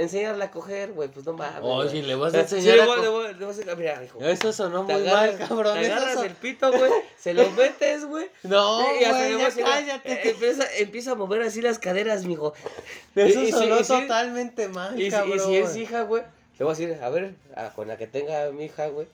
enseñarle 0.00 0.44
a 0.44 0.50
coger, 0.50 0.92
güey, 0.92 1.08
pues 1.08 1.26
no 1.26 1.32
mames. 1.32 1.60
Oye, 1.62 1.88
güey. 1.90 2.02
le 2.02 2.14
vas 2.14 2.34
a 2.34 2.46
Sí, 2.46 2.56
enseñar 2.56 2.80
a 2.80 2.86
co- 2.86 2.96
le 2.96 3.02
le 3.02 3.08
voy 3.08 3.26
a 3.26 3.30
enseñar- 3.30 3.76
mira, 3.76 4.04
hijo. 4.04 4.18
Eso 4.20 4.52
sonó 4.52 4.82
muy 4.84 4.92
agarras- 4.94 5.38
mal, 5.38 5.48
cabrón. 5.48 5.80
Te 5.80 5.86
agarras 5.92 6.14
son- 6.14 6.24
el 6.26 6.32
pito, 6.34 6.70
güey, 6.72 6.92
se 7.18 7.34
lo 7.34 7.50
metes, 7.50 8.04
güey. 8.04 8.28
No, 8.42 8.78
güey, 8.84 9.00
ya 9.38 9.50
cállate. 9.64 10.12
eh, 10.12 10.20
empieza, 10.30 10.64
empieza 10.78 11.10
a 11.12 11.14
mover 11.14 11.42
así 11.42 11.60
las 11.62 11.78
caderas, 11.78 12.24
mijo. 12.24 12.54
Eso 13.14 13.42
y- 13.42 13.50
sonó 13.50 13.80
y 13.80 13.84
totalmente 13.84 14.68
mal, 14.68 15.00
Y 15.00 15.10
cabrón. 15.10 15.36
y 15.36 15.40
si 15.40 15.56
es 15.56 15.76
hija, 15.76 16.02
güey, 16.02 16.22
le 16.58 16.64
voy 16.64 16.74
a 16.74 16.76
decir, 16.78 16.98
a 17.02 17.08
ver, 17.08 17.34
a- 17.56 17.70
con 17.70 17.88
la 17.88 17.96
que 17.96 18.06
tenga 18.06 18.50
mi 18.50 18.64
hija, 18.66 18.88
güey, 18.88 19.06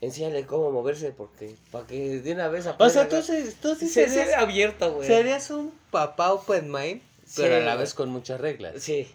enséñale 0.00 0.44
cómo 0.46 0.70
moverse, 0.72 1.10
porque, 1.10 1.54
para 1.70 1.86
que 1.86 2.20
de 2.20 2.32
una 2.32 2.48
vez 2.48 2.60
O 2.78 2.88
sea, 2.90 3.02
aprenda, 3.02 3.08
tú, 3.08 3.22
sí- 3.22 3.56
tú 3.62 3.74
sí 3.74 3.88
se, 3.88 4.08
serías, 4.08 4.28
se 4.28 4.34
abierto, 4.34 4.92
güey. 4.92 5.06
serías 5.06 5.50
un 5.50 5.72
papá 5.90 6.32
open 6.32 6.70
mind, 6.70 7.00
Sí, 7.24 7.42
pero 7.42 7.56
a 7.56 7.60
la 7.60 7.76
vez 7.76 7.92
con 7.94 8.08
muchas 8.10 8.40
reglas. 8.40 8.74
Sí. 8.82 9.08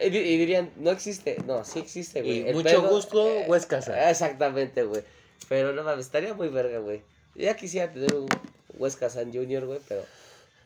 Y, 0.00 0.10
di- 0.10 0.18
y 0.18 0.36
dirían, 0.38 0.70
no 0.76 0.90
existe. 0.90 1.36
No, 1.46 1.64
sí 1.64 1.78
existe, 1.78 2.22
güey. 2.22 2.52
Mucho 2.52 2.68
pedo- 2.68 2.88
gusto, 2.88 3.26
eh, 3.28 3.44
Huesca 3.48 3.80
San. 3.82 3.98
Exactamente, 4.08 4.82
güey. 4.84 5.02
Pero 5.48 5.72
no 5.72 5.82
mames, 5.84 6.06
estaría 6.06 6.34
muy 6.34 6.48
verga, 6.48 6.78
güey. 6.78 7.02
Ya 7.34 7.54
quisiera 7.56 7.92
tener 7.92 8.14
un 8.14 8.26
Huesca 8.78 9.08
San 9.10 9.32
Junior, 9.32 9.66
güey, 9.66 9.80
pero. 9.88 10.02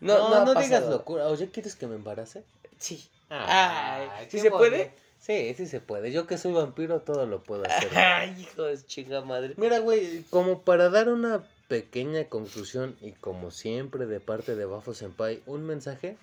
No, 0.01 0.31
no, 0.31 0.45
no 0.55 0.61
digas 0.61 0.87
locura. 0.89 1.27
Oye, 1.29 1.51
¿quieres 1.51 1.75
que 1.77 1.87
me 1.87 1.97
embarace? 1.97 2.43
Sí. 2.79 3.05
Ay, 3.29 4.09
Ay, 4.13 4.27
qué 4.27 4.39
¿sí 4.39 4.41
se 4.41 4.51
puede? 4.51 4.91
Sí, 5.21 5.53
sí 5.57 5.67
se 5.67 5.81
puede. 5.81 6.13
Yo 6.13 6.27
que 6.27 6.39
soy 6.39 6.53
vampiro, 6.53 7.01
todo 7.01 7.27
lo 7.27 7.43
puedo 7.43 7.65
hacer. 7.67 7.91
Ay, 7.99 8.35
hijo 8.41 8.63
de 8.63 8.83
chinga 8.87 9.21
madre. 9.23 9.55
Mira, 9.57 9.81
güey, 9.81 10.23
como 10.31 10.63
para 10.63 10.89
dar 10.89 11.09
una 11.09 11.43
pequeña 11.67 12.25
conclusión 12.29 12.97
y 13.03 13.13
como 13.13 13.51
siempre 13.51 14.07
de 14.07 14.21
parte 14.21 14.55
de 14.55 14.65
Bafo 14.65 14.95
Senpai, 14.95 15.43
un 15.47 15.65
mensaje. 15.67 16.17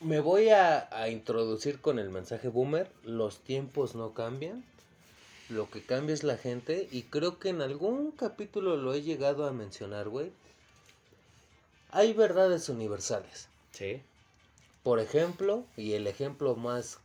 Me 0.00 0.20
voy 0.20 0.50
a, 0.50 0.88
a 0.90 1.08
introducir 1.08 1.80
con 1.80 1.98
el 1.98 2.10
mensaje 2.10 2.48
boomer. 2.48 2.90
Los 3.04 3.40
tiempos 3.40 3.94
no 3.94 4.12
cambian. 4.12 4.64
Lo 5.48 5.70
que 5.70 5.82
cambia 5.82 6.14
es 6.14 6.24
la 6.24 6.36
gente. 6.36 6.88
Y 6.90 7.02
creo 7.04 7.38
que 7.38 7.50
en 7.50 7.62
algún 7.62 8.10
capítulo 8.10 8.76
lo 8.76 8.94
he 8.94 9.02
llegado 9.02 9.46
a 9.46 9.52
mencionar, 9.52 10.08
güey. 10.08 10.32
Hay 11.90 12.12
verdades 12.12 12.68
universales. 12.68 13.48
Sí. 13.70 14.02
Por 14.82 15.00
ejemplo, 15.00 15.64
y 15.76 15.92
el 15.92 16.06
ejemplo 16.06 16.56
más 16.56 16.98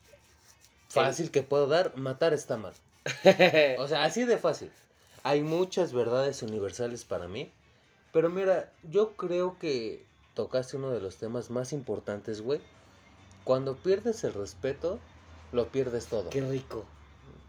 fácil 0.90 1.32
que 1.32 1.44
puedo 1.44 1.68
dar, 1.68 1.96
matar 1.96 2.34
está 2.34 2.58
mal. 2.58 2.74
O 3.78 3.88
sea, 3.88 4.04
así 4.04 4.26
de 4.26 4.38
fácil. 4.38 4.72
Hay 5.24 5.42
muchas 5.42 5.94
verdades 5.94 6.42
universales 6.44 7.06
para 7.06 7.28
mí. 7.28 7.52
Pero 8.12 8.30
mira, 8.30 8.72
yo 8.84 9.12
creo 9.12 9.58
que 9.60 10.04
tocaste 10.34 10.78
uno 10.78 10.90
de 10.90 11.02
los 11.02 11.18
temas 11.18 11.50
más 11.50 11.72
importantes, 11.74 12.42
güey. 12.42 12.60
Cuando 13.44 13.76
pierdes 13.76 14.24
el 14.24 14.34
respeto, 14.34 15.00
lo 15.52 15.68
pierdes 15.70 16.08
todo. 16.08 16.30
Qué 16.30 16.42
rico. 16.42 16.86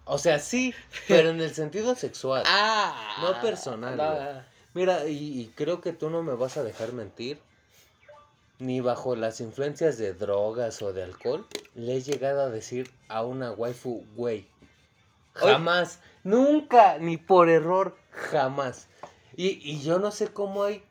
O 0.05 0.19
sea, 0.19 0.39
sí, 0.39 0.75
pero 1.07 1.31
en 1.31 1.41
el 1.41 1.55
sentido 1.55 1.95
sexual. 1.95 2.45
Ah. 2.49 3.19
No 3.23 3.41
personal, 3.41 3.97
no. 3.97 4.43
Mira, 4.73 5.07
y, 5.07 5.41
y 5.41 5.53
creo 5.55 5.81
que 5.81 5.93
tú 5.93 6.11
no 6.11 6.23
me 6.23 6.35
vas 6.35 6.57
a 6.57 6.63
dejar 6.63 6.93
mentir. 6.93 7.41
Ni 8.59 8.81
bajo 8.81 9.17
las 9.17 9.41
influencias 9.41 9.97
de 9.97 10.13
drogas 10.13 10.83
o 10.83 10.93
de 10.93 11.03
alcohol, 11.03 11.47
le 11.75 11.97
he 11.97 12.03
llegado 12.03 12.43
a 12.43 12.51
decir 12.51 12.91
a 13.09 13.25
una 13.25 13.53
waifu, 13.53 14.05
güey. 14.15 14.47
Oye. 15.41 15.53
Jamás, 15.53 16.01
nunca, 16.25 16.99
ni 16.99 17.17
por 17.17 17.49
error, 17.49 17.97
jamás. 18.11 18.89
Y, 19.35 19.59
y 19.63 19.81
yo 19.81 19.99
no 19.99 20.11
sé 20.11 20.29
cómo 20.29 20.65
hay 20.65 20.85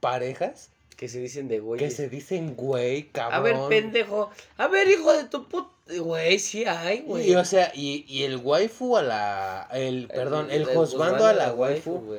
parejas 0.00 0.70
Que 0.96 1.08
se 1.08 1.20
dicen 1.20 1.46
de 1.48 1.60
güey. 1.60 1.78
que 1.78 1.90
se 1.90 2.08
dicen, 2.08 2.56
güey, 2.56 3.10
cabrón. 3.10 3.34
A 3.34 3.40
ver, 3.40 3.56
pendejo. 3.68 4.30
A 4.56 4.66
ver, 4.66 4.88
hijo 4.88 5.12
de 5.12 5.24
tu 5.24 5.46
puta. 5.46 5.70
Güey, 6.00 6.38
sí 6.38 6.64
hay, 6.64 7.02
güey. 7.02 7.30
Y, 7.30 7.36
o 7.36 7.44
sea, 7.44 7.70
y, 7.74 8.04
y 8.08 8.24
el 8.24 8.38
waifu 8.38 8.96
a 8.96 9.02
la. 9.02 9.68
El, 9.72 10.08
perdón, 10.08 10.50
el, 10.50 10.62
el 10.62 10.74
juzgando 10.74 11.26
a 11.26 11.32
la 11.32 11.52
waifu. 11.52 12.16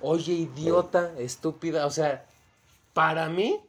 Oye, 0.00 0.32
idiota, 0.32 1.12
estúpida. 1.18 1.86
O 1.86 1.90
sea, 1.90 2.26
para 2.94 3.28
mí, 3.28 3.60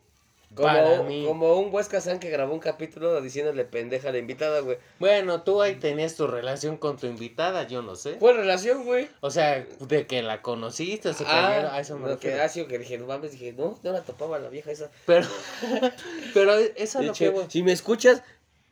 Como, 0.55 0.67
para 0.67 1.03
mí. 1.03 1.25
como 1.27 1.53
un 1.57 1.73
Huesca 1.73 2.01
San 2.01 2.19
que 2.19 2.29
grabó 2.29 2.53
un 2.53 2.59
capítulo 2.59 3.21
diciéndole 3.21 3.65
pendeja 3.65 4.09
a 4.09 4.11
la 4.11 4.17
invitada, 4.17 4.61
güey. 4.61 4.77
Bueno, 4.97 5.43
tú 5.43 5.61
ahí 5.61 5.75
tenías 5.75 6.15
tu 6.15 6.25
relación 6.25 6.77
con 6.77 6.97
tu 6.97 7.05
invitada, 7.05 7.67
yo 7.67 7.81
no 7.83 7.95
sé. 7.95 8.13
¿Cuál 8.13 8.37
relación, 8.37 8.83
güey? 8.83 9.09
O 9.21 9.29
sea, 9.29 9.65
de 9.79 10.07
que 10.07 10.23
la 10.23 10.41
conociste, 10.41 11.13
se 11.13 11.23
cayeron, 11.23 11.71
a 11.71 11.79
eso 11.79 11.97
me 11.99 12.09
lo 12.09 12.19
que 12.19 12.33
ha 12.33 12.49
sido 12.49 12.67
que 12.67 12.79
dije, 12.79 12.97
no 12.97 13.05
mames, 13.05 13.31
dije, 13.31 13.53
no, 13.53 13.77
no 13.83 13.91
la 13.91 14.01
topaba 14.01 14.39
la 14.39 14.49
vieja 14.49 14.71
esa. 14.71 14.89
Pero, 15.05 15.27
pero 16.33 16.53
eso 16.55 16.73
es 16.75 16.93
De 16.93 17.03
lo 17.05 17.11
hecho, 17.11 17.25
que 17.25 17.29
voy. 17.29 17.45
si 17.47 17.61
me 17.63 17.71
escuchas, 17.71 18.23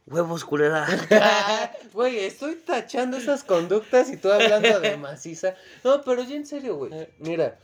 Huevos, 0.08 0.46
culera. 0.46 0.88
Güey, 1.94 2.20
estoy 2.20 2.56
tachando 2.56 3.18
esas 3.18 3.44
conductas 3.44 4.10
y 4.10 4.16
tú 4.16 4.32
hablando 4.32 4.80
de 4.80 4.96
maciza. 4.96 5.56
No, 5.84 6.02
pero 6.02 6.24
ya 6.24 6.36
en 6.36 6.46
serio, 6.46 6.78
güey. 6.78 6.92
Mira, 7.20 7.58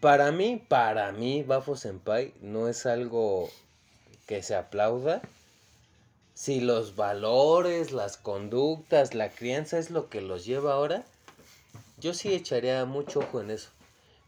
para 0.00 0.32
mí, 0.32 0.62
para 0.68 1.12
mí, 1.12 1.42
Bafo 1.42 1.76
Senpai 1.76 2.34
no 2.40 2.68
es 2.68 2.86
algo 2.86 3.50
que 4.26 4.42
se 4.42 4.54
aplauda. 4.54 5.22
Si 6.34 6.60
los 6.60 6.94
valores, 6.94 7.92
las 7.92 8.16
conductas, 8.16 9.14
la 9.14 9.30
crianza 9.30 9.78
es 9.78 9.90
lo 9.90 10.08
que 10.08 10.20
los 10.20 10.44
lleva 10.44 10.74
ahora, 10.74 11.04
yo 11.96 12.14
sí 12.14 12.32
echaría 12.32 12.84
mucho 12.84 13.20
ojo 13.20 13.40
en 13.40 13.50
eso. 13.50 13.70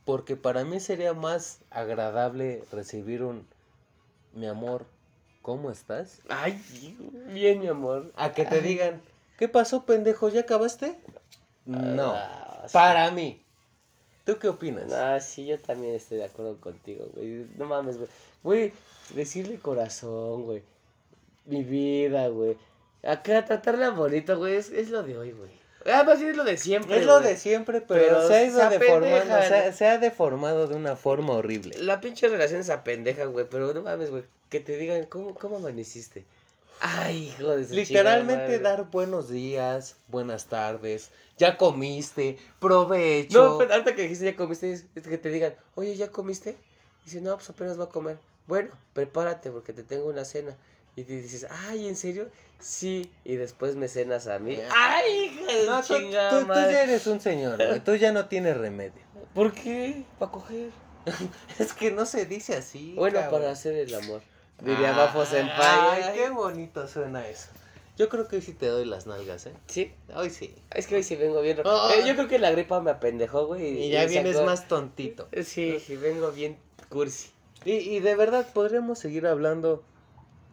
Porque 0.04 0.34
para 0.34 0.64
mí 0.64 0.80
sería 0.80 1.14
más 1.14 1.60
agradable 1.70 2.64
recibir 2.72 3.22
un 3.22 3.46
mi 4.32 4.46
amor, 4.46 4.86
¿cómo 5.42 5.70
estás? 5.70 6.20
Ay, 6.28 6.60
bien, 7.28 7.60
mi 7.60 7.66
amor. 7.68 8.12
A 8.16 8.32
que 8.32 8.44
te 8.44 8.60
digan, 8.60 9.00
¿qué 9.38 9.48
pasó, 9.48 9.84
pendejo? 9.84 10.28
¿Ya 10.28 10.42
acabaste? 10.42 10.98
No. 11.64 12.14
Ah, 12.14 12.64
sí. 12.66 12.72
Para 12.72 13.10
mí. 13.10 13.44
¿Tú 14.30 14.38
qué 14.38 14.48
opinas? 14.48 14.92
Ah, 14.92 15.18
sí, 15.18 15.46
yo 15.46 15.58
también 15.58 15.96
estoy 15.96 16.18
de 16.18 16.26
acuerdo 16.26 16.56
contigo, 16.60 17.04
güey. 17.16 17.46
No 17.58 17.64
mames, 17.64 17.96
güey. 17.96 18.08
Güey, 18.44 18.72
decirle 19.12 19.58
corazón, 19.58 20.44
güey. 20.44 20.62
Mi 21.46 21.64
vida, 21.64 22.28
güey. 22.28 22.56
Acá 23.02 23.44
tratarla 23.44 23.90
bonito, 23.90 24.38
güey, 24.38 24.54
es, 24.54 24.70
es 24.70 24.90
lo 24.90 25.02
de 25.02 25.18
hoy, 25.18 25.32
güey. 25.32 25.50
Ah, 25.84 26.04
más 26.04 26.20
bien 26.20 26.30
es 26.30 26.36
lo 26.36 26.44
de 26.44 26.56
siempre. 26.58 27.00
Es 27.00 27.06
lo 27.06 27.18
güey. 27.18 27.30
de 27.32 27.36
siempre, 27.36 27.80
pero, 27.80 28.04
Pero 28.04 28.28
se 28.28 28.34
ha 28.34 28.44
ido 28.44 28.70
deformando, 28.70 29.42
se 29.42 29.54
ha, 29.56 29.72
se 29.72 29.86
ha 29.88 29.98
deformado 29.98 30.68
de 30.68 30.76
una 30.76 30.94
forma 30.94 31.32
horrible. 31.32 31.76
La 31.78 32.00
pinche 32.00 32.28
relación 32.28 32.60
es 32.60 32.70
pendeja, 32.84 33.24
güey. 33.24 33.46
Pero 33.50 33.74
no 33.74 33.82
mames, 33.82 34.12
güey. 34.12 34.22
Que 34.48 34.60
te 34.60 34.76
digan, 34.76 35.06
¿cómo, 35.06 35.34
cómo 35.34 35.56
amaneciste? 35.56 36.24
Ay, 36.80 37.28
hijo 37.38 37.56
de 37.56 37.68
Literalmente 37.74 38.58
dar 38.58 38.90
buenos 38.90 39.28
días, 39.28 39.96
buenas 40.08 40.46
tardes, 40.46 41.10
ya 41.36 41.58
comiste, 41.58 42.38
provecho. 42.58 43.42
No, 43.52 43.58
pero 43.58 43.72
ahorita 43.74 43.94
que 43.94 44.02
dijiste 44.02 44.24
ya 44.24 44.36
comiste, 44.36 44.72
es 44.72 44.84
que 44.94 45.18
te 45.18 45.28
digan, 45.28 45.54
oye, 45.74 45.94
¿ya 45.96 46.10
comiste? 46.10 46.56
Dice, 47.04 47.20
no, 47.20 47.36
pues 47.36 47.50
apenas 47.50 47.78
va 47.78 47.84
a 47.84 47.88
comer. 47.88 48.18
Bueno, 48.46 48.70
prepárate 48.94 49.50
porque 49.50 49.72
te 49.74 49.82
tengo 49.82 50.06
una 50.06 50.24
cena. 50.24 50.56
Y 50.96 51.04
te 51.04 51.20
dices, 51.20 51.46
ay, 51.68 51.86
¿en 51.86 51.96
serio? 51.96 52.28
Sí. 52.58 53.10
Y 53.24 53.36
después 53.36 53.76
me 53.76 53.86
cenas 53.88 54.26
a 54.26 54.38
mí. 54.38 54.58
Ay, 54.74 55.38
hija 55.40 55.52
de 55.52 55.66
No, 55.66 55.82
chingada 55.82 56.30
tú- 56.40 56.46
tú 56.46 56.52
ya 56.54 56.82
eres 56.82 57.06
un 57.06 57.20
señor, 57.20 57.56
güey. 57.58 57.80
Tú 57.80 57.94
ya 57.94 58.12
no 58.12 58.26
tienes 58.26 58.56
remedio. 58.56 59.02
¿Por 59.34 59.52
qué? 59.52 60.04
¿Para 60.18 60.32
coger? 60.32 60.70
Es 61.58 61.72
que 61.72 61.90
no 61.90 62.06
se 62.06 62.26
dice 62.26 62.56
así. 62.56 62.94
Bueno, 62.96 63.20
cabrón. 63.20 63.40
para 63.40 63.52
hacer 63.52 63.74
el 63.76 63.94
amor. 63.94 64.22
Diría 64.64 64.90
Ah, 64.94 64.96
Bafo 64.96 65.24
Senpai. 65.24 66.02
Ay, 66.02 66.02
qué 66.14 66.30
bonito 66.30 66.86
suena 66.86 67.26
eso. 67.28 67.48
Yo 67.96 68.08
creo 68.08 68.28
que 68.28 68.36
hoy 68.36 68.42
sí 68.42 68.52
te 68.54 68.66
doy 68.66 68.84
las 68.86 69.06
nalgas, 69.06 69.46
¿eh? 69.46 69.52
Sí, 69.66 69.92
Hoy 70.14 70.30
sí. 70.30 70.54
es 70.74 70.86
que 70.86 70.96
hoy 70.96 71.02
sí 71.02 71.16
vengo 71.16 71.40
bien. 71.42 71.58
Eh, 71.58 72.02
yo 72.06 72.14
creo 72.14 72.28
que 72.28 72.38
la 72.38 72.50
gripa 72.50 72.80
me 72.80 72.90
apendejó, 72.90 73.46
güey. 73.46 73.84
Y 73.84 73.90
ya 73.90 74.00
sacó- 74.02 74.10
vienes 74.10 74.40
más 74.42 74.68
tontito. 74.68 75.28
Sí, 75.44 75.78
sí, 75.84 75.96
vengo 75.96 76.30
bien 76.32 76.58
cursi. 76.88 77.30
Y, 77.64 77.72
y 77.72 78.00
de 78.00 78.14
verdad 78.16 78.46
podríamos 78.54 78.98
seguir 78.98 79.26
hablando 79.26 79.82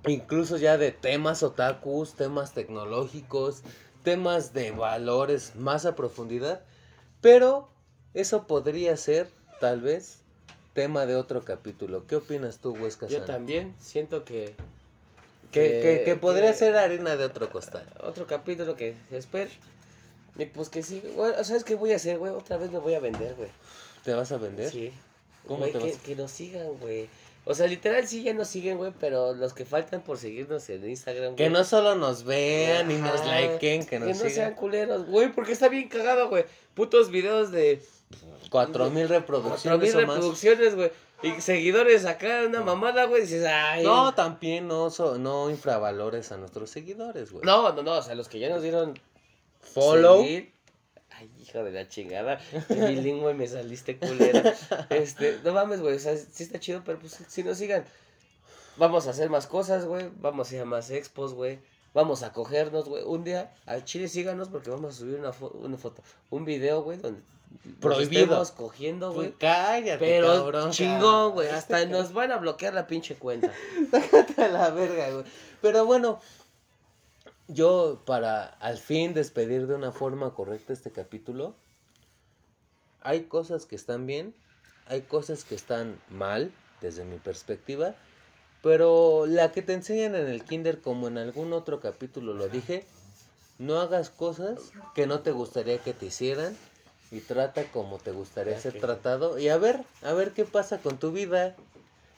incluso 0.05 0.57
ya 0.57 0.77
de 0.77 0.91
temas 0.91 1.41
otakus, 1.43 2.15
temas 2.15 2.53
tecnológicos, 2.53 3.61
temas 4.03 4.53
de 4.53 4.71
valores 4.71 5.55
más 5.55 5.85
a 5.85 5.95
profundidad, 5.95 6.61
pero 7.21 7.69
eso 8.13 8.45
podría 8.47 8.95
ser 8.97 9.29
tal 9.61 9.81
vez 9.81 10.21
tema 10.78 11.07
de 11.07 11.15
otro 11.15 11.43
capítulo. 11.43 12.05
¿Qué 12.05 12.17
opinas 12.17 12.59
tú, 12.59 12.73
Huesca? 12.80 13.07
Yo 13.07 13.23
también 13.23 13.73
siento 13.80 14.23
que. 14.23 14.53
Que, 15.49 15.82
que, 15.82 16.03
que 16.05 16.15
podría 16.15 16.53
ser 16.53 16.75
harina 16.75 17.15
de 17.15 17.25
otro 17.25 17.49
costal. 17.49 17.84
Otro 18.03 18.28
capítulo 18.28 18.75
que 18.75 18.93
espero. 19.09 19.49
Y 20.38 20.45
pues 20.45 20.69
que 20.69 20.84
sí, 20.84 21.01
¿sabes 21.41 21.63
qué 21.63 21.73
voy 21.73 21.93
a 21.93 21.95
hacer, 21.95 22.19
güey? 22.19 22.32
Otra 22.32 22.57
vez 22.57 22.69
me 22.69 22.78
voy 22.78 22.93
a 22.93 22.99
vender, 22.99 23.34
güey. 23.34 23.49
¿Te 24.03 24.13
vas 24.13 24.32
a 24.32 24.38
vender? 24.38 24.69
Sí. 24.69 24.93
¿Cómo 25.47 25.61
Güey, 25.61 25.71
te 25.71 25.80
que, 25.80 25.91
vas? 25.93 25.97
que 25.97 26.15
nos 26.15 26.30
sigan, 26.30 26.67
güey. 26.80 27.09
O 27.49 27.53
sea, 27.55 27.65
literal 27.67 28.05
sí 28.07 28.23
ya 28.23 28.33
nos 28.33 28.47
siguen, 28.49 28.77
güey, 28.77 28.91
pero 28.99 29.33
los 29.33 29.53
que 29.53 29.63
faltan 29.65 30.01
por 30.03 30.17
seguirnos 30.17 30.67
en 30.69 30.87
Instagram, 30.89 31.35
Que 31.35 31.43
güey. 31.43 31.53
no 31.53 31.63
solo 31.63 31.95
nos 31.95 32.23
vean 32.25 32.91
y 32.91 32.95
nos 32.95 33.25
likeen, 33.25 33.85
que 33.85 33.99
nos 33.99 34.21
no 34.21 34.29
sean 34.29 34.53
culeros, 34.53 35.05
güey, 35.05 35.31
porque 35.31 35.53
está 35.53 35.69
bien 35.69 35.87
cagado, 35.87 36.27
güey. 36.29 36.45
Putos 36.73 37.09
videos 37.09 37.51
de 37.51 37.81
Cuatro 38.49 38.89
mil 38.89 39.09
reproducciones 39.09 39.93
mil 39.93 40.03
o 40.03 40.07
más. 40.07 40.15
reproducciones, 40.15 40.75
güey. 40.75 40.91
Y 41.23 41.41
seguidores 41.41 42.05
acá, 42.05 42.43
una 42.47 42.61
mamada, 42.61 43.05
güey. 43.05 43.21
Dices, 43.23 43.45
ay. 43.45 43.83
No, 43.83 44.13
también 44.13 44.67
no, 44.67 44.89
so- 44.89 45.17
no 45.17 45.49
infravalores 45.49 46.31
a 46.31 46.37
nuestros 46.37 46.69
seguidores, 46.69 47.31
güey. 47.31 47.43
No, 47.43 47.71
no, 47.73 47.81
no, 47.81 47.93
o 47.93 48.01
sea, 48.01 48.13
los 48.15 48.27
que 48.29 48.39
ya 48.39 48.49
nos 48.49 48.61
dieron 48.61 48.93
Follow. 49.61 50.21
seguir. 50.21 50.53
Ay, 51.18 51.30
hijo 51.41 51.63
de 51.63 51.72
la 51.72 51.88
chingada. 51.89 52.39
Bilingüe 52.70 53.34
me 53.34 53.47
saliste 53.47 53.97
culera. 53.97 54.53
Este, 54.89 55.39
no 55.43 55.53
mames, 55.53 55.82
güey. 55.82 55.95
O 55.95 55.99
sea, 55.99 56.15
sí 56.15 56.43
está 56.43 56.59
chido, 56.59 56.84
pero 56.86 56.99
pues 56.99 57.18
si 57.28 57.43
nos 57.43 57.57
sigan. 57.57 57.86
Vamos 58.78 59.07
a 59.07 59.09
hacer 59.09 59.30
más 59.30 59.47
cosas, 59.47 59.86
güey. 59.86 60.09
Vamos 60.22 60.51
a 60.51 60.55
ir 60.55 60.61
a 60.61 60.65
más 60.65 60.91
expos, 60.91 61.34
güey. 61.34 61.59
Vamos 61.95 62.22
a 62.22 62.32
cogernos, 62.32 62.88
güey. 62.88 63.03
Un 63.03 63.24
día 63.24 63.51
a 63.65 63.84
Chile 63.84 64.07
síganos 64.07 64.49
porque 64.49 64.70
vamos 64.70 64.93
a 64.95 64.97
subir 64.99 65.15
una, 65.20 65.32
fo- 65.34 65.51
una 65.53 65.78
foto, 65.78 66.03
un 66.30 66.45
video, 66.45 66.84
güey, 66.84 66.99
donde 66.99 67.22
Prohibido. 67.80 68.43
cogiendo, 68.55 69.11
güey. 69.13 69.30
Pues 69.30 69.39
cállate, 69.39 69.97
Pero 69.97 70.28
cabrón. 70.28 70.70
chingón, 70.72 71.32
güey. 71.32 71.47
Hasta 71.49 71.84
nos 71.86 72.13
van 72.13 72.32
a 72.32 72.38
bloquear 72.38 72.76
la 72.76 72.86
pinche 72.86 73.15
cuenta. 73.15 73.51
Sácate 73.91 74.43
a 74.43 74.47
la 74.49 74.70
verga, 74.70 75.09
güey. 75.11 75.26
Pero 75.61 75.86
bueno, 75.86 76.20
yo 77.47 78.01
para 78.05 78.45
al 78.45 78.77
fin 78.77 79.13
despedir 79.13 79.67
de 79.67 79.75
una 79.75 79.91
forma 79.91 80.33
correcta 80.33 80.73
este 80.73 80.91
capítulo, 80.91 81.55
hay 83.01 83.23
cosas 83.23 83.65
que 83.65 83.75
están 83.75 84.05
bien, 84.05 84.33
hay 84.87 85.01
cosas 85.01 85.43
que 85.43 85.55
están 85.55 85.97
mal, 86.09 86.51
desde 86.81 87.05
mi 87.05 87.17
perspectiva, 87.17 87.95
pero 88.61 89.25
la 89.27 89.51
que 89.51 89.61
te 89.61 89.73
enseñan 89.73 90.15
en 90.15 90.27
el 90.27 90.43
kinder, 90.43 90.81
como 90.81 91.07
en 91.07 91.17
algún 91.17 91.53
otro 91.53 91.79
capítulo 91.79 92.33
lo 92.33 92.47
dije, 92.47 92.85
no 93.59 93.79
hagas 93.79 94.09
cosas 94.09 94.71
que 94.93 95.07
no 95.07 95.19
te 95.19 95.31
gustaría 95.31 95.79
que 95.79 95.93
te 95.93 96.07
hicieran 96.07 96.55
y 97.11 97.21
trata 97.21 97.63
como 97.71 97.97
te 97.97 98.11
gustaría 98.11 98.59
ser 98.59 98.79
tratado 98.79 99.39
y 99.39 99.49
a 99.49 99.57
ver, 99.57 99.83
a 100.03 100.13
ver 100.13 100.31
qué 100.33 100.45
pasa 100.45 100.79
con 100.79 100.97
tu 100.97 101.11
vida, 101.11 101.55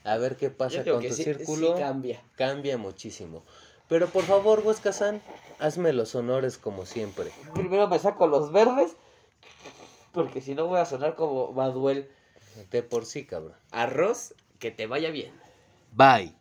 a 0.04 0.16
ver 0.16 0.36
qué 0.36 0.50
pasa 0.50 0.84
con 0.84 1.02
tu 1.02 1.12
sí, 1.12 1.24
círculo 1.24 1.76
sí 1.76 1.82
cambia. 1.82 2.20
cambia 2.36 2.78
muchísimo. 2.78 3.44
Pero 3.90 4.06
por 4.06 4.22
favor, 4.22 4.62
Huesca 4.64 4.92
San, 4.92 5.20
hazme 5.58 5.92
los 5.92 6.14
honores 6.14 6.58
como 6.58 6.86
siempre. 6.86 7.32
Primero 7.54 7.88
me 7.88 7.98
saco 7.98 8.28
los 8.28 8.52
verdes. 8.52 8.96
Porque 10.12 10.40
si 10.40 10.54
no 10.54 10.66
voy 10.66 10.78
a 10.78 10.86
sonar 10.86 11.16
como 11.16 11.52
Maduel. 11.52 12.08
De 12.70 12.84
por 12.84 13.04
sí, 13.04 13.26
cabrón. 13.26 13.56
Arroz, 13.72 14.34
que 14.60 14.70
te 14.70 14.86
vaya 14.86 15.10
bien. 15.10 15.32
Bye. 15.92 16.39